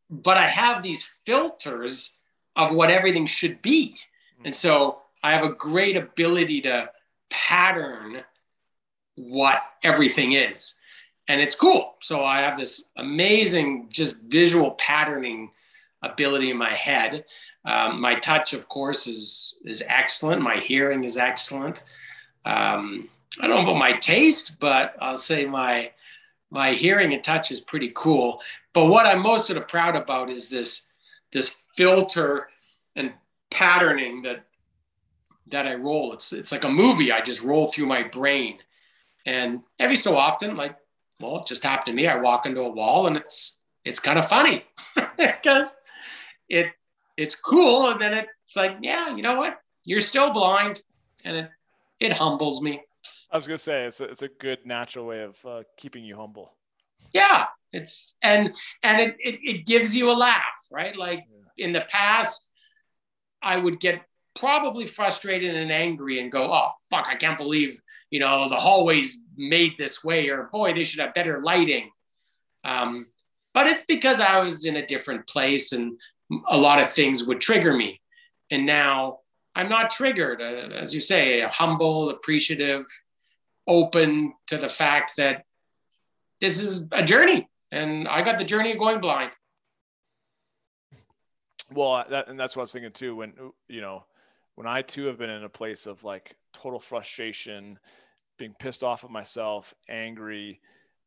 but 0.09 0.37
I 0.37 0.47
have 0.47 0.83
these 0.83 1.07
filters 1.25 2.13
of 2.55 2.73
what 2.73 2.91
everything 2.91 3.25
should 3.25 3.61
be, 3.61 3.97
hmm. 4.39 4.47
and 4.47 4.55
so 4.55 4.99
I 5.23 5.31
have 5.33 5.43
a 5.43 5.53
great 5.53 5.97
ability 5.97 6.61
to 6.61 6.89
pattern 7.29 8.23
what 9.15 9.61
everything 9.83 10.33
is, 10.33 10.75
and 11.27 11.41
it's 11.41 11.55
cool. 11.55 11.95
So 12.01 12.23
I 12.23 12.41
have 12.41 12.57
this 12.57 12.85
amazing, 12.97 13.87
just 13.89 14.15
visual 14.27 14.71
patterning 14.71 15.51
ability 16.01 16.49
in 16.49 16.57
my 16.57 16.73
head. 16.73 17.25
Um, 17.63 18.01
my 18.01 18.15
touch, 18.15 18.53
of 18.53 18.67
course, 18.67 19.07
is 19.07 19.55
is 19.65 19.83
excellent. 19.85 20.41
My 20.41 20.57
hearing 20.57 21.03
is 21.03 21.17
excellent. 21.17 21.83
Um, 22.45 23.09
I 23.39 23.47
don't 23.47 23.57
know 23.57 23.71
about 23.71 23.79
my 23.79 23.93
taste, 23.93 24.53
but 24.59 24.95
I'll 24.99 25.17
say 25.17 25.45
my 25.45 25.91
my 26.49 26.73
hearing 26.73 27.13
and 27.13 27.23
touch 27.23 27.49
is 27.51 27.61
pretty 27.61 27.91
cool. 27.95 28.41
But 28.73 28.87
what 28.87 29.05
I'm 29.05 29.21
most 29.21 29.47
sort 29.47 29.57
of 29.57 29.67
proud 29.67 29.95
about 29.95 30.29
is 30.29 30.49
this 30.49 30.83
this 31.31 31.55
filter 31.77 32.49
and 32.95 33.13
patterning 33.49 34.21
that 34.23 34.45
that 35.47 35.67
I 35.67 35.75
roll. 35.75 36.13
It's 36.13 36.33
it's 36.33 36.51
like 36.51 36.63
a 36.63 36.69
movie. 36.69 37.11
I 37.11 37.21
just 37.21 37.41
roll 37.41 37.71
through 37.71 37.85
my 37.85 38.03
brain, 38.03 38.57
and 39.25 39.61
every 39.79 39.95
so 39.95 40.17
often, 40.17 40.55
like 40.55 40.75
well, 41.19 41.39
it 41.39 41.47
just 41.47 41.63
happened 41.63 41.85
to 41.85 41.93
me. 41.93 42.07
I 42.07 42.17
walk 42.17 42.45
into 42.45 42.61
a 42.61 42.69
wall, 42.69 43.07
and 43.07 43.15
it's 43.15 43.57
it's 43.85 43.99
kind 43.99 44.19
of 44.19 44.27
funny 44.27 44.65
because 45.17 45.69
it 46.49 46.67
it's 47.17 47.35
cool, 47.35 47.89
and 47.89 48.01
then 48.01 48.13
it's 48.13 48.55
like, 48.55 48.77
yeah, 48.81 49.15
you 49.15 49.21
know 49.21 49.35
what? 49.35 49.61
You're 49.85 50.01
still 50.01 50.33
blind, 50.33 50.81
and 51.23 51.37
it 51.37 51.49
it 52.01 52.11
humbles 52.11 52.61
me. 52.61 52.81
I 53.31 53.37
was 53.37 53.47
gonna 53.47 53.57
say 53.57 53.85
it's 53.85 54.01
a, 54.01 54.05
it's 54.05 54.23
a 54.23 54.27
good 54.27 54.65
natural 54.65 55.05
way 55.05 55.21
of 55.21 55.45
uh, 55.45 55.63
keeping 55.77 56.03
you 56.03 56.17
humble. 56.17 56.51
Yeah, 57.13 57.45
it's 57.71 58.15
and 58.21 58.53
and 58.83 59.01
it, 59.01 59.15
it, 59.19 59.39
it 59.43 59.65
gives 59.65 59.95
you 59.95 60.09
a 60.09 60.13
laugh, 60.13 60.41
right? 60.69 60.95
Like 60.95 61.23
yeah. 61.29 61.65
in 61.65 61.71
the 61.71 61.81
past, 61.81 62.47
I 63.41 63.55
would 63.55 63.79
get 63.79 64.01
probably 64.35 64.87
frustrated 64.87 65.55
and 65.55 65.71
angry 65.71 66.19
and 66.19 66.31
go, 66.31 66.51
"Oh 66.51 66.71
fuck, 66.89 67.07
I 67.07 67.15
can't 67.15 67.37
believe 67.37 67.79
you 68.09 68.19
know 68.19 68.49
the 68.49 68.57
hallways 68.57 69.19
made 69.37 69.73
this 69.77 70.03
way," 70.03 70.27
or 70.29 70.49
"Boy, 70.51 70.73
they 70.73 70.83
should 70.83 70.99
have 70.99 71.13
better 71.13 71.41
lighting." 71.41 71.89
Um, 72.63 73.07
but 73.53 73.67
it's 73.67 73.85
because 73.85 74.19
I 74.19 74.39
was 74.39 74.65
in 74.65 74.75
a 74.77 74.85
different 74.85 75.27
place 75.27 75.71
and 75.71 75.97
a 76.49 76.57
lot 76.57 76.81
of 76.81 76.91
things 76.91 77.23
would 77.23 77.41
trigger 77.41 77.73
me, 77.73 78.01
and 78.49 78.65
now 78.65 79.19
I'm 79.55 79.69
not 79.69 79.91
triggered. 79.91 80.41
Uh, 80.41 80.73
as 80.73 80.93
you 80.93 81.01
say, 81.01 81.41
humble, 81.41 82.09
appreciative, 82.09 82.85
open 83.67 84.33
to 84.47 84.57
the 84.57 84.69
fact 84.69 85.17
that 85.17 85.45
this 86.39 86.59
is 86.59 86.87
a 86.91 87.03
journey 87.03 87.47
and 87.71 88.07
I 88.07 88.21
got 88.21 88.37
the 88.37 88.43
journey 88.43 88.71
of 88.71 88.79
going 88.79 88.99
blind. 88.99 89.31
Well, 91.73 92.03
that, 92.09 92.27
and 92.27 92.39
that's 92.39 92.55
what 92.55 92.61
I 92.61 92.63
was 92.63 92.73
thinking 92.73 92.91
too. 92.91 93.15
When, 93.15 93.33
you 93.69 93.81
know, 93.81 94.03
when 94.55 94.67
I 94.67 94.81
too 94.81 95.05
have 95.05 95.17
been 95.17 95.29
in 95.29 95.43
a 95.43 95.49
place 95.49 95.85
of 95.85 96.03
like 96.03 96.35
total 96.53 96.79
frustration, 96.79 97.79
being 98.37 98.53
pissed 98.59 98.83
off 98.83 99.05
at 99.05 99.09
myself, 99.09 99.73
angry, 99.87 100.59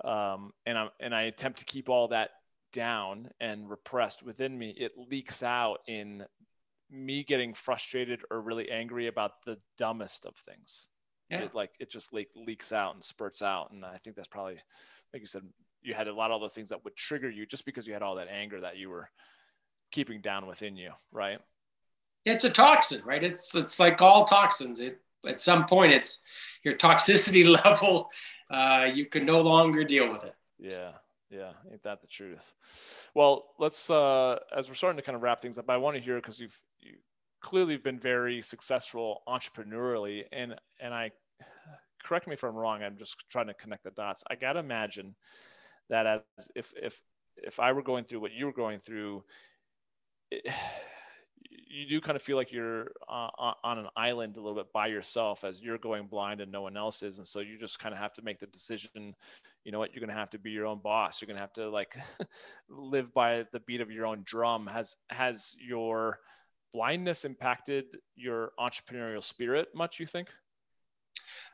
um, 0.04 0.52
and 0.64 0.78
I'm, 0.78 0.88
and 1.00 1.14
I 1.14 1.22
attempt 1.22 1.58
to 1.58 1.64
keep 1.66 1.88
all 1.88 2.08
that 2.08 2.30
down 2.72 3.28
and 3.40 3.68
repressed 3.68 4.22
within 4.22 4.58
me, 4.58 4.70
it 4.70 4.92
leaks 4.96 5.42
out 5.42 5.80
in 5.86 6.24
me 6.90 7.24
getting 7.24 7.54
frustrated 7.54 8.20
or 8.30 8.40
really 8.40 8.70
angry 8.70 9.06
about 9.06 9.42
the 9.44 9.58
dumbest 9.78 10.26
of 10.26 10.36
things. 10.36 10.88
Yeah. 11.30 11.44
it 11.44 11.54
like 11.54 11.70
it 11.80 11.90
just 11.90 12.12
like 12.12 12.28
leaks 12.36 12.70
out 12.70 12.92
and 12.92 13.02
spurts 13.02 13.40
out 13.40 13.70
and 13.70 13.82
i 13.82 13.96
think 13.96 14.14
that's 14.14 14.28
probably 14.28 14.58
like 15.14 15.20
you 15.20 15.26
said 15.26 15.42
you 15.82 15.94
had 15.94 16.06
a 16.06 16.14
lot 16.14 16.30
of 16.30 16.42
other 16.42 16.50
things 16.50 16.68
that 16.68 16.84
would 16.84 16.96
trigger 16.96 17.30
you 17.30 17.46
just 17.46 17.64
because 17.64 17.86
you 17.86 17.94
had 17.94 18.02
all 18.02 18.16
that 18.16 18.28
anger 18.28 18.60
that 18.60 18.76
you 18.76 18.90
were 18.90 19.08
keeping 19.90 20.20
down 20.20 20.46
within 20.46 20.76
you 20.76 20.90
right? 21.12 21.38
It's 22.26 22.44
a 22.44 22.50
toxin 22.50 23.00
right? 23.06 23.24
It's 23.24 23.54
it's 23.54 23.80
like 23.80 24.02
all 24.02 24.26
toxins. 24.26 24.80
It 24.80 25.00
at 25.26 25.40
some 25.40 25.66
point 25.66 25.92
it's 25.92 26.18
your 26.62 26.74
toxicity 26.74 27.46
level 27.64 28.10
uh, 28.50 28.86
you 28.92 29.06
can 29.06 29.24
no 29.24 29.40
longer 29.40 29.82
deal 29.82 30.10
with 30.12 30.24
it. 30.24 30.34
Yeah 30.58 30.92
yeah 31.34 31.52
ain't 31.70 31.82
that 31.82 32.00
the 32.00 32.06
truth? 32.06 32.54
Well 33.14 33.44
let's 33.58 33.90
uh 33.90 34.38
as 34.56 34.68
we're 34.68 34.74
starting 34.74 34.96
to 34.96 35.02
kind 35.02 35.16
of 35.16 35.22
wrap 35.22 35.40
things 35.40 35.58
up 35.58 35.68
i 35.68 35.76
want 35.76 35.96
to 35.96 36.02
hear 36.02 36.16
because 36.16 36.40
you've 36.40 36.58
you 36.80 36.94
clearly 37.40 37.76
been 37.76 37.98
very 37.98 38.40
successful 38.40 39.22
entrepreneurially 39.28 40.24
and 40.32 40.54
and 40.80 40.94
i 40.94 41.10
correct 42.02 42.26
me 42.26 42.34
if 42.34 42.44
i'm 42.44 42.54
wrong 42.54 42.82
i'm 42.82 42.96
just 42.96 43.16
trying 43.30 43.46
to 43.48 43.54
connect 43.54 43.84
the 43.84 43.90
dots. 43.90 44.24
I 44.30 44.34
gotta 44.34 44.60
imagine 44.60 45.14
that 45.90 46.06
as 46.06 46.50
if 46.54 46.72
if 46.80 47.00
if 47.36 47.60
i 47.60 47.72
were 47.72 47.82
going 47.82 48.04
through 48.04 48.20
what 48.20 48.32
you 48.32 48.46
were 48.46 48.52
going 48.52 48.78
through 48.78 49.24
it, 50.30 50.46
you 51.68 51.86
do 51.86 52.00
kind 52.00 52.16
of 52.16 52.22
feel 52.22 52.36
like 52.36 52.52
you're 52.52 52.92
uh, 53.08 53.52
on 53.62 53.78
an 53.78 53.86
island 53.96 54.36
a 54.36 54.40
little 54.40 54.56
bit 54.56 54.72
by 54.72 54.86
yourself 54.86 55.44
as 55.44 55.62
you're 55.62 55.78
going 55.78 56.06
blind 56.06 56.40
and 56.40 56.50
no 56.50 56.62
one 56.62 56.76
else 56.76 57.02
is 57.02 57.18
and 57.18 57.26
so 57.26 57.40
you 57.40 57.58
just 57.58 57.78
kind 57.78 57.94
of 57.94 58.00
have 58.00 58.12
to 58.12 58.22
make 58.22 58.38
the 58.38 58.46
decision 58.46 59.14
you 59.64 59.72
know 59.72 59.78
what 59.78 59.94
you're 59.94 60.00
going 60.00 60.14
to 60.14 60.20
have 60.20 60.30
to 60.30 60.38
be 60.38 60.50
your 60.50 60.66
own 60.66 60.78
boss. 60.78 61.20
You're 61.20 61.26
going 61.26 61.36
to 61.36 61.40
have 61.40 61.52
to 61.54 61.70
like 61.70 61.96
live 62.68 63.12
by 63.14 63.46
the 63.52 63.60
beat 63.60 63.80
of 63.80 63.90
your 63.90 64.06
own 64.06 64.22
drum. 64.24 64.66
Has 64.66 64.96
has 65.10 65.56
your 65.58 66.18
blindness 66.72 67.24
impacted 67.24 67.84
your 68.16 68.52
entrepreneurial 68.58 69.22
spirit 69.22 69.68
much 69.74 70.00
you 70.00 70.06
think? 70.06 70.28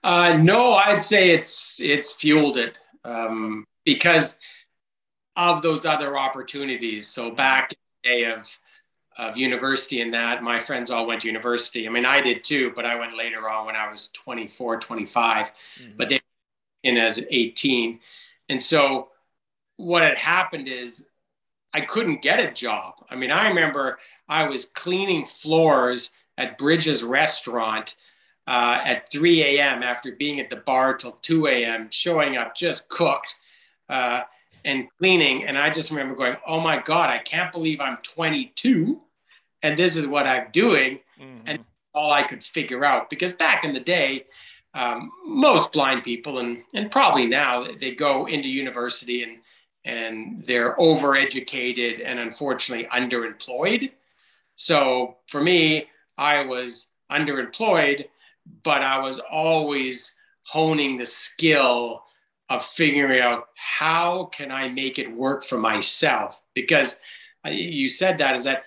Uh, 0.03 0.39
no 0.39 0.73
i'd 0.73 1.03
say 1.03 1.29
it's 1.29 1.79
it's 1.79 2.15
fueled 2.15 2.57
it 2.57 2.79
um, 3.05 3.67
because 3.85 4.39
of 5.37 5.63
those 5.63 5.87
other 5.87 6.19
opportunities. 6.19 7.09
So 7.09 7.31
back 7.31 7.73
in 7.73 7.79
the 8.03 8.09
day 8.09 8.33
of 8.33 8.49
of 9.19 9.37
university 9.37 10.01
and 10.01 10.15
that 10.15 10.43
my 10.43 10.59
friends 10.59 10.91
all 10.91 11.07
went 11.07 11.21
to 11.23 11.27
university 11.27 11.87
i 11.87 11.91
mean 11.91 12.05
i 12.05 12.21
did 12.21 12.45
too 12.45 12.73
but 12.75 12.87
i 12.87 12.99
went 12.99 13.17
later 13.17 13.51
on 13.51 13.67
when 13.67 13.77
i 13.77 13.91
was 13.91 14.09
24 14.15 14.81
25 14.81 15.47
mm-hmm. 15.47 15.97
but 15.97 16.09
they 16.09 16.19
in 16.83 16.97
as 16.97 17.19
18 17.31 17.99
and 18.49 18.63
so 18.63 19.09
what 19.77 20.03
had 20.03 20.17
happened 20.17 20.69
is 20.69 21.07
i 21.75 21.81
couldn't 21.81 22.23
get 22.23 22.39
a 22.39 22.53
job 22.53 22.95
i 23.11 23.17
mean 23.17 23.31
i 23.31 23.49
remember 23.49 23.99
I 24.31 24.45
was 24.45 24.67
cleaning 24.67 25.27
floors 25.27 26.13
at 26.39 26.57
Bridges 26.57 27.03
Restaurant 27.03 27.97
uh, 28.47 28.81
at 28.85 29.11
3 29.11 29.43
a.m. 29.43 29.83
after 29.83 30.13
being 30.13 30.39
at 30.39 30.49
the 30.49 30.57
bar 30.57 30.97
till 30.97 31.19
2 31.23 31.49
a.m., 31.49 31.89
showing 31.91 32.37
up 32.37 32.55
just 32.55 32.89
cooked 32.89 33.35
uh, 33.89 34.23
and 34.65 34.89
cleaning. 34.99 35.45
And 35.45 35.59
I 35.59 35.71
just 35.71 35.91
remember 35.91 36.15
going, 36.15 36.37
oh 36.47 36.61
my 36.61 36.81
God, 36.83 37.11
I 37.11 37.19
can't 37.19 37.53
believe 37.53 37.81
I'm 37.81 37.99
22 37.99 39.01
and 39.63 39.79
this 39.79 39.97
is 39.97 40.07
what 40.07 40.27
I'm 40.27 40.49
doing. 40.53 41.01
Mm-hmm. 41.21 41.47
And 41.47 41.65
all 41.95 42.13
I 42.13 42.23
could 42.23 42.43
figure 42.43 42.85
out, 42.85 43.11
because 43.11 43.33
back 43.33 43.65
in 43.65 43.75
the 43.75 43.81
day, 43.81 44.27
um, 44.75 45.11
most 45.27 45.73
blind 45.73 46.05
people, 46.05 46.39
and, 46.39 46.63
and 46.75 46.91
probably 46.91 47.27
now, 47.27 47.67
they 47.81 47.93
go 47.93 48.27
into 48.27 48.49
university 48.49 49.25
and, 49.25 49.39
and 49.85 50.45
they're 50.47 50.77
overeducated 50.77 52.03
and 52.05 52.21
unfortunately 52.21 52.87
underemployed. 52.93 53.91
So 54.55 55.17
for 55.29 55.43
me, 55.43 55.89
I 56.17 56.45
was 56.45 56.87
underemployed, 57.11 58.07
but 58.63 58.83
I 58.83 58.99
was 58.99 59.19
always 59.31 60.15
honing 60.45 60.97
the 60.97 61.07
skill 61.07 62.05
of 62.51 62.67
figuring 62.67 63.23
out 63.23 63.49
how 63.55 64.25
can 64.27 64.51
I 64.51 64.69
make 64.69 64.99
it 64.99 65.11
work 65.11 65.45
for 65.45 65.57
myself? 65.57 66.43
Because 66.53 66.97
you 67.47 67.89
said 67.89 68.19
that 68.19 68.35
is 68.35 68.45
that 68.45 68.65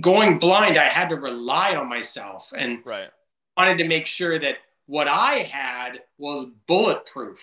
going 0.00 0.38
blind 0.38 0.78
I 0.78 0.88
had 0.88 1.10
to 1.10 1.16
rely 1.16 1.76
on 1.76 1.88
myself 1.88 2.52
and 2.56 2.80
right. 2.84 3.10
wanted 3.56 3.78
to 3.78 3.86
make 3.86 4.06
sure 4.06 4.40
that 4.40 4.56
what 4.86 5.06
I 5.06 5.42
had 5.42 6.00
was 6.18 6.46
bulletproof 6.66 7.38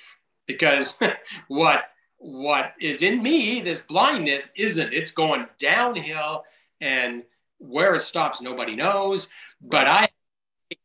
because 0.48 0.98
what 1.48 1.84
what 2.18 2.74
is 2.80 3.02
in 3.04 3.22
me 3.22 3.62
this 3.62 3.82
blindness 3.82 4.52
isn't. 4.56 4.94
It's 4.94 5.12
going 5.12 5.46
downhill 5.60 6.44
and 6.82 7.24
where 7.60 7.94
it 7.96 8.02
stops 8.02 8.42
nobody 8.42 8.76
knows. 8.76 9.30
But 9.62 9.88
I 9.88 10.10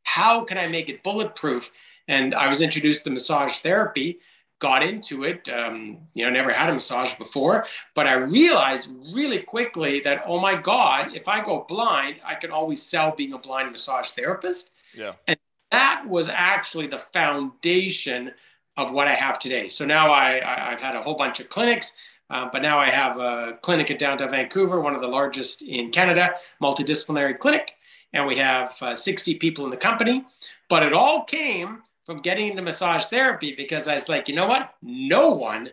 how 0.02 0.44
can 0.44 0.58
I 0.58 0.68
make 0.68 0.90
it 0.90 1.02
bulletproof? 1.02 1.70
And 2.08 2.34
I 2.34 2.48
was 2.48 2.60
introduced 2.60 3.04
to 3.04 3.10
massage 3.10 3.58
therapy 3.58 4.20
got 4.58 4.82
into 4.82 5.24
it. 5.24 5.48
Um, 5.48 5.98
you 6.14 6.24
know, 6.24 6.30
never 6.30 6.52
had 6.52 6.70
a 6.70 6.74
massage 6.74 7.14
before, 7.14 7.66
but 7.94 8.06
I 8.06 8.14
realized 8.14 8.88
really 9.12 9.40
quickly 9.40 10.00
that, 10.00 10.22
oh 10.26 10.40
my 10.40 10.54
God, 10.54 11.14
if 11.14 11.28
I 11.28 11.44
go 11.44 11.66
blind, 11.68 12.16
I 12.24 12.34
can 12.34 12.50
always 12.50 12.82
sell 12.82 13.14
being 13.14 13.34
a 13.34 13.38
blind 13.38 13.70
massage 13.70 14.10
therapist. 14.10 14.70
Yeah. 14.94 15.12
And 15.26 15.38
that 15.70 16.04
was 16.06 16.28
actually 16.28 16.86
the 16.86 17.00
foundation 17.12 18.32
of 18.76 18.92
what 18.92 19.08
I 19.08 19.14
have 19.14 19.38
today. 19.38 19.68
So 19.68 19.84
now 19.84 20.10
I, 20.10 20.36
I, 20.36 20.70
have 20.70 20.80
had 20.80 20.96
a 20.96 21.02
whole 21.02 21.16
bunch 21.16 21.40
of 21.40 21.48
clinics, 21.48 21.94
uh, 22.28 22.48
but 22.52 22.62
now 22.62 22.78
I 22.78 22.90
have 22.90 23.18
a 23.18 23.58
clinic 23.62 23.90
in 23.90 23.96
downtown 23.96 24.30
Vancouver, 24.30 24.80
one 24.80 24.94
of 24.94 25.00
the 25.00 25.08
largest 25.08 25.62
in 25.62 25.90
Canada, 25.90 26.34
multidisciplinary 26.62 27.38
clinic. 27.38 27.72
And 28.12 28.26
we 28.26 28.36
have 28.38 28.74
uh, 28.80 28.96
60 28.96 29.36
people 29.36 29.64
in 29.64 29.70
the 29.70 29.76
company. 29.76 30.24
But 30.68 30.82
it 30.82 30.92
all 30.92 31.24
came 31.24 31.82
from 32.06 32.18
getting 32.18 32.48
into 32.48 32.62
massage 32.62 33.06
therapy 33.06 33.54
because 33.54 33.88
I 33.88 33.94
was 33.94 34.08
like, 34.08 34.28
you 34.28 34.34
know 34.34 34.46
what? 34.46 34.74
No 34.80 35.30
one 35.30 35.70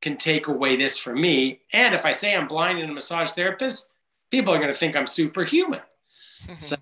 can 0.00 0.16
take 0.16 0.48
away 0.48 0.76
this 0.76 0.98
from 0.98 1.20
me. 1.20 1.60
And 1.72 1.94
if 1.94 2.06
I 2.06 2.12
say 2.12 2.34
I'm 2.34 2.48
blind 2.48 2.78
and 2.78 2.90
a 2.90 2.94
massage 2.94 3.32
therapist, 3.32 3.88
people 4.30 4.52
are 4.52 4.58
going 4.58 4.72
to 4.72 4.78
think 4.78 4.96
I'm 4.96 5.06
superhuman. 5.06 5.82
so 6.62 6.76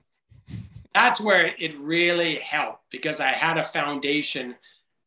that's 0.95 1.21
where 1.21 1.53
it 1.59 1.79
really 1.79 2.37
helped 2.37 2.85
because 2.91 3.21
I 3.21 3.29
had 3.29 3.59
a 3.59 3.65
foundation 3.65 4.55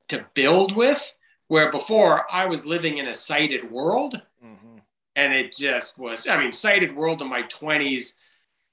to 0.10 0.26
build 0.34 0.76
with. 0.76 1.14
Where 1.48 1.72
before 1.72 2.32
I 2.32 2.46
was 2.46 2.64
living 2.64 3.00
in 3.00 3.08
a 3.08 3.16
sighted 3.16 3.72
world, 3.72 4.22
mm-hmm. 4.46 4.78
and 5.16 5.34
it 5.34 5.52
just 5.52 5.98
was. 5.98 6.28
I 6.28 6.40
mean, 6.40 6.52
sighted 6.52 6.96
world 6.96 7.24
in 7.24 7.28
my 7.28 7.42
twenties, 7.42 8.18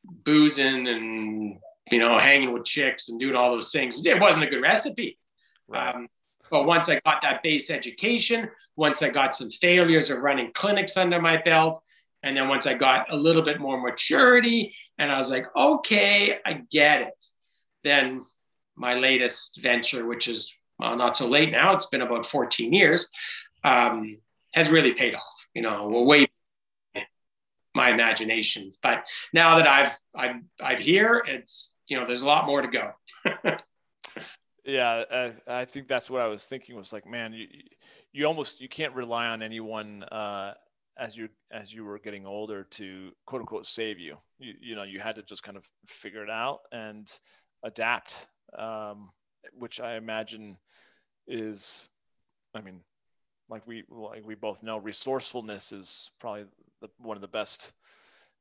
boozing 0.04 0.86
and 0.86 1.58
you 1.90 1.98
know, 1.98 2.18
hanging 2.18 2.52
with 2.52 2.64
chicks 2.64 3.08
and 3.08 3.20
doing 3.20 3.36
all 3.36 3.52
those 3.52 3.70
things. 3.70 4.04
It 4.04 4.20
wasn't 4.20 4.44
a 4.44 4.48
good 4.48 4.62
recipe. 4.62 5.18
Right. 5.68 5.94
Um, 5.94 6.08
but 6.50 6.66
once 6.66 6.88
I 6.88 7.00
got 7.04 7.22
that 7.22 7.42
base 7.42 7.70
education, 7.70 8.48
once 8.76 9.02
I 9.02 9.08
got 9.08 9.34
some 9.34 9.50
failures 9.50 10.10
of 10.10 10.18
running 10.18 10.52
clinics 10.52 10.96
under 10.96 11.20
my 11.20 11.38
belt, 11.42 11.82
and 12.22 12.36
then 12.36 12.48
once 12.48 12.66
I 12.66 12.74
got 12.74 13.12
a 13.12 13.16
little 13.16 13.42
bit 13.42 13.60
more 13.60 13.80
maturity 13.80 14.74
and 14.98 15.12
I 15.12 15.18
was 15.18 15.30
like, 15.30 15.46
okay, 15.56 16.38
I 16.44 16.62
get 16.70 17.02
it. 17.02 17.24
Then 17.84 18.22
my 18.74 18.94
latest 18.94 19.60
venture, 19.62 20.06
which 20.06 20.28
is 20.28 20.52
well, 20.78 20.96
not 20.96 21.16
so 21.16 21.26
late 21.26 21.50
now, 21.50 21.74
it's 21.74 21.86
been 21.86 22.02
about 22.02 22.26
14 22.26 22.72
years, 22.72 23.08
um, 23.64 24.18
has 24.52 24.70
really 24.70 24.92
paid 24.92 25.14
off. 25.14 25.22
You 25.54 25.62
know, 25.62 25.88
way 26.02 26.26
my 27.76 27.90
imaginations. 27.90 28.78
But 28.82 29.04
now 29.32 29.58
that 29.58 29.68
I've 29.68 29.96
I've 30.14 30.42
I've 30.60 30.78
here, 30.78 31.22
it's 31.26 31.75
you 31.88 31.96
know, 31.96 32.06
there's 32.06 32.22
a 32.22 32.26
lot 32.26 32.46
more 32.46 32.62
to 32.62 32.68
go. 32.68 32.92
yeah, 34.64 35.04
I, 35.10 35.32
I, 35.46 35.64
think 35.64 35.88
that's 35.88 36.10
what 36.10 36.20
I 36.20 36.26
was 36.26 36.44
thinking. 36.44 36.76
Was 36.76 36.92
like, 36.92 37.06
man, 37.06 37.32
you 37.32 37.46
you 38.12 38.26
almost 38.26 38.60
you 38.60 38.68
can't 38.68 38.94
rely 38.94 39.26
on 39.26 39.42
anyone 39.42 40.02
uh, 40.04 40.54
as 40.98 41.16
you 41.16 41.28
as 41.52 41.72
you 41.72 41.84
were 41.84 41.98
getting 41.98 42.26
older 42.26 42.64
to 42.64 43.10
quote 43.26 43.40
unquote 43.40 43.66
save 43.66 43.98
you. 43.98 44.16
You 44.38 44.54
you 44.60 44.74
know, 44.74 44.82
you 44.82 45.00
had 45.00 45.16
to 45.16 45.22
just 45.22 45.42
kind 45.42 45.56
of 45.56 45.68
figure 45.86 46.22
it 46.22 46.30
out 46.30 46.60
and 46.72 47.10
adapt, 47.62 48.26
um, 48.58 49.10
which 49.52 49.80
I 49.80 49.96
imagine 49.96 50.58
is, 51.28 51.88
I 52.54 52.60
mean, 52.60 52.80
like 53.48 53.66
we 53.66 53.84
like 53.88 54.26
we 54.26 54.34
both 54.34 54.62
know, 54.62 54.78
resourcefulness 54.78 55.72
is 55.72 56.10
probably 56.18 56.46
the, 56.80 56.88
one 56.98 57.16
of 57.16 57.20
the 57.20 57.28
best, 57.28 57.72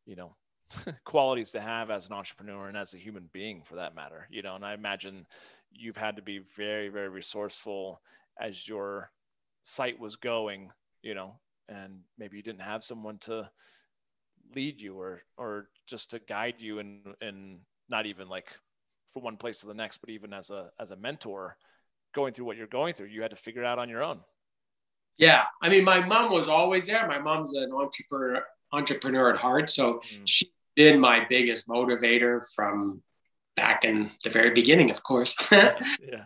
you 0.06 0.16
know, 0.16 0.32
qualities 1.04 1.52
to 1.52 1.62
have 1.62 1.92
as 1.92 2.08
an 2.08 2.14
entrepreneur 2.14 2.68
and 2.68 2.78
as 2.78 2.94
a 2.94 2.98
human 2.98 3.30
being 3.34 3.62
for 3.62 3.76
that 3.76 3.96
matter 3.96 4.28
you 4.32 4.42
know 4.42 4.56
and 4.56 4.66
i 4.66 4.74
imagine 4.74 5.26
you've 5.72 5.98
had 5.98 6.16
to 6.16 6.22
be 6.22 6.40
very 6.58 6.90
very 6.90 7.10
resourceful 7.10 8.02
as 8.40 8.68
your 8.68 9.12
sight 9.64 10.00
was 10.00 10.16
going 10.16 10.72
you 11.04 11.14
know 11.14 11.36
and 11.70 12.00
maybe 12.18 12.38
you 12.38 12.44
didn't 12.44 12.62
have 12.62 12.84
someone 12.84 13.18
to 13.18 13.50
lead 14.56 14.80
you 14.80 15.00
or 15.00 15.22
or 15.38 15.70
just 15.88 16.12
to 16.12 16.20
guide 16.20 16.56
you 16.58 16.80
and 16.80 17.16
and 17.22 17.60
not 17.90 18.06
even 18.06 18.28
like 18.28 18.48
from 19.12 19.24
one 19.24 19.38
place 19.38 19.60
to 19.60 19.68
the 19.68 19.74
next 19.74 19.98
but 19.98 20.10
even 20.10 20.34
as 20.34 20.50
a 20.50 20.70
as 20.80 20.92
a 20.92 20.96
mentor 20.96 21.58
going 22.14 22.34
through 22.34 22.46
what 22.46 22.58
you're 22.58 22.68
going 22.68 22.94
through 22.94 23.08
you 23.08 23.22
had 23.22 23.32
to 23.32 23.38
figure 23.38 23.62
it 23.64 23.66
out 23.66 23.80
on 23.80 23.90
your 23.90 24.04
own. 24.04 24.20
Yeah. 25.18 25.44
I 25.62 25.70
mean 25.70 25.84
my 25.84 26.06
mom 26.06 26.32
was 26.32 26.48
always 26.48 26.86
there. 26.88 27.08
My 27.08 27.20
mom's 27.20 27.54
an 27.54 27.72
entrepreneur 27.72 28.44
entrepreneur 28.72 29.34
at 29.34 29.40
heart. 29.40 29.72
So 29.72 30.02
mm. 30.14 30.22
she 30.26 30.52
been 30.76 31.00
my 31.00 31.26
biggest 31.28 31.68
motivator 31.68 32.42
from 32.56 33.02
back 33.56 33.86
in 33.86 34.12
the 34.24 34.30
very 34.30 34.52
beginning, 34.52 34.92
of 34.92 35.02
course. 35.04 35.36
yeah. 35.52 36.26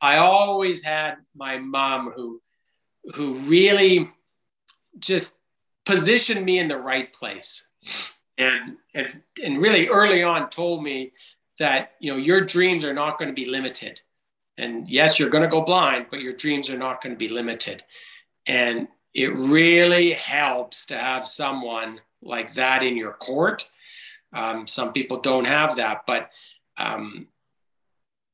I 0.00 0.16
always 0.16 0.82
had 0.82 1.16
my 1.34 1.58
mom 1.58 2.10
who 2.10 2.40
who 3.14 3.34
really 3.40 4.10
just 4.98 5.34
positioned 5.86 6.44
me 6.44 6.58
in 6.58 6.68
the 6.68 6.76
right 6.76 7.12
place. 7.12 7.62
And 8.38 8.76
and 8.94 9.22
and 9.42 9.60
really 9.60 9.88
early 9.88 10.22
on 10.22 10.50
told 10.50 10.82
me 10.82 11.12
that 11.58 11.92
you 12.00 12.10
know 12.10 12.18
your 12.18 12.40
dreams 12.40 12.84
are 12.84 12.94
not 12.94 13.18
going 13.18 13.28
to 13.28 13.34
be 13.34 13.46
limited. 13.46 14.00
And 14.58 14.88
yes, 14.88 15.18
you're 15.18 15.30
going 15.30 15.44
to 15.44 15.48
go 15.48 15.62
blind, 15.62 16.06
but 16.10 16.20
your 16.20 16.34
dreams 16.34 16.68
are 16.68 16.76
not 16.76 17.02
going 17.02 17.14
to 17.14 17.18
be 17.18 17.28
limited. 17.28 17.82
And 18.46 18.88
it 19.14 19.34
really 19.34 20.12
helps 20.12 20.86
to 20.86 20.98
have 20.98 21.26
someone 21.26 22.00
like 22.22 22.54
that 22.54 22.82
in 22.82 22.96
your 22.96 23.12
court. 23.12 23.68
Um, 24.32 24.66
some 24.66 24.92
people 24.92 25.20
don't 25.20 25.44
have 25.44 25.76
that, 25.76 26.02
but 26.06 26.30
um, 26.76 27.26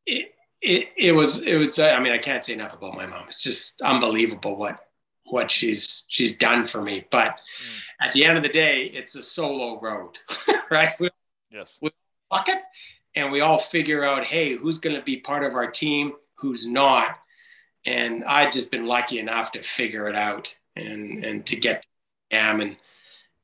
it, 0.05 0.32
it, 0.61 0.89
it 0.97 1.12
was 1.12 1.39
it 1.41 1.57
was 1.57 1.78
I 1.78 2.01
mean 2.01 2.12
I 2.12 2.18
can't 2.18 2.45
say 2.45 2.53
enough 2.53 2.74
about 2.74 2.95
my 2.95 3.07
mom. 3.07 3.28
It's 3.28 3.43
just 3.43 3.80
unbelievable 3.82 4.57
what 4.57 4.80
what 5.24 5.51
she's 5.51 6.05
she's 6.09 6.37
done 6.37 6.64
for 6.64 6.82
me. 6.82 7.07
But 7.11 7.30
mm. 7.30 8.07
at 8.07 8.12
the 8.12 8.24
end 8.24 8.37
of 8.37 8.43
the 8.43 8.49
day, 8.49 8.84
it's 8.84 9.14
a 9.14 9.22
solo 9.22 9.80
road, 9.80 10.18
right? 10.70 10.91
We, 11.01 11.11
yes. 11.51 11.78
We 11.82 11.91
bucket, 12.30 12.59
and 13.14 13.32
we 13.32 13.41
all 13.41 13.59
figure 13.59 14.05
out, 14.05 14.24
hey, 14.24 14.57
who's 14.57 14.78
going 14.78 14.97
to 14.97 15.03
be 15.03 15.18
part 15.18 15.45
of 15.45 15.55
our 15.55 15.70
team, 15.70 16.12
who's 16.34 16.66
not, 16.66 17.18
and 17.84 18.24
I've 18.24 18.53
just 18.53 18.70
been 18.70 18.87
lucky 18.87 19.18
enough 19.18 19.53
to 19.53 19.62
figure 19.62 20.09
it 20.09 20.16
out 20.16 20.55
and 20.74 21.24
and 21.24 21.47
to 21.47 21.57
get 21.57 21.82
to 21.82 21.89
am 22.37 22.61
and 22.61 22.76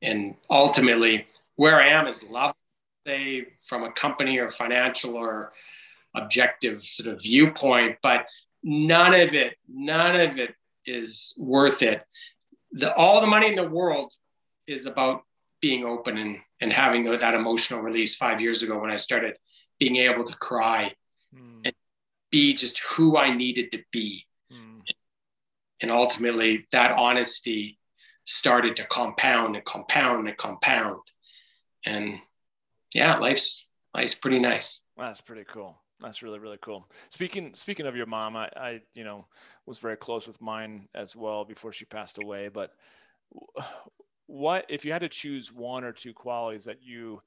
and 0.03 0.35
ultimately 0.49 1.25
where 1.55 1.79
I 1.79 1.87
am 1.87 2.07
is 2.07 2.21
love, 2.23 2.53
say 3.07 3.47
from 3.65 3.83
a 3.83 3.91
company 3.91 4.37
or 4.37 4.51
financial 4.51 5.15
or 5.15 5.53
objective 6.13 6.83
sort 6.83 7.13
of 7.13 7.21
viewpoint, 7.21 7.97
but 8.03 8.27
none 8.61 9.13
of 9.13 9.33
it, 9.33 9.57
none 9.67 10.19
of 10.19 10.37
it 10.37 10.53
is 10.85 11.33
worth 11.37 11.81
it. 11.81 12.03
The, 12.73 12.93
all 12.95 13.21
the 13.21 13.27
money 13.27 13.47
in 13.47 13.55
the 13.55 13.67
world 13.67 14.13
is 14.67 14.85
about 14.85 15.23
being 15.61 15.85
open 15.85 16.17
and, 16.17 16.37
and 16.59 16.71
having 16.71 17.03
that 17.05 17.33
emotional 17.33 17.81
release 17.81 18.15
five 18.15 18.41
years 18.41 18.61
ago 18.61 18.79
when 18.79 18.91
I 18.91 18.97
started 18.97 19.37
being 19.79 19.95
able 19.97 20.23
to 20.23 20.35
cry 20.37 20.93
mm. 21.33 21.61
and 21.63 21.73
be 22.31 22.53
just 22.53 22.79
who 22.79 23.17
I 23.17 23.35
needed 23.35 23.71
to 23.71 23.83
be. 23.91 24.25
Mm. 24.51 24.81
And 25.81 25.91
ultimately, 25.91 26.67
that 26.71 26.91
honesty 26.97 27.77
started 28.25 28.75
to 28.77 28.85
compound 28.85 29.55
and 29.55 29.65
compound 29.65 30.27
and 30.27 30.37
compound. 30.37 31.01
And 31.85 32.19
yeah, 32.93 33.17
life's 33.17 33.67
life's 33.93 34.15
pretty 34.15 34.39
nice. 34.39 34.81
That's 34.97 35.21
pretty 35.21 35.43
cool. 35.51 35.77
That's 35.99 36.21
really 36.21 36.39
really 36.39 36.59
cool. 36.61 36.87
Speaking 37.09 37.53
speaking 37.53 37.85
of 37.85 37.95
your 37.95 38.05
mom, 38.05 38.35
I, 38.35 38.49
I 38.55 38.81
you 38.93 39.03
know 39.03 39.27
was 39.65 39.79
very 39.79 39.97
close 39.97 40.27
with 40.27 40.41
mine 40.41 40.87
as 40.95 41.15
well 41.15 41.45
before 41.45 41.71
she 41.71 41.85
passed 41.85 42.17
away. 42.21 42.49
But 42.49 42.71
what 44.27 44.65
if 44.69 44.85
you 44.85 44.91
had 44.91 45.01
to 45.01 45.09
choose 45.09 45.51
one 45.51 45.83
or 45.83 45.91
two 45.91 46.13
qualities 46.13 46.65
that 46.65 46.81
you 46.81 47.21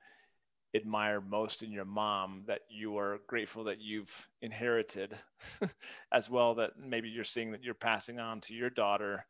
admire 0.75 1.21
most 1.21 1.63
in 1.63 1.73
your 1.73 1.85
mom 1.85 2.43
that 2.47 2.61
you 2.69 2.99
are 2.99 3.21
grateful 3.27 3.65
that 3.65 3.81
you've 3.81 4.29
inherited 4.43 5.15
as 6.13 6.29
well 6.29 6.55
that 6.55 6.73
maybe 6.79 7.09
you're 7.09 7.25
seeing 7.25 7.53
that 7.53 7.65
you're 7.65 7.73
passing 7.73 8.19
on 8.19 8.41
to 8.41 8.53
your 8.55 8.69
daughter 8.69 9.25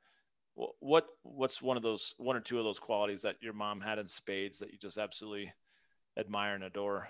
what 0.80 1.06
what's 1.22 1.60
one 1.60 1.76
of 1.76 1.82
those 1.82 2.14
one 2.18 2.36
or 2.36 2.40
two 2.40 2.58
of 2.58 2.64
those 2.64 2.78
qualities 2.78 3.22
that 3.22 3.36
your 3.40 3.52
mom 3.52 3.80
had 3.80 3.98
in 3.98 4.06
spades 4.06 4.60
that 4.60 4.72
you 4.72 4.78
just 4.78 4.98
absolutely 4.98 5.52
admire 6.18 6.54
and 6.54 6.64
adore 6.64 7.08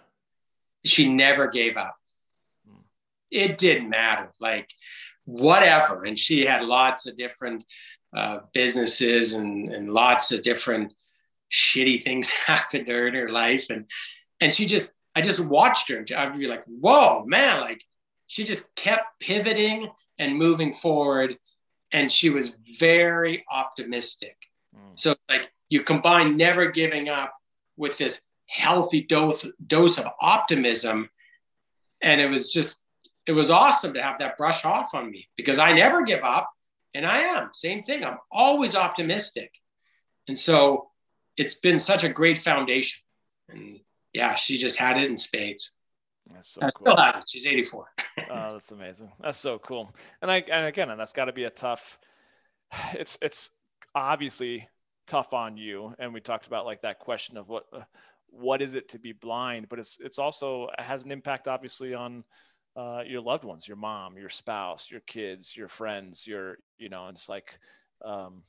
she 0.85 1.13
never 1.13 1.47
gave 1.47 1.77
up 1.77 1.97
hmm. 2.69 2.81
it 3.31 3.57
didn't 3.57 3.89
matter 3.89 4.33
like 4.41 4.69
whatever. 5.27 6.05
And 6.05 6.19
she 6.19 6.47
had 6.47 6.63
lots 6.63 7.07
of 7.07 7.17
different 7.17 7.65
uh, 8.17 8.39
businesses 8.55 9.35
and, 9.35 9.73
and 9.73 9.93
lots 9.93 10.33
of 10.33 10.43
different 10.43 10.95
shitty 11.53 12.03
things 12.03 12.29
happened 12.47 12.87
to 12.87 12.93
her 12.93 13.09
in 13.09 13.15
her 13.15 13.29
life. 13.29 13.67
And, 13.69 13.85
and 14.41 14.55
she 14.55 14.67
just, 14.67 14.93
I 15.15 15.21
just 15.21 15.41
watched 15.41 15.91
her. 15.91 16.05
I'd 16.17 16.39
be 16.39 16.47
like, 16.47 16.65
whoa, 16.65 17.25
man, 17.27 17.61
like 17.61 17.83
she 18.27 18.45
just 18.45 18.75
kept 18.75 19.21
pivoting 19.21 19.91
and 20.19 20.37
moving 20.37 20.73
forward. 20.75 21.37
And 21.97 22.13
she 22.13 22.29
was 22.29 22.55
very 22.79 23.43
optimistic. 23.51 24.37
Mm. 24.77 25.01
So, 25.01 25.17
like, 25.31 25.51
you 25.71 25.83
combine 25.83 26.37
never 26.37 26.71
giving 26.71 27.09
up 27.09 27.33
with 27.79 27.97
this 27.97 28.21
healthy 28.47 29.01
dose, 29.01 29.47
dose 29.67 29.99
of 29.99 30.07
optimism. 30.21 31.09
And 32.03 32.21
it 32.21 32.29
was 32.29 32.49
just, 32.49 32.79
it 33.27 33.33
was 33.33 33.51
awesome 33.51 33.95
to 33.95 34.03
have 34.03 34.19
that 34.19 34.37
brush 34.37 34.67
off 34.67 34.91
on 34.93 35.11
me 35.11 35.27
because 35.37 35.59
I 35.59 35.73
never 35.73 36.03
give 36.03 36.23
up. 36.23 36.51
And 36.95 37.07
I 37.07 37.19
am, 37.21 37.51
same 37.53 37.83
thing. 37.83 38.05
I'm 38.05 38.19
always 38.31 38.75
optimistic. 38.75 39.51
And 40.29 40.39
so 40.39 40.91
it's 41.39 41.55
been 41.55 41.79
such 41.79 42.05
a 42.05 42.11
great 42.11 42.39
foundation. 42.39 43.01
And 43.49 43.81
yeah, 44.13 44.35
she 44.35 44.59
just 44.59 44.77
had 44.77 44.99
it 44.99 45.05
in 45.05 45.17
spades. 45.17 45.73
That's 46.31 46.51
so 46.51 46.61
cool. 46.61 46.93
Still 46.93 46.97
has 46.97 47.17
it. 47.17 47.25
She's 47.29 47.47
84. 47.47 47.87
oh, 48.31 48.53
that's 48.53 48.73
amazing. 48.73 49.13
That's 49.21 49.39
so 49.39 49.59
cool. 49.59 49.95
And 50.23 50.31
I 50.31 50.37
and 50.51 50.67
again, 50.67 50.91
and 50.91 50.99
that's 50.99 51.13
got 51.13 51.27
to 51.27 51.33
be 51.33 51.45
a 51.45 51.51
tough. 51.51 51.99
It's 52.95 53.19
it's 53.23 53.51
obviously 53.95 54.69
tough 55.07 55.33
on 55.33 55.57
you. 55.57 55.95
And 55.99 56.13
we 56.13 56.21
talked 56.21 56.47
about 56.47 56.67
like 56.67 56.83
that 56.83 56.99
question 56.99 57.37
of 57.37 57.49
what 57.49 57.65
what 58.31 58.61
is 58.61 58.75
it 58.75 58.91
to 58.91 58.99
be 58.99 59.13
blind, 59.13 59.69
but 59.69 59.79
it's 59.79 59.99
it's 60.01 60.19
also 60.19 60.69
it 60.79 60.83
has 60.83 61.05
an 61.05 61.13
impact 61.13 61.49
obviously 61.49 61.95
on 61.95 62.25
uh, 62.77 63.03
your 63.07 63.23
loved 63.23 63.45
ones, 63.45 63.67
your 63.67 63.77
mom, 63.77 64.19
your 64.19 64.29
spouse, 64.29 64.91
your 64.91 65.01
kids, 65.01 65.57
your 65.57 65.69
friends, 65.69 66.27
your 66.27 66.59
you 66.79 66.89
know. 66.89 67.07
And 67.07 67.17
it's 67.17 67.29
like 67.29 67.59
um, 68.05 68.43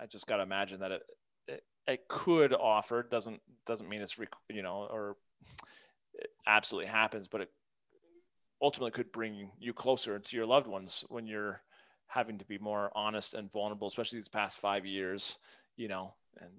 I 0.00 0.06
just 0.06 0.26
got 0.26 0.38
to 0.38 0.42
imagine 0.42 0.80
that 0.80 0.92
it, 0.92 1.02
it, 1.46 1.64
it 1.86 2.08
could 2.08 2.52
offer 2.52 3.06
doesn't 3.08 3.40
doesn't 3.66 3.88
mean 3.88 4.00
it's 4.00 4.18
you 4.48 4.62
know 4.62 4.88
or 4.90 5.16
absolutely 6.46 6.90
happens, 6.90 7.28
but 7.28 7.42
it 7.42 7.50
ultimately 8.60 8.90
could 8.90 9.12
bring 9.12 9.50
you 9.58 9.72
closer 9.72 10.18
to 10.18 10.36
your 10.36 10.46
loved 10.46 10.66
ones 10.66 11.04
when 11.08 11.26
you're 11.26 11.60
having 12.06 12.38
to 12.38 12.44
be 12.44 12.58
more 12.58 12.90
honest 12.94 13.34
and 13.34 13.52
vulnerable, 13.52 13.86
especially 13.86 14.18
these 14.18 14.28
past 14.28 14.58
five 14.58 14.86
years, 14.86 15.38
you 15.76 15.88
know, 15.88 16.14
and 16.40 16.50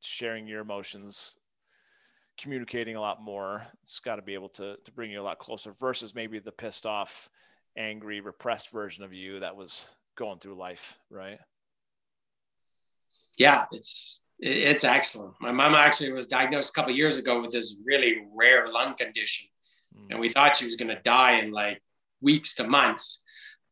sharing 0.00 0.46
your 0.46 0.60
emotions, 0.60 1.36
communicating 2.38 2.96
a 2.96 3.00
lot 3.00 3.22
more. 3.22 3.66
It's 3.82 4.00
got 4.00 4.16
to 4.16 4.22
be 4.22 4.34
able 4.34 4.48
to, 4.50 4.76
to 4.82 4.92
bring 4.92 5.10
you 5.10 5.20
a 5.20 5.22
lot 5.22 5.38
closer 5.38 5.72
versus 5.72 6.14
maybe 6.14 6.38
the 6.38 6.52
pissed 6.52 6.86
off, 6.86 7.28
angry, 7.76 8.20
repressed 8.20 8.70
version 8.72 9.04
of 9.04 9.12
you 9.12 9.40
that 9.40 9.56
was 9.56 9.88
going 10.16 10.38
through 10.38 10.56
life, 10.56 10.98
right? 11.10 11.38
Yeah, 13.36 13.66
it's 13.70 14.20
it's 14.38 14.84
excellent. 14.84 15.34
My 15.40 15.52
mom 15.52 15.74
actually 15.74 16.12
was 16.12 16.26
diagnosed 16.26 16.70
a 16.70 16.72
couple 16.72 16.94
years 16.94 17.16
ago 17.16 17.40
with 17.40 17.52
this 17.52 17.76
really 17.84 18.26
rare 18.34 18.70
lung 18.70 18.94
condition. 18.96 19.48
And 20.10 20.20
we 20.20 20.28
thought 20.28 20.56
she 20.56 20.64
was 20.64 20.76
going 20.76 20.94
to 20.94 21.02
die 21.02 21.38
in 21.38 21.50
like 21.50 21.82
weeks 22.20 22.54
to 22.56 22.66
months. 22.66 23.20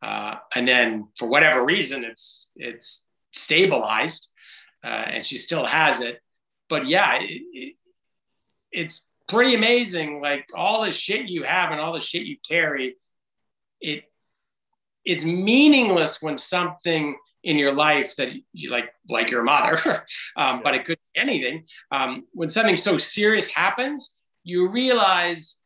Uh, 0.03 0.37
and 0.55 0.69
then 0.69 1.09
for 1.19 1.27
whatever 1.29 1.65
reason, 1.65 2.05
it's 2.05 2.49
it's 2.57 3.05
stabilized, 3.33 4.29
uh, 4.85 5.05
and 5.09 5.25
she 5.25 5.39
still 5.39 5.67
has 5.67 6.01
it. 6.01 6.21
But 6.69 6.87
yeah, 6.87 7.15
it, 7.21 7.43
it, 7.53 7.75
it's 8.71 9.03
pretty 9.29 9.55
amazing. 9.55 10.21
Like 10.21 10.49
all 10.55 10.83
the 10.83 10.91
shit 10.91 11.27
you 11.27 11.45
have 11.45 11.71
and 11.71 11.81
all 11.81 11.95
the 11.95 12.01
shit 12.01 12.23
you 12.23 12.37
carry, 12.47 12.97
it 13.81 14.05
it's 15.05 15.25
meaningless 15.25 16.21
when 16.23 16.39
something 16.39 17.17
in 17.43 17.59
your 17.59 17.73
life 17.73 18.17
that 18.17 18.31
you 18.53 18.71
like, 18.71 18.93
like 19.09 19.31
your 19.31 19.43
mother, 19.43 20.05
um, 20.37 20.63
but 20.65 20.75
it 20.75 20.85
could 20.85 20.99
be 21.15 21.21
anything. 21.21 21.65
Um, 21.91 22.25
when 22.33 22.49
something 22.49 22.77
so 22.77 22.97
serious 22.97 23.49
happens, 23.49 24.15
you 24.45 24.69
realize 24.71 25.57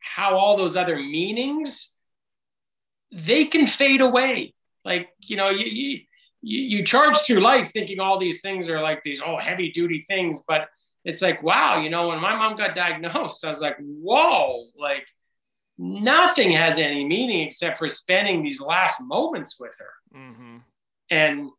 how 0.00 0.36
all 0.36 0.56
those 0.56 0.76
other 0.76 0.96
meanings 0.96 1.90
they 3.12 3.44
can 3.44 3.66
fade 3.66 4.00
away. 4.00 4.54
Like 4.84 5.08
you 5.20 5.36
know, 5.36 5.50
you 5.50 5.66
you 5.66 6.00
you 6.42 6.84
charge 6.84 7.18
through 7.18 7.40
life 7.40 7.70
thinking 7.72 8.00
all 8.00 8.18
these 8.18 8.40
things 8.40 8.68
are 8.68 8.80
like 8.80 9.02
these 9.02 9.20
oh 9.24 9.36
heavy 9.38 9.70
duty 9.70 10.04
things, 10.08 10.42
but 10.46 10.68
it's 11.04 11.22
like 11.22 11.42
wow, 11.42 11.80
you 11.80 11.90
know, 11.90 12.08
when 12.08 12.20
my 12.20 12.36
mom 12.36 12.56
got 12.56 12.74
diagnosed, 12.74 13.44
I 13.44 13.48
was 13.48 13.60
like 13.60 13.76
whoa, 13.78 14.66
like 14.76 15.06
nothing 15.78 16.52
has 16.52 16.78
any 16.78 17.04
meaning 17.04 17.46
except 17.46 17.78
for 17.78 17.88
spending 17.88 18.42
these 18.42 18.60
last 18.60 19.00
moments 19.00 19.58
with 19.58 19.72
her. 19.78 20.18
Mm-hmm 20.18 20.58
and 21.10 21.50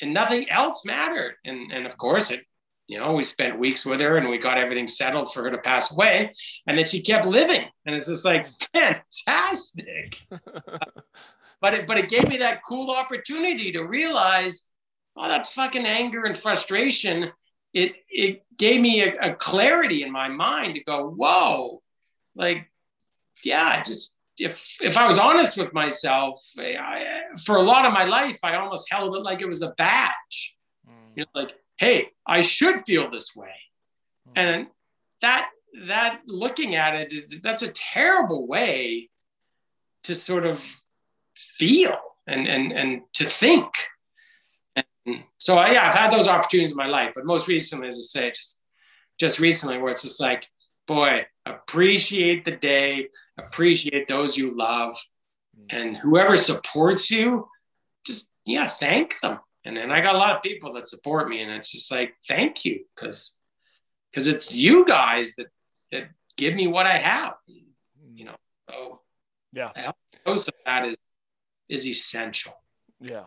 and 0.00 0.14
nothing 0.14 0.48
else 0.48 0.84
mattered. 0.84 1.34
And 1.44 1.72
and 1.72 1.86
of 1.86 1.96
course 1.96 2.30
it, 2.30 2.44
you 2.86 2.98
know, 2.98 3.14
we 3.14 3.24
spent 3.24 3.58
weeks 3.58 3.86
with 3.86 4.00
her 4.00 4.18
and 4.18 4.28
we 4.28 4.38
got 4.38 4.58
everything 4.58 4.86
settled 4.86 5.32
for 5.32 5.42
her 5.44 5.50
to 5.50 5.58
pass 5.58 5.92
away. 5.92 6.32
And 6.66 6.76
then 6.76 6.86
she 6.86 7.02
kept 7.02 7.26
living. 7.26 7.64
And 7.86 7.94
it's 7.94 8.06
just 8.06 8.24
like 8.24 8.46
fantastic. 8.74 10.20
but 11.60 11.74
it 11.74 11.86
but 11.86 11.98
it 11.98 12.10
gave 12.10 12.28
me 12.28 12.38
that 12.38 12.62
cool 12.66 12.90
opportunity 12.90 13.72
to 13.72 13.82
realize 13.82 14.64
all 15.16 15.28
that 15.28 15.46
fucking 15.48 15.86
anger 15.86 16.24
and 16.24 16.36
frustration. 16.36 17.30
It 17.72 17.92
it 18.08 18.42
gave 18.58 18.80
me 18.80 19.02
a, 19.02 19.30
a 19.30 19.34
clarity 19.34 20.02
in 20.02 20.12
my 20.12 20.28
mind 20.28 20.74
to 20.74 20.84
go, 20.84 21.08
whoa, 21.10 21.82
like, 22.36 22.70
yeah, 23.42 23.82
just 23.82 24.14
if 24.36 24.62
if 24.80 24.96
I 24.96 25.06
was 25.06 25.18
honest 25.18 25.56
with 25.56 25.72
myself, 25.72 26.42
I, 26.58 27.22
for 27.44 27.56
a 27.56 27.62
lot 27.62 27.86
of 27.86 27.92
my 27.92 28.04
life, 28.04 28.38
I 28.42 28.56
almost 28.56 28.90
held 28.90 29.16
it 29.16 29.22
like 29.22 29.40
it 29.40 29.48
was 29.48 29.62
a 29.62 29.70
badge. 29.78 30.56
Mm. 30.86 31.16
You 31.16 31.24
know, 31.24 31.40
like, 31.40 31.54
hey, 31.76 32.08
I 32.26 32.42
should 32.42 32.84
feel 32.86 33.10
this 33.10 33.34
way, 33.34 33.54
mm. 34.28 34.32
and 34.36 34.66
that 35.20 35.48
that 35.86 36.20
looking 36.26 36.76
at 36.76 36.94
it, 36.94 37.42
that's 37.42 37.62
a 37.62 37.72
terrible 37.72 38.46
way 38.46 39.08
to 40.04 40.14
sort 40.14 40.46
of 40.46 40.62
feel 41.58 41.96
and 42.26 42.46
and 42.46 42.72
and 42.72 43.02
to 43.14 43.28
think. 43.28 43.72
And 44.76 45.24
so 45.38 45.54
yeah, 45.56 45.88
I've 45.88 45.98
had 45.98 46.12
those 46.12 46.28
opportunities 46.28 46.70
in 46.70 46.76
my 46.76 46.86
life, 46.86 47.12
but 47.14 47.24
most 47.26 47.48
recently, 47.48 47.88
as 47.88 47.98
I 47.98 48.02
say, 48.02 48.30
just 48.30 48.60
just 49.18 49.38
recently, 49.38 49.78
where 49.78 49.92
it's 49.92 50.02
just 50.02 50.20
like, 50.20 50.46
boy, 50.86 51.24
appreciate 51.46 52.44
the 52.44 52.56
day, 52.56 53.08
appreciate 53.38 54.08
those 54.08 54.36
you 54.36 54.56
love, 54.56 54.96
and 55.70 55.96
whoever 55.96 56.36
supports 56.36 57.10
you, 57.10 57.48
just 58.04 58.30
yeah, 58.44 58.68
thank 58.68 59.14
them. 59.22 59.38
And 59.64 59.76
then 59.76 59.90
I 59.90 60.00
got 60.00 60.14
a 60.14 60.18
lot 60.18 60.36
of 60.36 60.42
people 60.42 60.72
that 60.74 60.88
support 60.88 61.28
me, 61.28 61.40
and 61.40 61.50
it's 61.50 61.70
just 61.70 61.90
like 61.90 62.14
thank 62.28 62.64
you 62.64 62.84
because 62.94 63.32
because 64.10 64.28
it's 64.28 64.52
you 64.52 64.84
guys 64.84 65.34
that 65.36 65.46
that 65.90 66.04
give 66.36 66.54
me 66.54 66.66
what 66.66 66.86
I 66.86 66.98
have. 66.98 67.34
You 68.14 68.26
know, 68.26 68.36
so 68.68 69.00
yeah, 69.52 69.92
most 70.26 70.48
of 70.48 70.54
that 70.66 70.86
is 70.86 70.96
is 71.68 71.86
essential. 71.86 72.54
Yeah. 73.00 73.24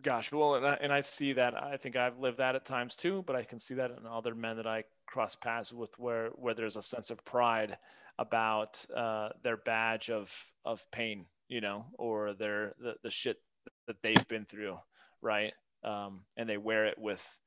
Gosh, 0.00 0.32
well, 0.32 0.56
and 0.56 0.66
I, 0.66 0.78
and 0.80 0.92
I 0.92 1.00
see 1.00 1.32
that. 1.34 1.54
I 1.54 1.76
think 1.76 1.96
I've 1.96 2.18
lived 2.18 2.38
that 2.38 2.56
at 2.56 2.64
times 2.64 2.96
too, 2.96 3.22
but 3.26 3.36
I 3.36 3.44
can 3.44 3.58
see 3.58 3.74
that 3.74 3.90
in 3.90 4.06
other 4.06 4.34
men 4.34 4.56
that 4.56 4.66
I 4.66 4.84
cross 5.06 5.36
paths 5.36 5.72
with, 5.72 5.96
where 5.98 6.30
where 6.30 6.54
there's 6.54 6.76
a 6.76 6.82
sense 6.82 7.10
of 7.10 7.24
pride 7.24 7.76
about 8.18 8.84
uh, 8.94 9.30
their 9.42 9.56
badge 9.56 10.10
of 10.10 10.34
of 10.64 10.84
pain, 10.90 11.26
you 11.48 11.60
know, 11.60 11.86
or 11.98 12.34
their 12.34 12.74
the, 12.80 12.94
the 13.02 13.10
shit 13.10 13.38
that 13.86 13.96
they've 14.02 14.26
been 14.28 14.44
through, 14.44 14.78
right? 15.20 15.52
Um, 15.84 16.24
and 16.36 16.48
they 16.48 16.58
wear 16.58 16.86
it 16.86 16.98
with 16.98 17.40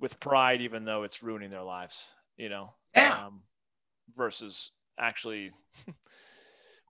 with 0.00 0.18
pride, 0.18 0.60
even 0.62 0.84
though 0.84 1.04
it's 1.04 1.22
ruining 1.22 1.50
their 1.50 1.62
lives, 1.62 2.10
you 2.36 2.48
know. 2.48 2.74
Yeah. 2.94 3.26
Um, 3.26 3.42
versus 4.16 4.72
actually 4.98 5.50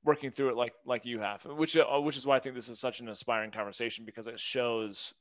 working 0.04 0.30
through 0.30 0.50
it 0.50 0.56
like 0.56 0.72
like 0.84 1.04
you 1.04 1.20
have, 1.20 1.44
which 1.44 1.76
uh, 1.76 2.00
which 2.00 2.16
is 2.16 2.26
why 2.26 2.36
I 2.36 2.40
think 2.40 2.54
this 2.54 2.68
is 2.68 2.80
such 2.80 3.00
an 3.00 3.08
inspiring 3.08 3.50
conversation 3.50 4.04
because 4.04 4.26
it 4.26 4.40
shows 4.40 5.14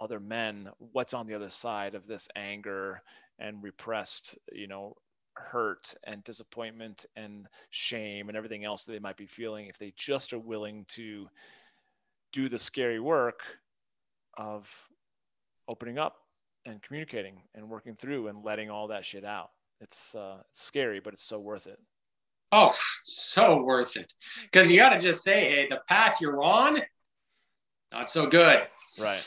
other 0.00 0.20
men 0.20 0.68
what's 0.78 1.14
on 1.14 1.26
the 1.26 1.34
other 1.34 1.48
side 1.48 1.94
of 1.94 2.06
this 2.06 2.28
anger 2.34 3.02
and 3.38 3.62
repressed, 3.62 4.38
you 4.52 4.66
know, 4.66 4.94
hurt 5.34 5.94
and 6.04 6.22
disappointment 6.24 7.06
and 7.16 7.46
shame 7.70 8.28
and 8.28 8.36
everything 8.36 8.64
else 8.64 8.84
that 8.84 8.92
they 8.92 8.98
might 8.98 9.16
be 9.16 9.26
feeling 9.26 9.66
if 9.66 9.78
they 9.78 9.92
just 9.96 10.32
are 10.32 10.38
willing 10.38 10.84
to 10.88 11.28
do 12.32 12.48
the 12.48 12.58
scary 12.58 13.00
work 13.00 13.42
of 14.36 14.88
opening 15.68 15.98
up 15.98 16.16
and 16.66 16.82
communicating 16.82 17.42
and 17.54 17.68
working 17.68 17.94
through 17.94 18.28
and 18.28 18.44
letting 18.44 18.70
all 18.70 18.88
that 18.88 19.04
shit 19.04 19.24
out. 19.24 19.50
It's 19.80 20.14
uh, 20.14 20.38
it's 20.48 20.62
scary, 20.62 21.00
but 21.00 21.12
it's 21.12 21.24
so 21.24 21.40
worth 21.40 21.66
it. 21.66 21.78
Oh, 22.52 22.74
so 23.02 23.62
worth 23.62 23.96
it. 23.96 24.12
Because 24.44 24.70
you 24.70 24.76
got 24.76 24.90
to 24.90 25.00
just 25.00 25.22
say, 25.22 25.50
hey, 25.50 25.66
the 25.68 25.80
path 25.88 26.18
you're 26.20 26.42
on, 26.42 26.82
not 27.90 28.10
so 28.10 28.26
good. 28.26 28.60
Right. 28.98 29.22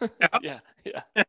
yeah. 0.42 0.60
Yeah. 0.84 1.02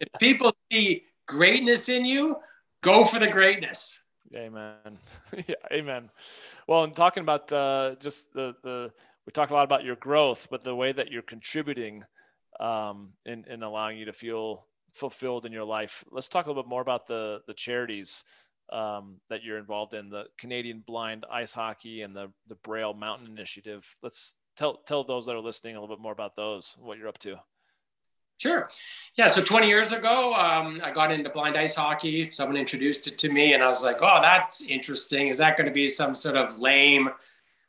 if 0.00 0.08
people 0.18 0.54
see 0.72 1.04
greatness 1.28 1.88
in 1.88 2.04
you, 2.04 2.36
go 2.82 3.04
for 3.04 3.18
the 3.18 3.28
greatness. 3.28 3.98
Amen. 4.34 4.98
yeah, 5.46 5.54
amen. 5.72 6.10
Well, 6.66 6.84
and 6.84 6.96
talking 6.96 7.20
about 7.20 7.52
uh, 7.52 7.94
just 8.00 8.32
the 8.32 8.54
the 8.62 8.90
we 9.24 9.32
talk 9.32 9.50
a 9.50 9.54
lot 9.54 9.64
about 9.64 9.84
your 9.84 9.96
growth, 9.96 10.48
but 10.50 10.64
the 10.64 10.74
way 10.74 10.92
that 10.92 11.10
you're 11.10 11.22
contributing 11.22 12.04
um, 12.60 13.12
in, 13.24 13.44
in 13.44 13.62
allowing 13.62 13.98
you 13.98 14.06
to 14.06 14.12
feel 14.12 14.66
fulfilled 14.92 15.46
in 15.46 15.52
your 15.52 15.64
life. 15.64 16.04
Let's 16.10 16.28
talk 16.28 16.46
a 16.46 16.48
little 16.48 16.62
bit 16.62 16.68
more 16.68 16.82
about 16.82 17.06
the 17.06 17.40
the 17.46 17.54
charities 17.54 18.24
um, 18.72 19.20
that 19.28 19.44
you're 19.44 19.58
involved 19.58 19.94
in, 19.94 20.10
the 20.10 20.24
Canadian 20.38 20.82
Blind 20.86 21.24
Ice 21.30 21.52
Hockey 21.52 22.02
and 22.02 22.14
the 22.14 22.30
the 22.48 22.56
Braille 22.56 22.94
Mountain 22.94 23.28
Initiative. 23.28 23.96
Let's 24.02 24.36
tell 24.56 24.78
tell 24.86 25.04
those 25.04 25.26
that 25.26 25.34
are 25.34 25.40
listening 25.40 25.76
a 25.76 25.80
little 25.80 25.94
bit 25.94 26.02
more 26.02 26.12
about 26.12 26.36
those, 26.36 26.76
what 26.78 26.98
you're 26.98 27.08
up 27.08 27.18
to. 27.18 27.36
Sure. 28.38 28.68
Yeah. 29.16 29.28
So 29.28 29.42
20 29.42 29.66
years 29.66 29.92
ago, 29.92 30.34
um, 30.34 30.78
I 30.84 30.90
got 30.90 31.10
into 31.10 31.30
blind 31.30 31.56
ice 31.56 31.74
hockey. 31.74 32.30
Someone 32.30 32.58
introduced 32.58 33.06
it 33.06 33.16
to 33.18 33.32
me, 33.32 33.54
and 33.54 33.62
I 33.62 33.68
was 33.68 33.82
like, 33.82 33.98
"Oh, 34.02 34.18
that's 34.20 34.62
interesting. 34.62 35.28
Is 35.28 35.38
that 35.38 35.56
going 35.56 35.68
to 35.68 35.72
be 35.72 35.88
some 35.88 36.14
sort 36.14 36.36
of 36.36 36.58
lame?" 36.58 37.10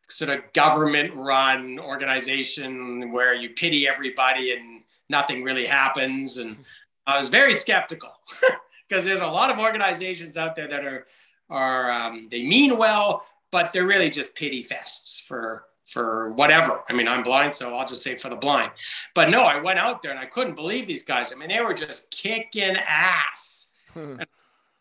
sort 0.10 0.30
of 0.30 0.42
government 0.54 1.14
run 1.16 1.80
organization 1.80 3.12
where 3.12 3.34
you 3.34 3.50
pity 3.50 3.88
everybody 3.88 4.54
and 4.54 4.77
nothing 5.10 5.44
really 5.44 5.66
happens. 5.66 6.38
And 6.38 6.58
I 7.06 7.18
was 7.18 7.30
very 7.30 7.54
skeptical 7.54 8.12
because 8.88 9.06
there's 9.06 9.22
a 9.22 9.28
lot 9.28 9.50
of 9.50 9.60
organizations 9.60 10.38
out 10.38 10.56
there 10.56 10.68
that 10.68 10.86
are, 10.86 11.08
are 11.50 11.92
um, 11.92 12.28
they 12.30 12.44
mean 12.44 12.78
well, 12.78 13.24
but 13.52 13.72
they're 13.72 13.88
really 13.88 14.10
just 14.10 14.36
pity 14.36 14.64
fests 14.64 15.22
for 15.26 15.66
for 15.92 16.34
whatever. 16.34 16.82
I 16.90 16.94
mean, 16.94 17.08
I'm 17.08 17.24
blind, 17.24 17.54
so 17.54 17.74
I'll 17.74 17.88
just 17.88 18.04
say 18.04 18.18
for 18.18 18.30
the 18.30 18.36
blind. 18.36 18.72
But 19.16 19.30
no, 19.30 19.44
I 19.44 19.58
went 19.60 19.80
out 19.80 20.02
there 20.02 20.12
and 20.12 20.20
I 20.20 20.26
couldn't 20.26 20.56
believe 20.56 20.86
these 20.86 21.04
guys. 21.04 21.32
I 21.32 21.36
mean, 21.36 21.50
they 21.50 21.62
were 21.62 21.74
just 21.74 22.12
kicking 22.12 22.76
ass. 22.76 23.72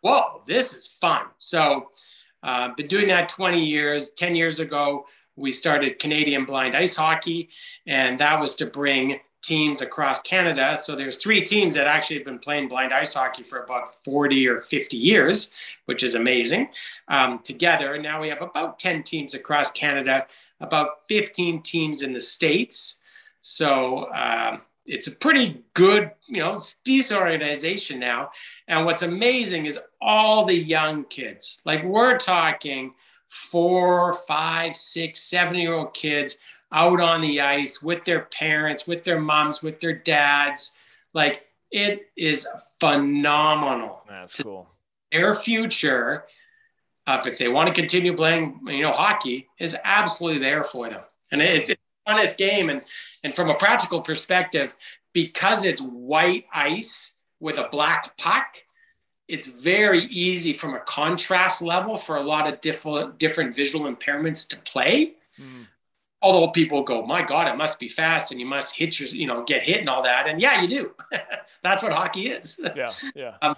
Whoa, 0.00 0.42
this 0.46 0.72
is 0.72 0.88
fun. 1.00 1.26
So, 1.38 1.90
uh, 2.42 2.74
been 2.76 2.88
doing 2.88 3.08
that 3.08 3.28
20 3.28 3.64
years. 3.64 4.10
10 4.10 4.34
years 4.34 4.60
ago, 4.60 5.06
we 5.36 5.52
started 5.52 5.98
Canadian 5.98 6.44
Blind 6.44 6.76
Ice 6.76 6.96
Hockey, 6.96 7.50
and 7.86 8.18
that 8.20 8.40
was 8.40 8.54
to 8.56 8.66
bring 8.66 9.20
teams 9.46 9.80
across 9.80 10.20
Canada. 10.22 10.76
So 10.76 10.96
there's 10.96 11.16
three 11.16 11.44
teams 11.44 11.76
that 11.76 11.86
actually 11.86 12.16
have 12.16 12.24
been 12.24 12.38
playing 12.38 12.68
blind 12.68 12.92
ice 12.92 13.14
hockey 13.14 13.44
for 13.44 13.62
about 13.62 13.94
40 14.04 14.48
or 14.48 14.60
50 14.60 14.96
years, 14.96 15.52
which 15.84 16.02
is 16.02 16.16
amazing. 16.16 16.68
Um, 17.08 17.38
together, 17.38 17.96
now 17.96 18.20
we 18.20 18.28
have 18.28 18.42
about 18.42 18.80
10 18.80 19.04
teams 19.04 19.34
across 19.34 19.70
Canada, 19.70 20.26
about 20.60 21.08
15 21.08 21.62
teams 21.62 22.02
in 22.02 22.12
the 22.12 22.20
States. 22.20 22.96
So 23.42 24.12
um, 24.12 24.62
it's 24.84 25.06
a 25.06 25.12
pretty 25.12 25.62
good, 25.74 26.10
you 26.26 26.40
know, 26.40 26.58
decent 26.82 27.20
organization 27.20 28.00
now. 28.00 28.30
And 28.66 28.84
what's 28.84 29.02
amazing 29.02 29.66
is 29.66 29.78
all 30.00 30.44
the 30.44 30.58
young 30.58 31.04
kids. 31.04 31.60
Like 31.64 31.84
we're 31.84 32.18
talking 32.18 32.94
four, 33.28 34.14
five, 34.26 34.74
six, 34.74 35.22
seven 35.22 35.54
year 35.54 35.74
old 35.74 35.94
kids 35.94 36.38
out 36.76 37.00
on 37.00 37.22
the 37.22 37.40
ice 37.40 37.82
with 37.82 38.04
their 38.04 38.26
parents, 38.26 38.86
with 38.86 39.02
their 39.02 39.18
moms, 39.18 39.62
with 39.62 39.80
their 39.80 39.94
dads. 39.94 40.72
Like 41.14 41.46
it 41.72 42.10
is 42.16 42.46
phenomenal. 42.78 44.04
That's 44.08 44.34
cool. 44.34 44.68
Their 45.10 45.34
future, 45.34 46.24
uh, 47.06 47.22
if 47.24 47.38
they 47.38 47.48
want 47.48 47.68
to 47.68 47.74
continue 47.74 48.14
playing, 48.14 48.60
you 48.66 48.82
know, 48.82 48.92
hockey, 48.92 49.48
is 49.58 49.74
absolutely 49.84 50.40
there 50.40 50.62
for 50.62 50.90
them. 50.90 51.00
And 51.32 51.40
it's, 51.40 51.70
it's 51.70 51.80
fun 52.06 52.20
its 52.20 52.34
game. 52.34 52.68
And 52.68 52.82
and 53.24 53.34
from 53.34 53.48
a 53.48 53.54
practical 53.54 54.02
perspective, 54.02 54.76
because 55.14 55.64
it's 55.64 55.80
white 55.80 56.44
ice 56.52 57.14
with 57.40 57.56
a 57.56 57.68
black 57.72 58.16
puck, 58.18 58.62
it's 59.28 59.46
very 59.46 60.04
easy 60.04 60.56
from 60.58 60.74
a 60.74 60.80
contrast 60.80 61.62
level 61.62 61.96
for 61.96 62.16
a 62.16 62.22
lot 62.22 62.52
of 62.52 62.60
different 62.60 63.18
different 63.18 63.56
visual 63.56 63.92
impairments 63.92 64.46
to 64.48 64.56
play. 64.58 65.14
Mm. 65.40 65.66
Although 66.26 66.50
people 66.50 66.82
go, 66.82 67.06
my 67.06 67.22
God, 67.22 67.46
it 67.46 67.56
must 67.56 67.78
be 67.78 67.88
fast 67.88 68.32
and 68.32 68.40
you 68.40 68.46
must 68.46 68.74
hit 68.74 68.98
your, 68.98 69.08
you 69.10 69.28
know, 69.28 69.44
get 69.44 69.62
hit 69.62 69.78
and 69.78 69.88
all 69.88 70.02
that. 70.02 70.26
And 70.26 70.40
yeah, 70.40 70.60
you 70.60 70.66
do. 70.66 70.90
That's 71.62 71.84
what 71.84 71.92
hockey 71.92 72.30
is. 72.30 72.58
Yeah, 72.74 72.92
yeah. 73.14 73.36
um, 73.42 73.54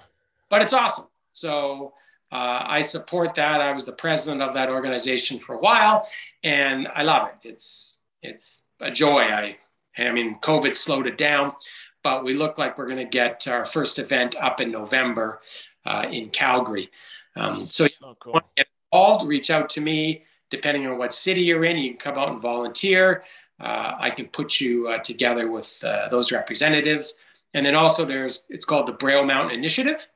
but 0.50 0.60
it's 0.60 0.74
awesome. 0.74 1.06
So 1.32 1.94
uh, 2.30 2.62
I 2.66 2.82
support 2.82 3.34
that. 3.36 3.62
I 3.62 3.72
was 3.72 3.86
the 3.86 3.92
president 3.92 4.42
of 4.42 4.52
that 4.52 4.68
organization 4.68 5.38
for 5.38 5.54
a 5.54 5.58
while, 5.58 6.06
and 6.44 6.88
I 6.88 7.04
love 7.04 7.28
it. 7.28 7.48
It's 7.48 7.98
it's 8.22 8.60
a 8.80 8.90
joy. 8.90 9.22
I 9.22 9.56
I 9.96 10.12
mean, 10.12 10.38
COVID 10.40 10.76
slowed 10.76 11.06
it 11.06 11.16
down, 11.16 11.54
but 12.02 12.22
we 12.22 12.34
look 12.34 12.58
like 12.58 12.76
we're 12.76 12.86
going 12.86 12.98
to 12.98 13.04
get 13.06 13.48
our 13.48 13.64
first 13.64 13.98
event 13.98 14.36
up 14.38 14.60
in 14.60 14.70
November 14.70 15.40
uh, 15.86 16.04
in 16.10 16.28
Calgary. 16.28 16.90
Um, 17.34 17.64
so, 17.64 17.86
oh, 18.02 18.14
cool. 18.20 18.38
get 18.56 18.66
involved, 18.92 19.26
reach 19.26 19.50
out 19.50 19.70
to 19.70 19.80
me. 19.80 20.24
Depending 20.50 20.86
on 20.86 20.98
what 20.98 21.14
city 21.14 21.42
you're 21.42 21.64
in, 21.64 21.76
you 21.76 21.90
can 21.90 21.98
come 21.98 22.18
out 22.18 22.30
and 22.30 22.40
volunteer. 22.40 23.24
Uh, 23.60 23.94
I 23.98 24.10
can 24.10 24.26
put 24.26 24.60
you 24.60 24.88
uh, 24.88 24.98
together 24.98 25.50
with 25.50 25.72
uh, 25.82 26.08
those 26.08 26.32
representatives. 26.32 27.14
And 27.54 27.64
then 27.64 27.74
also 27.74 28.04
there's, 28.04 28.44
it's 28.48 28.64
called 28.64 28.86
the 28.86 28.92
Braille 28.92 29.24
Mountain 29.24 29.58
Initiative. 29.58 30.06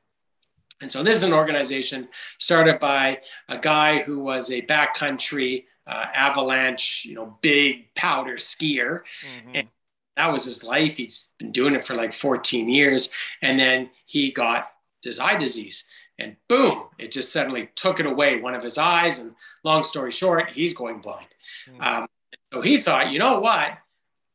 And 0.81 0.91
so 0.91 1.03
this 1.03 1.17
is 1.17 1.23
an 1.23 1.33
organization 1.33 2.07
started 2.39 2.79
by 2.79 3.19
a 3.49 3.57
guy 3.57 4.01
who 4.01 4.19
was 4.19 4.51
a 4.51 4.61
backcountry 4.63 5.65
uh, 5.87 6.05
avalanche, 6.13 7.05
you 7.05 7.15
know, 7.15 7.37
big 7.41 7.93
powder 7.95 8.35
skier. 8.35 9.01
Mm-hmm. 9.25 9.51
And 9.55 9.67
that 10.15 10.31
was 10.31 10.45
his 10.45 10.63
life. 10.63 10.97
He's 10.97 11.29
been 11.39 11.51
doing 11.51 11.75
it 11.75 11.85
for 11.85 11.95
like 11.95 12.13
14 12.13 12.69
years. 12.69 13.09
And 13.41 13.59
then 13.59 13.89
he 14.05 14.31
got 14.31 14.67
this 15.03 15.19
eye 15.19 15.37
disease. 15.37 15.85
And 16.19 16.35
boom, 16.47 16.83
it 16.99 17.11
just 17.11 17.31
suddenly 17.31 17.69
took 17.75 17.99
it 17.99 18.05
away, 18.05 18.39
one 18.39 18.53
of 18.53 18.63
his 18.63 18.77
eyes. 18.77 19.19
And 19.19 19.33
long 19.63 19.83
story 19.83 20.11
short, 20.11 20.51
he's 20.51 20.73
going 20.73 20.99
blind. 20.99 21.27
Mm-hmm. 21.69 21.81
Um, 21.81 22.07
so 22.53 22.61
he 22.61 22.77
thought, 22.77 23.11
you 23.11 23.19
know 23.19 23.39
what? 23.39 23.69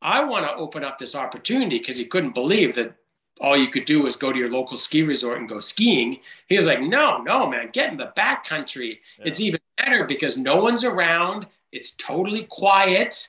I 0.01 0.23
want 0.23 0.45
to 0.45 0.55
open 0.55 0.83
up 0.83 0.97
this 0.97 1.15
opportunity 1.15 1.79
because 1.79 1.97
he 1.97 2.05
couldn't 2.05 2.33
believe 2.33 2.75
that 2.75 2.95
all 3.41 3.55
you 3.55 3.69
could 3.69 3.85
do 3.85 4.03
was 4.03 4.17
go 4.17 4.33
to 4.33 4.37
your 4.37 4.49
local 4.49 4.77
ski 4.77 5.01
resort 5.03 5.39
and 5.39 5.47
go 5.47 5.61
skiing. 5.61 6.19
He 6.47 6.55
was 6.55 6.67
like, 6.67 6.81
no, 6.81 7.21
no, 7.21 7.49
man, 7.49 7.69
get 7.71 7.91
in 7.91 7.97
the 7.97 8.11
back 8.15 8.45
country. 8.45 8.99
Yeah. 9.17 9.25
It's 9.27 9.39
even 9.39 9.59
better 9.77 10.03
because 10.05 10.37
no 10.37 10.61
one's 10.61 10.83
around. 10.83 11.47
It's 11.71 11.91
totally 11.91 12.43
quiet 12.49 13.27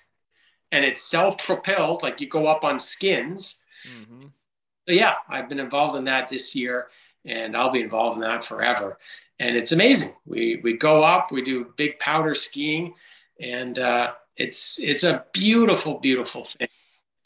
and 0.72 0.84
it's 0.84 1.02
self-propelled, 1.02 2.02
like 2.02 2.20
you 2.20 2.28
go 2.28 2.46
up 2.46 2.64
on 2.64 2.78
skins. 2.78 3.60
Mm-hmm. 3.88 4.26
So 4.88 4.94
yeah, 4.94 5.14
I've 5.28 5.48
been 5.48 5.60
involved 5.60 5.96
in 5.96 6.04
that 6.04 6.28
this 6.28 6.54
year, 6.54 6.88
and 7.24 7.56
I'll 7.56 7.70
be 7.70 7.82
involved 7.82 8.16
in 8.16 8.22
that 8.22 8.44
forever. 8.44 8.98
And 9.38 9.56
it's 9.56 9.72
amazing. 9.72 10.14
We 10.26 10.60
we 10.62 10.76
go 10.76 11.02
up, 11.02 11.32
we 11.32 11.42
do 11.42 11.72
big 11.76 11.98
powder 11.98 12.34
skiing, 12.34 12.94
and 13.40 13.78
uh, 13.78 14.12
it's 14.36 14.78
it's 14.78 15.04
a 15.04 15.24
beautiful, 15.32 15.98
beautiful 15.98 16.44
thing. 16.44 16.68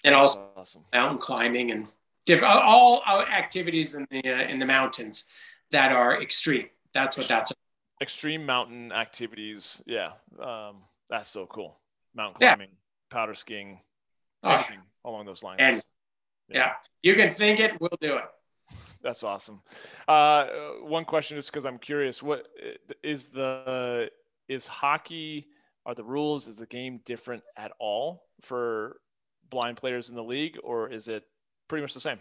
And 0.05 0.15
also 0.15 0.49
awesome. 0.57 0.85
mountain 0.93 1.19
climbing 1.19 1.71
and 1.71 1.87
different 2.27 2.55
all 2.55 3.03
activities 3.07 3.95
in 3.95 4.07
the 4.11 4.23
uh, 4.29 4.49
in 4.49 4.59
the 4.59 4.67
mountains 4.67 5.25
that 5.71 5.93
are 5.93 6.23
extreme. 6.23 6.69
That's 6.93 7.17
what 7.17 7.29
that's. 7.29 7.51
About. 7.51 7.59
Extreme 8.03 8.45
mountain 8.45 8.91
activities, 8.93 9.81
yeah, 9.87 10.11
um, 10.41 10.85
that's 11.09 11.31
so 11.31 11.47
cool. 11.47 11.79
Mountain 12.15 12.41
climbing. 12.41 12.69
Yeah 12.69 12.79
powder 13.15 13.35
skiing, 13.35 13.81
anything 14.45 14.81
oh. 15.05 15.11
along 15.11 15.25
those 15.25 15.43
lines. 15.43 15.59
And 15.61 15.85
yeah. 16.49 16.57
yeah. 16.57 16.73
you 17.03 17.15
can 17.15 17.33
think 17.33 17.61
it, 17.61 17.81
we'll 17.81 17.91
do 18.01 18.17
it. 18.17 18.25
That's 19.05 19.23
awesome. 19.23 19.63
Uh, 20.09 20.47
one 20.83 21.05
question, 21.05 21.37
just 21.37 21.53
because 21.53 21.67
I'm 21.67 21.79
curious, 21.79 22.23
what 22.23 22.49
is 23.05 23.27
the 23.27 24.11
is 24.49 24.67
hockey? 24.67 25.47
Are 25.87 25.95
the 25.95 26.03
rules? 26.03 26.49
Is 26.49 26.57
the 26.57 26.67
game 26.67 27.01
different 27.05 27.43
at 27.57 27.71
all 27.79 28.25
for 28.41 28.97
blind 29.51 29.77
players 29.77 30.09
in 30.09 30.17
the 30.17 30.25
league, 30.25 30.59
or 30.65 30.89
is 30.89 31.07
it 31.07 31.23
pretty 31.69 31.83
much 31.83 31.95
the 31.95 32.01
same? 32.01 32.19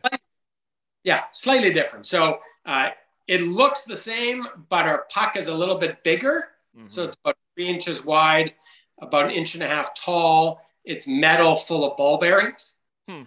Yeah, 1.05 1.23
slightly 1.31 1.73
different. 1.73 2.05
So 2.05 2.39
uh, 2.65 2.89
it 3.27 3.41
looks 3.41 3.81
the 3.81 3.95
same, 3.95 4.47
but 4.69 4.86
our 4.86 5.05
puck 5.11 5.36
is 5.36 5.47
a 5.47 5.53
little 5.53 5.77
bit 5.77 6.01
bigger. 6.03 6.49
Mm-hmm. 6.77 6.88
So 6.88 7.03
it's 7.03 7.17
about 7.23 7.36
three 7.55 7.67
inches 7.67 8.05
wide, 8.05 8.53
about 9.01 9.25
an 9.25 9.31
inch 9.31 9.53
and 9.55 9.63
a 9.63 9.67
half 9.67 9.93
tall, 9.95 10.61
it's 10.86 11.07
metal 11.07 11.55
full 11.55 11.89
of 11.89 11.97
ball 11.97 12.17
bearings. 12.17 12.73
Hmm. 13.07 13.23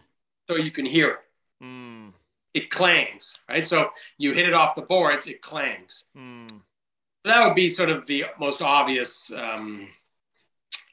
So 0.48 0.56
you 0.56 0.70
can 0.70 0.86
hear 0.86 1.10
it. 1.10 1.18
Hmm. 1.60 2.08
It 2.56 2.70
clangs, 2.70 3.38
right? 3.50 3.68
So 3.68 3.90
you 4.16 4.32
hit 4.32 4.48
it 4.48 4.54
off 4.54 4.74
the 4.74 4.80
boards, 4.80 5.26
it 5.26 5.42
clangs. 5.42 6.06
Hmm. 6.14 6.48
So 6.48 7.32
that 7.32 7.44
would 7.44 7.54
be 7.54 7.68
sort 7.68 7.90
of 7.90 8.06
the 8.06 8.24
most 8.40 8.62
obvious 8.62 9.30
um, 9.36 9.88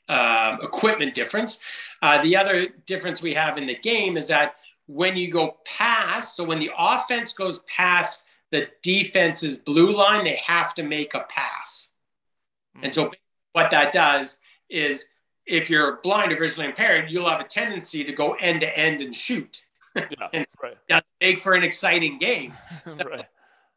uh, 0.10 0.58
equipment 0.62 1.16
difference. 1.16 1.62
Uh, 2.02 2.22
the 2.22 2.36
other 2.36 2.68
difference 2.86 3.22
we 3.22 3.34
have 3.34 3.58
in 3.58 3.66
the 3.66 3.78
game 3.78 4.18
is 4.18 4.28
that 4.28 4.56
when 4.88 5.16
you 5.16 5.32
go 5.32 5.58
past, 5.64 6.36
so 6.36 6.44
when 6.44 6.60
the 6.60 6.72
offense 6.78 7.32
goes 7.32 7.60
past 7.60 8.26
the 8.52 8.68
defense's 8.82 9.58
blue 9.58 9.94
line, 9.94 10.26
they 10.26 10.42
have 10.46 10.76
to 10.76 10.84
make 10.84 11.14
a 11.14 11.22
pass. 11.30 11.94
Mm. 12.78 12.84
And 12.84 12.94
so 12.94 13.12
what 13.54 13.72
that 13.72 13.94
does 13.94 14.38
is 14.70 15.08
if 15.46 15.70
you're 15.70 16.02
blind 16.04 16.34
or 16.34 16.38
visually 16.38 16.68
impaired, 16.68 17.10
you'll 17.10 17.30
have 17.30 17.40
a 17.40 17.46
tendency 17.46 18.04
to 18.04 18.12
go 18.12 18.34
end 18.34 18.60
to 18.60 18.78
end 18.78 19.02
and 19.02 19.16
shoot. 19.16 19.66
Yeah, 19.96 20.46
right. 20.64 20.78
That's 20.90 21.08
make 21.22 21.40
for 21.40 21.54
an 21.54 21.64
exciting 21.64 22.20
game. 22.20 22.54
right. 22.86 23.26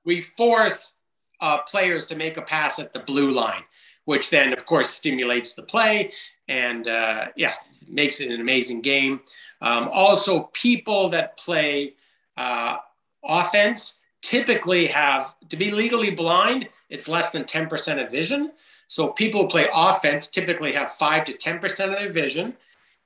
We 0.04 0.20
force 0.20 0.92
uh, 1.40 1.58
players 1.62 2.06
to 2.06 2.16
make 2.16 2.36
a 2.36 2.42
pass 2.42 2.78
at 2.78 2.92
the 2.92 3.00
blue 3.00 3.30
line. 3.30 3.62
which 4.04 4.30
then, 4.30 4.52
of 4.52 4.64
course, 4.66 4.90
stimulates 4.90 5.54
the 5.54 5.62
play 5.62 6.12
and 6.48 6.86
uh, 6.86 7.26
yeah, 7.36 7.54
makes 7.88 8.20
it 8.20 8.30
an 8.30 8.40
amazing 8.40 8.80
game. 8.80 9.20
Um, 9.60 9.88
also, 9.92 10.48
people 10.52 11.08
that 11.08 11.36
play 11.36 11.94
uh, 12.36 12.76
offense 13.24 13.98
typically 14.22 14.86
have 14.86 15.34
to 15.48 15.56
be 15.56 15.70
legally 15.70 16.10
blind. 16.10 16.68
It's 16.88 17.08
less 17.08 17.30
than 17.30 17.44
10% 17.44 18.04
of 18.04 18.10
vision. 18.10 18.52
So 18.86 19.08
people 19.08 19.42
who 19.42 19.48
play 19.48 19.68
offense 19.72 20.28
typically 20.28 20.72
have 20.72 20.94
five 20.94 21.24
to 21.24 21.32
10% 21.32 21.88
of 21.92 21.98
their 21.98 22.12
vision. 22.12 22.56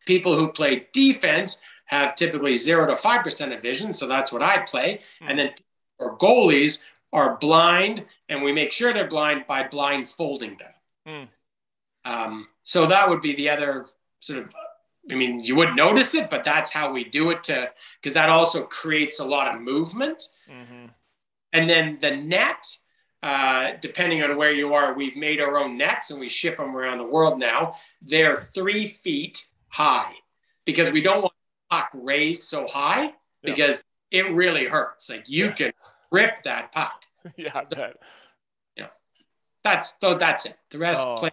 People 0.07 0.37
who 0.37 0.53
play 0.53 0.87
defense 0.93 1.61
have 1.91 2.14
typically 2.14 2.57
zero 2.57 2.86
to 2.86 2.95
5% 2.95 3.57
of 3.57 3.61
vision. 3.61 3.93
So 3.93 4.07
that's 4.07 4.30
what 4.30 4.43
I 4.43 4.59
play. 4.59 5.01
Mm. 5.20 5.26
And 5.28 5.38
then 5.41 5.51
our 5.99 6.16
goalies 6.18 6.82
are 7.12 7.36
blind, 7.38 8.05
and 8.28 8.45
we 8.45 8.53
make 8.53 8.70
sure 8.70 8.93
they're 8.93 9.09
blind 9.09 9.45
by 9.49 9.66
blindfolding 9.66 10.57
them. 10.57 10.72
Mm. 11.09 11.28
Um, 12.05 12.49
so 12.62 12.86
that 12.86 13.09
would 13.09 13.20
be 13.20 13.34
the 13.34 13.51
other 13.51 13.86
sort 14.20 14.38
of, 14.38 14.51
I 15.11 15.16
mean, 15.16 15.41
you 15.41 15.57
wouldn't 15.57 15.76
notice 15.76 16.14
it, 16.14 16.30
but 16.30 16.45
that's 16.45 16.70
how 16.70 16.93
we 16.93 17.03
do 17.03 17.30
it 17.30 17.43
to, 17.45 17.68
because 18.01 18.14
that 18.14 18.28
also 18.28 18.62
creates 18.62 19.18
a 19.18 19.24
lot 19.24 19.53
of 19.53 19.61
movement. 19.61 20.28
Mm-hmm. 20.49 20.86
And 21.53 21.68
then 21.68 21.99
the 22.01 22.12
net, 22.12 22.68
uh, 23.24 23.72
depending 23.82 24.22
on 24.22 24.36
where 24.36 24.53
you 24.53 24.74
are, 24.74 24.95
we've 24.95 25.16
made 25.16 25.41
our 25.41 25.59
own 25.59 25.76
nets 25.76 26.11
and 26.12 26.20
we 26.20 26.28
ship 26.28 26.57
them 26.57 26.76
around 26.76 26.99
the 26.99 27.05
world 27.05 27.41
now. 27.41 27.74
They're 28.01 28.36
three 28.55 28.86
feet 28.86 29.45
high 29.66 30.14
because 30.64 30.93
we 30.93 31.01
don't 31.01 31.22
want 31.22 31.32
puck 31.71 31.91
raised 31.95 32.45
so 32.45 32.66
high 32.66 33.12
because 33.43 33.85
yeah. 34.11 34.23
it 34.23 34.35
really 34.35 34.66
hurts. 34.66 35.09
Like 35.09 35.25
you 35.27 35.47
yeah. 35.47 35.53
can 35.53 35.73
rip 36.11 36.43
that 36.45 36.73
puck. 36.73 37.03
yeah, 37.37 37.51
I 37.55 37.64
bet. 37.64 37.97
You 38.77 38.85
know, 38.85 38.89
that's 39.64 39.95
so 40.01 40.16
that's 40.16 40.47
it. 40.47 40.57
The 40.71 40.79
rest 40.79 41.01
oh. 41.03 41.18
play 41.18 41.31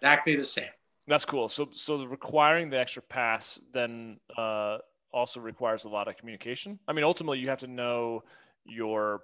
exactly 0.00 0.36
the 0.36 0.44
same. 0.44 0.68
That's 1.06 1.24
cool. 1.24 1.48
So 1.48 1.68
so 1.72 2.04
requiring 2.04 2.70
the 2.70 2.78
extra 2.78 3.02
pass 3.02 3.60
then 3.72 4.18
uh, 4.36 4.78
also 5.12 5.40
requires 5.40 5.84
a 5.84 5.88
lot 5.88 6.08
of 6.08 6.16
communication. 6.16 6.78
I 6.88 6.92
mean, 6.92 7.04
ultimately, 7.04 7.38
you 7.38 7.48
have 7.48 7.60
to 7.60 7.68
know 7.68 8.24
your 8.64 9.20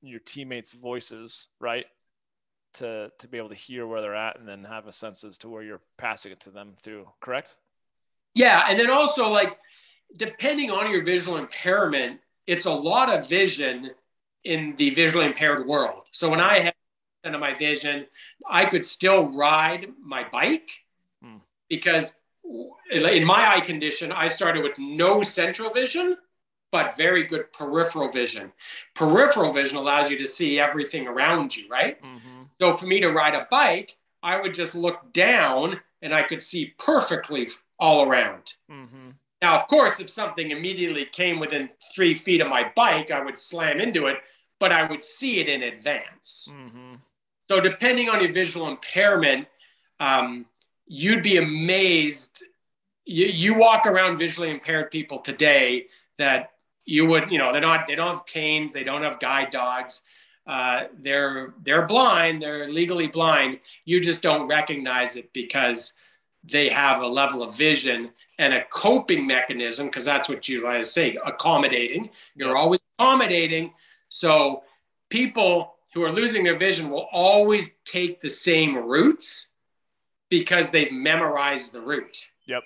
your 0.00 0.20
teammates' 0.20 0.72
voices, 0.72 1.48
right? 1.60 1.86
To 2.74 3.10
to 3.18 3.28
be 3.28 3.38
able 3.38 3.48
to 3.48 3.54
hear 3.54 3.86
where 3.86 4.00
they're 4.00 4.14
at 4.14 4.38
and 4.38 4.48
then 4.48 4.64
have 4.64 4.86
a 4.86 4.92
sense 4.92 5.24
as 5.24 5.38
to 5.38 5.48
where 5.48 5.62
you're 5.62 5.80
passing 5.96 6.32
it 6.32 6.40
to 6.40 6.50
them 6.50 6.74
through. 6.80 7.08
Correct? 7.20 7.56
Yeah, 8.34 8.66
and 8.68 8.78
then 8.78 8.90
also 8.90 9.28
like 9.28 9.58
depending 10.16 10.70
on 10.70 10.90
your 10.90 11.04
visual 11.04 11.36
impairment, 11.36 12.20
it's 12.46 12.66
a 12.66 12.72
lot 12.72 13.08
of 13.10 13.28
vision 13.28 13.90
in 14.44 14.74
the 14.76 14.90
visually 14.90 15.26
impaired 15.26 15.66
world. 15.66 16.04
So 16.12 16.30
when 16.30 16.40
I 16.40 16.60
had 16.60 16.74
of 17.24 17.40
my 17.40 17.52
vision, 17.52 18.06
I 18.48 18.64
could 18.64 18.84
still 18.84 19.26
ride 19.32 19.88
my 20.02 20.26
bike 20.30 20.70
hmm. 21.22 21.36
because 21.68 22.14
in 22.90 23.24
my 23.24 23.54
eye 23.54 23.60
condition, 23.60 24.12
I 24.12 24.28
started 24.28 24.62
with 24.62 24.78
no 24.78 25.22
central 25.22 25.72
vision, 25.72 26.16
but 26.70 26.96
very 26.96 27.24
good 27.24 27.52
peripheral 27.52 28.10
vision. 28.10 28.52
Peripheral 28.94 29.52
vision 29.52 29.76
allows 29.76 30.10
you 30.10 30.16
to 30.18 30.26
see 30.26 30.58
everything 30.58 31.06
around 31.06 31.54
you, 31.54 31.68
right? 31.68 32.00
Mm-hmm. 32.02 32.44
So 32.60 32.76
for 32.76 32.86
me 32.86 33.00
to 33.00 33.10
ride 33.10 33.34
a 33.34 33.46
bike, 33.50 33.96
I 34.22 34.40
would 34.40 34.54
just 34.54 34.74
look 34.74 35.12
down 35.12 35.80
and 36.02 36.14
I 36.14 36.22
could 36.22 36.42
see 36.42 36.74
perfectly 36.78 37.48
all 37.78 38.08
around. 38.08 38.54
Mm-hmm. 38.70 39.10
Now, 39.40 39.60
of 39.60 39.68
course, 39.68 40.00
if 40.00 40.10
something 40.10 40.50
immediately 40.50 41.04
came 41.04 41.38
within 41.38 41.70
three 41.94 42.14
feet 42.14 42.40
of 42.40 42.48
my 42.48 42.72
bike, 42.74 43.10
I 43.10 43.22
would 43.22 43.38
slam 43.38 43.80
into 43.80 44.06
it, 44.06 44.16
but 44.58 44.72
I 44.72 44.88
would 44.88 45.04
see 45.04 45.40
it 45.40 45.48
in 45.48 45.62
advance. 45.62 46.48
Mm-hmm. 46.52 46.94
So, 47.48 47.60
depending 47.60 48.08
on 48.08 48.20
your 48.20 48.32
visual 48.32 48.68
impairment, 48.68 49.46
um, 50.00 50.46
you'd 50.86 51.22
be 51.22 51.36
amazed. 51.36 52.42
You, 53.04 53.26
you 53.26 53.54
walk 53.54 53.86
around 53.86 54.18
visually 54.18 54.50
impaired 54.50 54.90
people 54.90 55.20
today 55.20 55.86
that 56.18 56.50
you 56.84 57.06
would, 57.06 57.30
you 57.30 57.38
know, 57.38 57.52
they're 57.52 57.60
not, 57.60 57.86
they 57.86 57.94
don't 57.94 58.16
have 58.16 58.26
canes, 58.26 58.72
they 58.72 58.84
don't 58.84 59.02
have 59.02 59.20
guide 59.20 59.50
dogs. 59.50 60.02
Uh, 60.46 60.84
they're 61.00 61.52
they're 61.62 61.86
blind, 61.86 62.40
they're 62.40 62.66
legally 62.66 63.06
blind. 63.06 63.60
You 63.84 64.00
just 64.00 64.22
don't 64.22 64.48
recognize 64.48 65.14
it 65.14 65.30
because 65.34 65.92
they 66.50 66.68
have 66.68 67.02
a 67.02 67.06
level 67.06 67.42
of 67.42 67.56
vision 67.56 68.10
and 68.38 68.54
a 68.54 68.64
coping 68.66 69.26
mechanism, 69.26 69.86
because 69.86 70.04
that's 70.04 70.28
what 70.28 70.48
you 70.48 70.66
I 70.66 70.82
say, 70.82 71.18
accommodating. 71.24 72.10
You're 72.34 72.56
always 72.56 72.80
accommodating. 72.98 73.72
So 74.08 74.62
people 75.10 75.74
who 75.94 76.04
are 76.04 76.12
losing 76.12 76.44
their 76.44 76.58
vision 76.58 76.90
will 76.90 77.08
always 77.12 77.64
take 77.84 78.20
the 78.20 78.30
same 78.30 78.76
routes 78.76 79.48
because 80.30 80.70
they've 80.70 80.92
memorized 80.92 81.72
the 81.72 81.80
route. 81.80 82.26
Yep. 82.46 82.62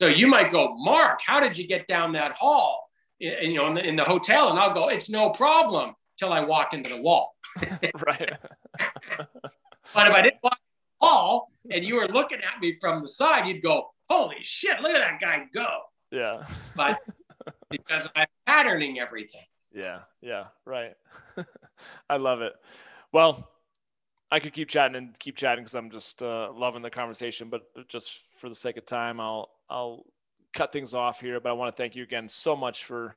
So 0.00 0.06
you 0.06 0.26
might 0.26 0.50
go, 0.50 0.74
Mark, 0.76 1.20
how 1.24 1.40
did 1.40 1.58
you 1.58 1.66
get 1.66 1.86
down 1.88 2.12
that 2.12 2.32
hall? 2.32 2.90
In, 3.20 3.50
you 3.50 3.58
know, 3.58 3.68
in 3.68 3.74
the, 3.74 3.84
in 3.84 3.96
the 3.96 4.04
hotel, 4.04 4.50
and 4.50 4.58
I'll 4.58 4.72
go, 4.72 4.88
it's 4.88 5.10
no 5.10 5.30
problem 5.30 5.94
till 6.18 6.32
I 6.32 6.40
walk 6.40 6.72
into 6.72 6.90
the 6.90 7.00
wall. 7.00 7.34
right. 8.06 8.32
but 8.78 10.06
if 10.06 10.14
I 10.14 10.22
didn't 10.22 10.42
walk 10.42 10.58
hall 11.00 11.48
and 11.70 11.84
you 11.84 11.96
were 11.96 12.08
looking 12.08 12.38
at 12.38 12.60
me 12.60 12.76
from 12.80 13.02
the 13.02 13.08
side, 13.08 13.46
you'd 13.46 13.62
go, 13.62 13.90
holy 14.08 14.36
shit, 14.40 14.80
look 14.80 14.92
at 14.92 14.98
that 14.98 15.20
guy 15.20 15.44
go. 15.52 15.66
Yeah. 16.10 16.44
but 16.76 16.98
because 17.70 18.08
I'm 18.16 18.26
patterning 18.46 18.98
everything. 18.98 19.44
Yeah. 19.72 20.00
Yeah. 20.20 20.44
Right. 20.64 20.94
I 22.10 22.16
love 22.16 22.40
it. 22.40 22.52
Well, 23.12 23.48
I 24.30 24.40
could 24.40 24.52
keep 24.52 24.68
chatting 24.68 24.96
and 24.96 25.18
keep 25.18 25.36
chatting 25.36 25.64
because 25.64 25.74
I'm 25.74 25.90
just 25.90 26.22
uh, 26.22 26.50
loving 26.54 26.82
the 26.82 26.90
conversation. 26.90 27.48
But 27.48 27.62
just 27.88 28.20
for 28.38 28.48
the 28.48 28.54
sake 28.54 28.76
of 28.76 28.84
time, 28.84 29.20
I'll 29.20 29.50
I'll 29.70 30.04
cut 30.52 30.72
things 30.72 30.92
off 30.94 31.20
here. 31.20 31.40
But 31.40 31.50
I 31.50 31.52
want 31.52 31.74
to 31.74 31.76
thank 31.76 31.96
you 31.96 32.02
again 32.02 32.28
so 32.28 32.54
much 32.54 32.84
for 32.84 33.16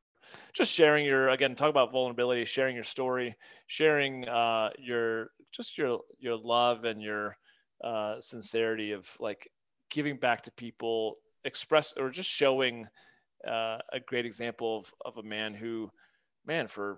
just 0.54 0.72
sharing 0.72 1.06
your 1.06 1.30
again 1.30 1.56
talk 1.56 1.70
about 1.70 1.92
vulnerability, 1.92 2.46
sharing 2.46 2.76
your 2.76 2.86
story, 2.86 3.36
sharing 3.68 4.28
uh, 4.28 4.70
your 4.78 5.32
just 5.52 5.78
your 5.78 6.00
your 6.18 6.38
love 6.38 6.86
and 6.86 7.02
your 7.02 7.38
uh, 7.84 8.20
sincerity 8.20 8.92
of 8.92 9.10
like 9.20 9.50
giving 9.90 10.18
back 10.18 10.44
to 10.44 10.52
people, 10.52 11.18
express 11.44 11.94
or 11.98 12.10
just 12.10 12.30
showing 12.30 12.88
uh, 13.48 13.78
a 13.92 14.00
great 14.06 14.26
example 14.26 14.78
of, 14.78 14.94
of 15.06 15.18
a 15.18 15.28
man 15.28 15.54
who, 15.54 15.90
man, 16.46 16.68
for 16.68 16.98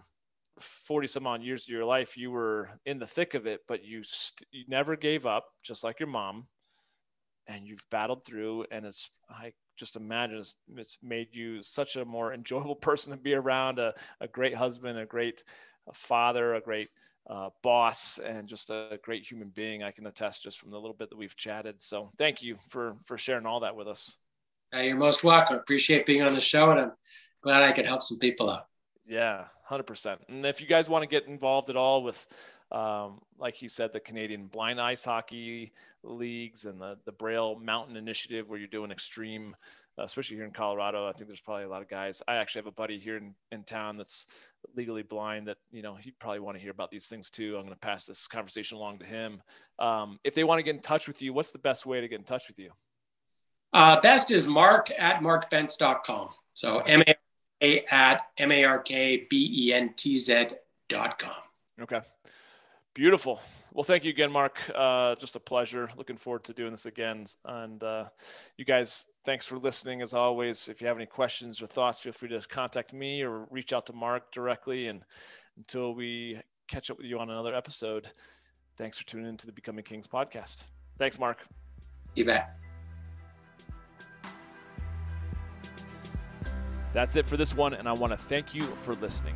40 0.59 1.07
some 1.07 1.27
odd 1.27 1.41
years 1.41 1.63
of 1.63 1.69
your 1.69 1.85
life, 1.85 2.17
you 2.17 2.31
were 2.31 2.69
in 2.85 2.99
the 2.99 3.07
thick 3.07 3.33
of 3.33 3.47
it, 3.47 3.61
but 3.67 3.83
you, 3.83 4.03
st- 4.03 4.47
you 4.51 4.65
never 4.67 4.95
gave 4.95 5.25
up, 5.25 5.45
just 5.63 5.83
like 5.83 5.99
your 5.99 6.09
mom. 6.09 6.47
And 7.47 7.67
you've 7.67 7.85
battled 7.89 8.23
through, 8.25 8.65
and 8.71 8.85
it's, 8.85 9.09
I 9.29 9.51
just 9.75 9.97
imagine 9.97 10.37
it's, 10.37 10.55
it's 10.77 10.97
made 11.03 11.27
you 11.31 11.61
such 11.61 11.95
a 11.95 12.05
more 12.05 12.33
enjoyable 12.33 12.75
person 12.75 13.11
to 13.11 13.17
be 13.17 13.33
around, 13.33 13.79
a, 13.79 13.93
a 14.21 14.27
great 14.27 14.55
husband, 14.55 14.97
a 14.97 15.05
great 15.05 15.43
a 15.87 15.93
father, 15.93 16.53
a 16.53 16.61
great 16.61 16.89
uh, 17.27 17.49
boss 17.61 18.19
and 18.19 18.47
just 18.47 18.69
a 18.69 18.99
great 19.03 19.29
human 19.29 19.49
being. 19.49 19.83
I 19.83 19.91
can 19.91 20.05
attest 20.07 20.43
just 20.43 20.59
from 20.59 20.71
the 20.71 20.79
little 20.79 20.95
bit 20.95 21.09
that 21.09 21.17
we've 21.17 21.35
chatted. 21.35 21.81
So 21.81 22.11
thank 22.17 22.41
you 22.41 22.57
for 22.69 22.93
for 23.05 23.17
sharing 23.17 23.45
all 23.45 23.61
that 23.61 23.75
with 23.75 23.87
us. 23.87 24.15
Uh, 24.75 24.79
you're 24.79 24.97
most 24.97 25.23
welcome. 25.23 25.55
Appreciate 25.55 26.05
being 26.05 26.23
on 26.23 26.33
the 26.33 26.41
show, 26.41 26.71
and 26.71 26.79
I'm 26.79 26.91
glad 27.43 27.63
I 27.63 27.71
could 27.71 27.85
help 27.85 28.03
some 28.03 28.19
people 28.19 28.49
out. 28.49 28.67
Yeah, 29.05 29.45
hundred 29.65 29.83
percent. 29.83 30.21
And 30.29 30.45
if 30.45 30.61
you 30.61 30.67
guys 30.67 30.89
want 30.89 31.03
to 31.03 31.07
get 31.07 31.27
involved 31.27 31.69
at 31.69 31.75
all 31.75 32.03
with, 32.03 32.25
um, 32.73 33.21
like 33.37 33.55
he 33.55 33.67
said, 33.67 33.93
the 33.93 33.99
Canadian 33.99 34.47
Blind 34.47 34.81
Ice 34.81 35.05
Hockey 35.05 35.71
leagues 36.03 36.65
and 36.65 36.81
the 36.81 36.97
the 37.05 37.11
Braille 37.11 37.55
Mountain 37.55 37.95
Initiative, 37.95 38.49
where 38.49 38.59
you're 38.59 38.67
doing 38.67 38.91
extreme 38.91 39.55
uh, 39.97 40.03
especially 40.03 40.37
here 40.37 40.45
in 40.45 40.51
Colorado. 40.51 41.07
I 41.07 41.11
think 41.11 41.27
there's 41.27 41.39
probably 41.39 41.65
a 41.65 41.69
lot 41.69 41.81
of 41.81 41.87
guys. 41.87 42.21
I 42.27 42.35
actually 42.35 42.59
have 42.59 42.67
a 42.67 42.71
buddy 42.71 42.97
here 42.97 43.17
in, 43.17 43.35
in 43.51 43.63
town 43.63 43.97
that's 43.97 44.27
legally 44.75 45.03
blind 45.03 45.47
that, 45.47 45.57
you 45.71 45.81
know, 45.81 45.93
he'd 45.93 46.17
probably 46.19 46.39
want 46.39 46.57
to 46.57 46.61
hear 46.61 46.71
about 46.71 46.89
these 46.89 47.07
things 47.07 47.29
too. 47.29 47.55
I'm 47.55 47.61
going 47.61 47.73
to 47.73 47.79
pass 47.79 48.05
this 48.05 48.27
conversation 48.27 48.77
along 48.77 48.99
to 48.99 49.05
him. 49.05 49.41
Um, 49.79 50.19
if 50.23 50.33
they 50.33 50.43
want 50.43 50.59
to 50.59 50.63
get 50.63 50.75
in 50.75 50.81
touch 50.81 51.07
with 51.07 51.21
you, 51.21 51.33
what's 51.33 51.51
the 51.51 51.59
best 51.59 51.85
way 51.85 52.01
to 52.01 52.07
get 52.07 52.19
in 52.19 52.25
touch 52.25 52.47
with 52.47 52.57
you? 52.57 52.71
Uh, 53.71 53.99
best 54.01 54.31
is 54.31 54.47
mark 54.47 54.91
at 54.97 55.21
markbentz.com. 55.21 56.29
So 56.53 56.79
M 56.79 57.03
A 57.61 57.85
at 57.91 58.21
M 58.37 58.51
A 58.51 58.63
R 58.63 58.79
K 58.79 59.25
B 59.29 59.67
E 59.67 59.73
N 59.73 59.93
T 59.95 60.17
Z.com. 60.17 61.31
Okay. 61.81 62.01
Beautiful. 62.93 63.41
Well, 63.73 63.83
thank 63.83 64.03
you 64.03 64.11
again, 64.11 64.31
Mark. 64.31 64.59
Uh, 64.73 65.15
just 65.15 65.35
a 65.35 65.39
pleasure. 65.39 65.89
Looking 65.97 66.15
forward 66.15 66.43
to 66.43 66.53
doing 66.53 66.69
this 66.69 66.85
again. 66.85 67.25
And 67.43 67.81
uh, 67.81 68.05
you 68.55 68.65
guys, 68.65 69.07
thanks 69.25 69.47
for 69.47 69.57
listening 69.57 70.03
as 70.03 70.13
always. 70.13 70.69
If 70.69 70.79
you 70.79 70.87
have 70.87 70.97
any 70.97 71.07
questions 71.07 71.59
or 71.59 71.65
thoughts, 71.65 71.99
feel 71.99 72.13
free 72.13 72.29
to 72.29 72.39
contact 72.47 72.93
me 72.93 73.23
or 73.23 73.47
reach 73.49 73.73
out 73.73 73.87
to 73.87 73.93
Mark 73.93 74.31
directly. 74.31 74.87
And 74.87 75.03
until 75.57 75.95
we 75.95 76.39
catch 76.67 76.91
up 76.91 76.97
with 76.97 77.07
you 77.07 77.17
on 77.17 77.31
another 77.31 77.55
episode, 77.55 78.11
thanks 78.77 78.99
for 78.99 79.07
tuning 79.07 79.27
into 79.27 79.47
the 79.47 79.51
Becoming 79.51 79.83
Kings 79.83 80.05
podcast. 80.05 80.67
Thanks, 80.99 81.17
Mark. 81.17 81.39
You 82.13 82.25
bet. 82.25 82.59
That's 86.93 87.15
it 87.15 87.25
for 87.25 87.37
this 87.37 87.55
one, 87.57 87.73
and 87.73 87.89
I 87.89 87.93
want 87.93 88.13
to 88.13 88.17
thank 88.17 88.53
you 88.53 88.61
for 88.61 88.93
listening. 88.93 89.35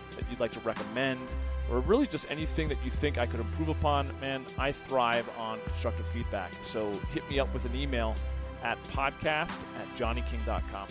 that 0.15 0.29
you'd 0.29 0.39
like 0.39 0.51
to 0.53 0.59
recommend, 0.61 1.21
or 1.69 1.79
really 1.79 2.07
just 2.07 2.29
anything 2.29 2.67
that 2.69 2.83
you 2.83 2.91
think 2.91 3.17
I 3.17 3.25
could 3.25 3.39
improve 3.39 3.69
upon, 3.69 4.11
man, 4.19 4.45
I 4.57 4.71
thrive 4.71 5.29
on 5.37 5.59
constructive 5.61 6.07
feedback. 6.07 6.51
So 6.61 6.91
hit 7.13 7.27
me 7.29 7.39
up 7.39 7.53
with 7.53 7.65
an 7.65 7.75
email 7.75 8.15
at 8.63 8.81
podcast 8.85 9.65
at 9.77 9.87
johnnyking.com. 9.95 10.87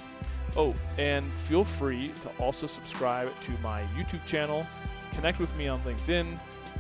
Oh, 0.57 0.75
and 0.99 1.31
feel 1.33 1.65
free 1.65 2.13
to 2.23 2.29
also 2.39 2.67
subscribe 2.67 3.39
to 3.43 3.53
my 3.63 3.83
YouTube 3.97 4.25
channel, 4.25 4.67
connect 5.13 5.39
with 5.39 5.57
me 5.57 5.69
on 5.69 5.81
LinkedIn, 5.83 6.27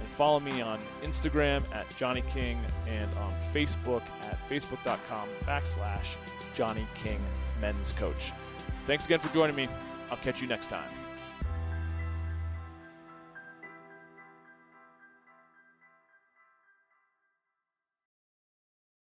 and 0.00 0.08
follow 0.08 0.40
me 0.40 0.60
on 0.60 0.80
Instagram 1.02 1.62
at 1.74 1.86
Johnny 1.96 2.22
King 2.32 2.58
and 2.88 3.12
on 3.18 3.32
Facebook 3.52 4.02
at 4.22 4.42
facebook.com 4.48 5.28
backslash 5.44 6.16
Johnny 6.54 6.86
King 6.96 7.20
Men's 7.60 7.92
Coach. 7.92 8.32
Thanks 8.86 9.06
again 9.06 9.18
for 9.18 9.32
joining 9.32 9.56
me. 9.56 9.68
I'll 10.10 10.16
catch 10.16 10.42
you 10.42 10.48
next 10.48 10.68
time. 10.68 10.99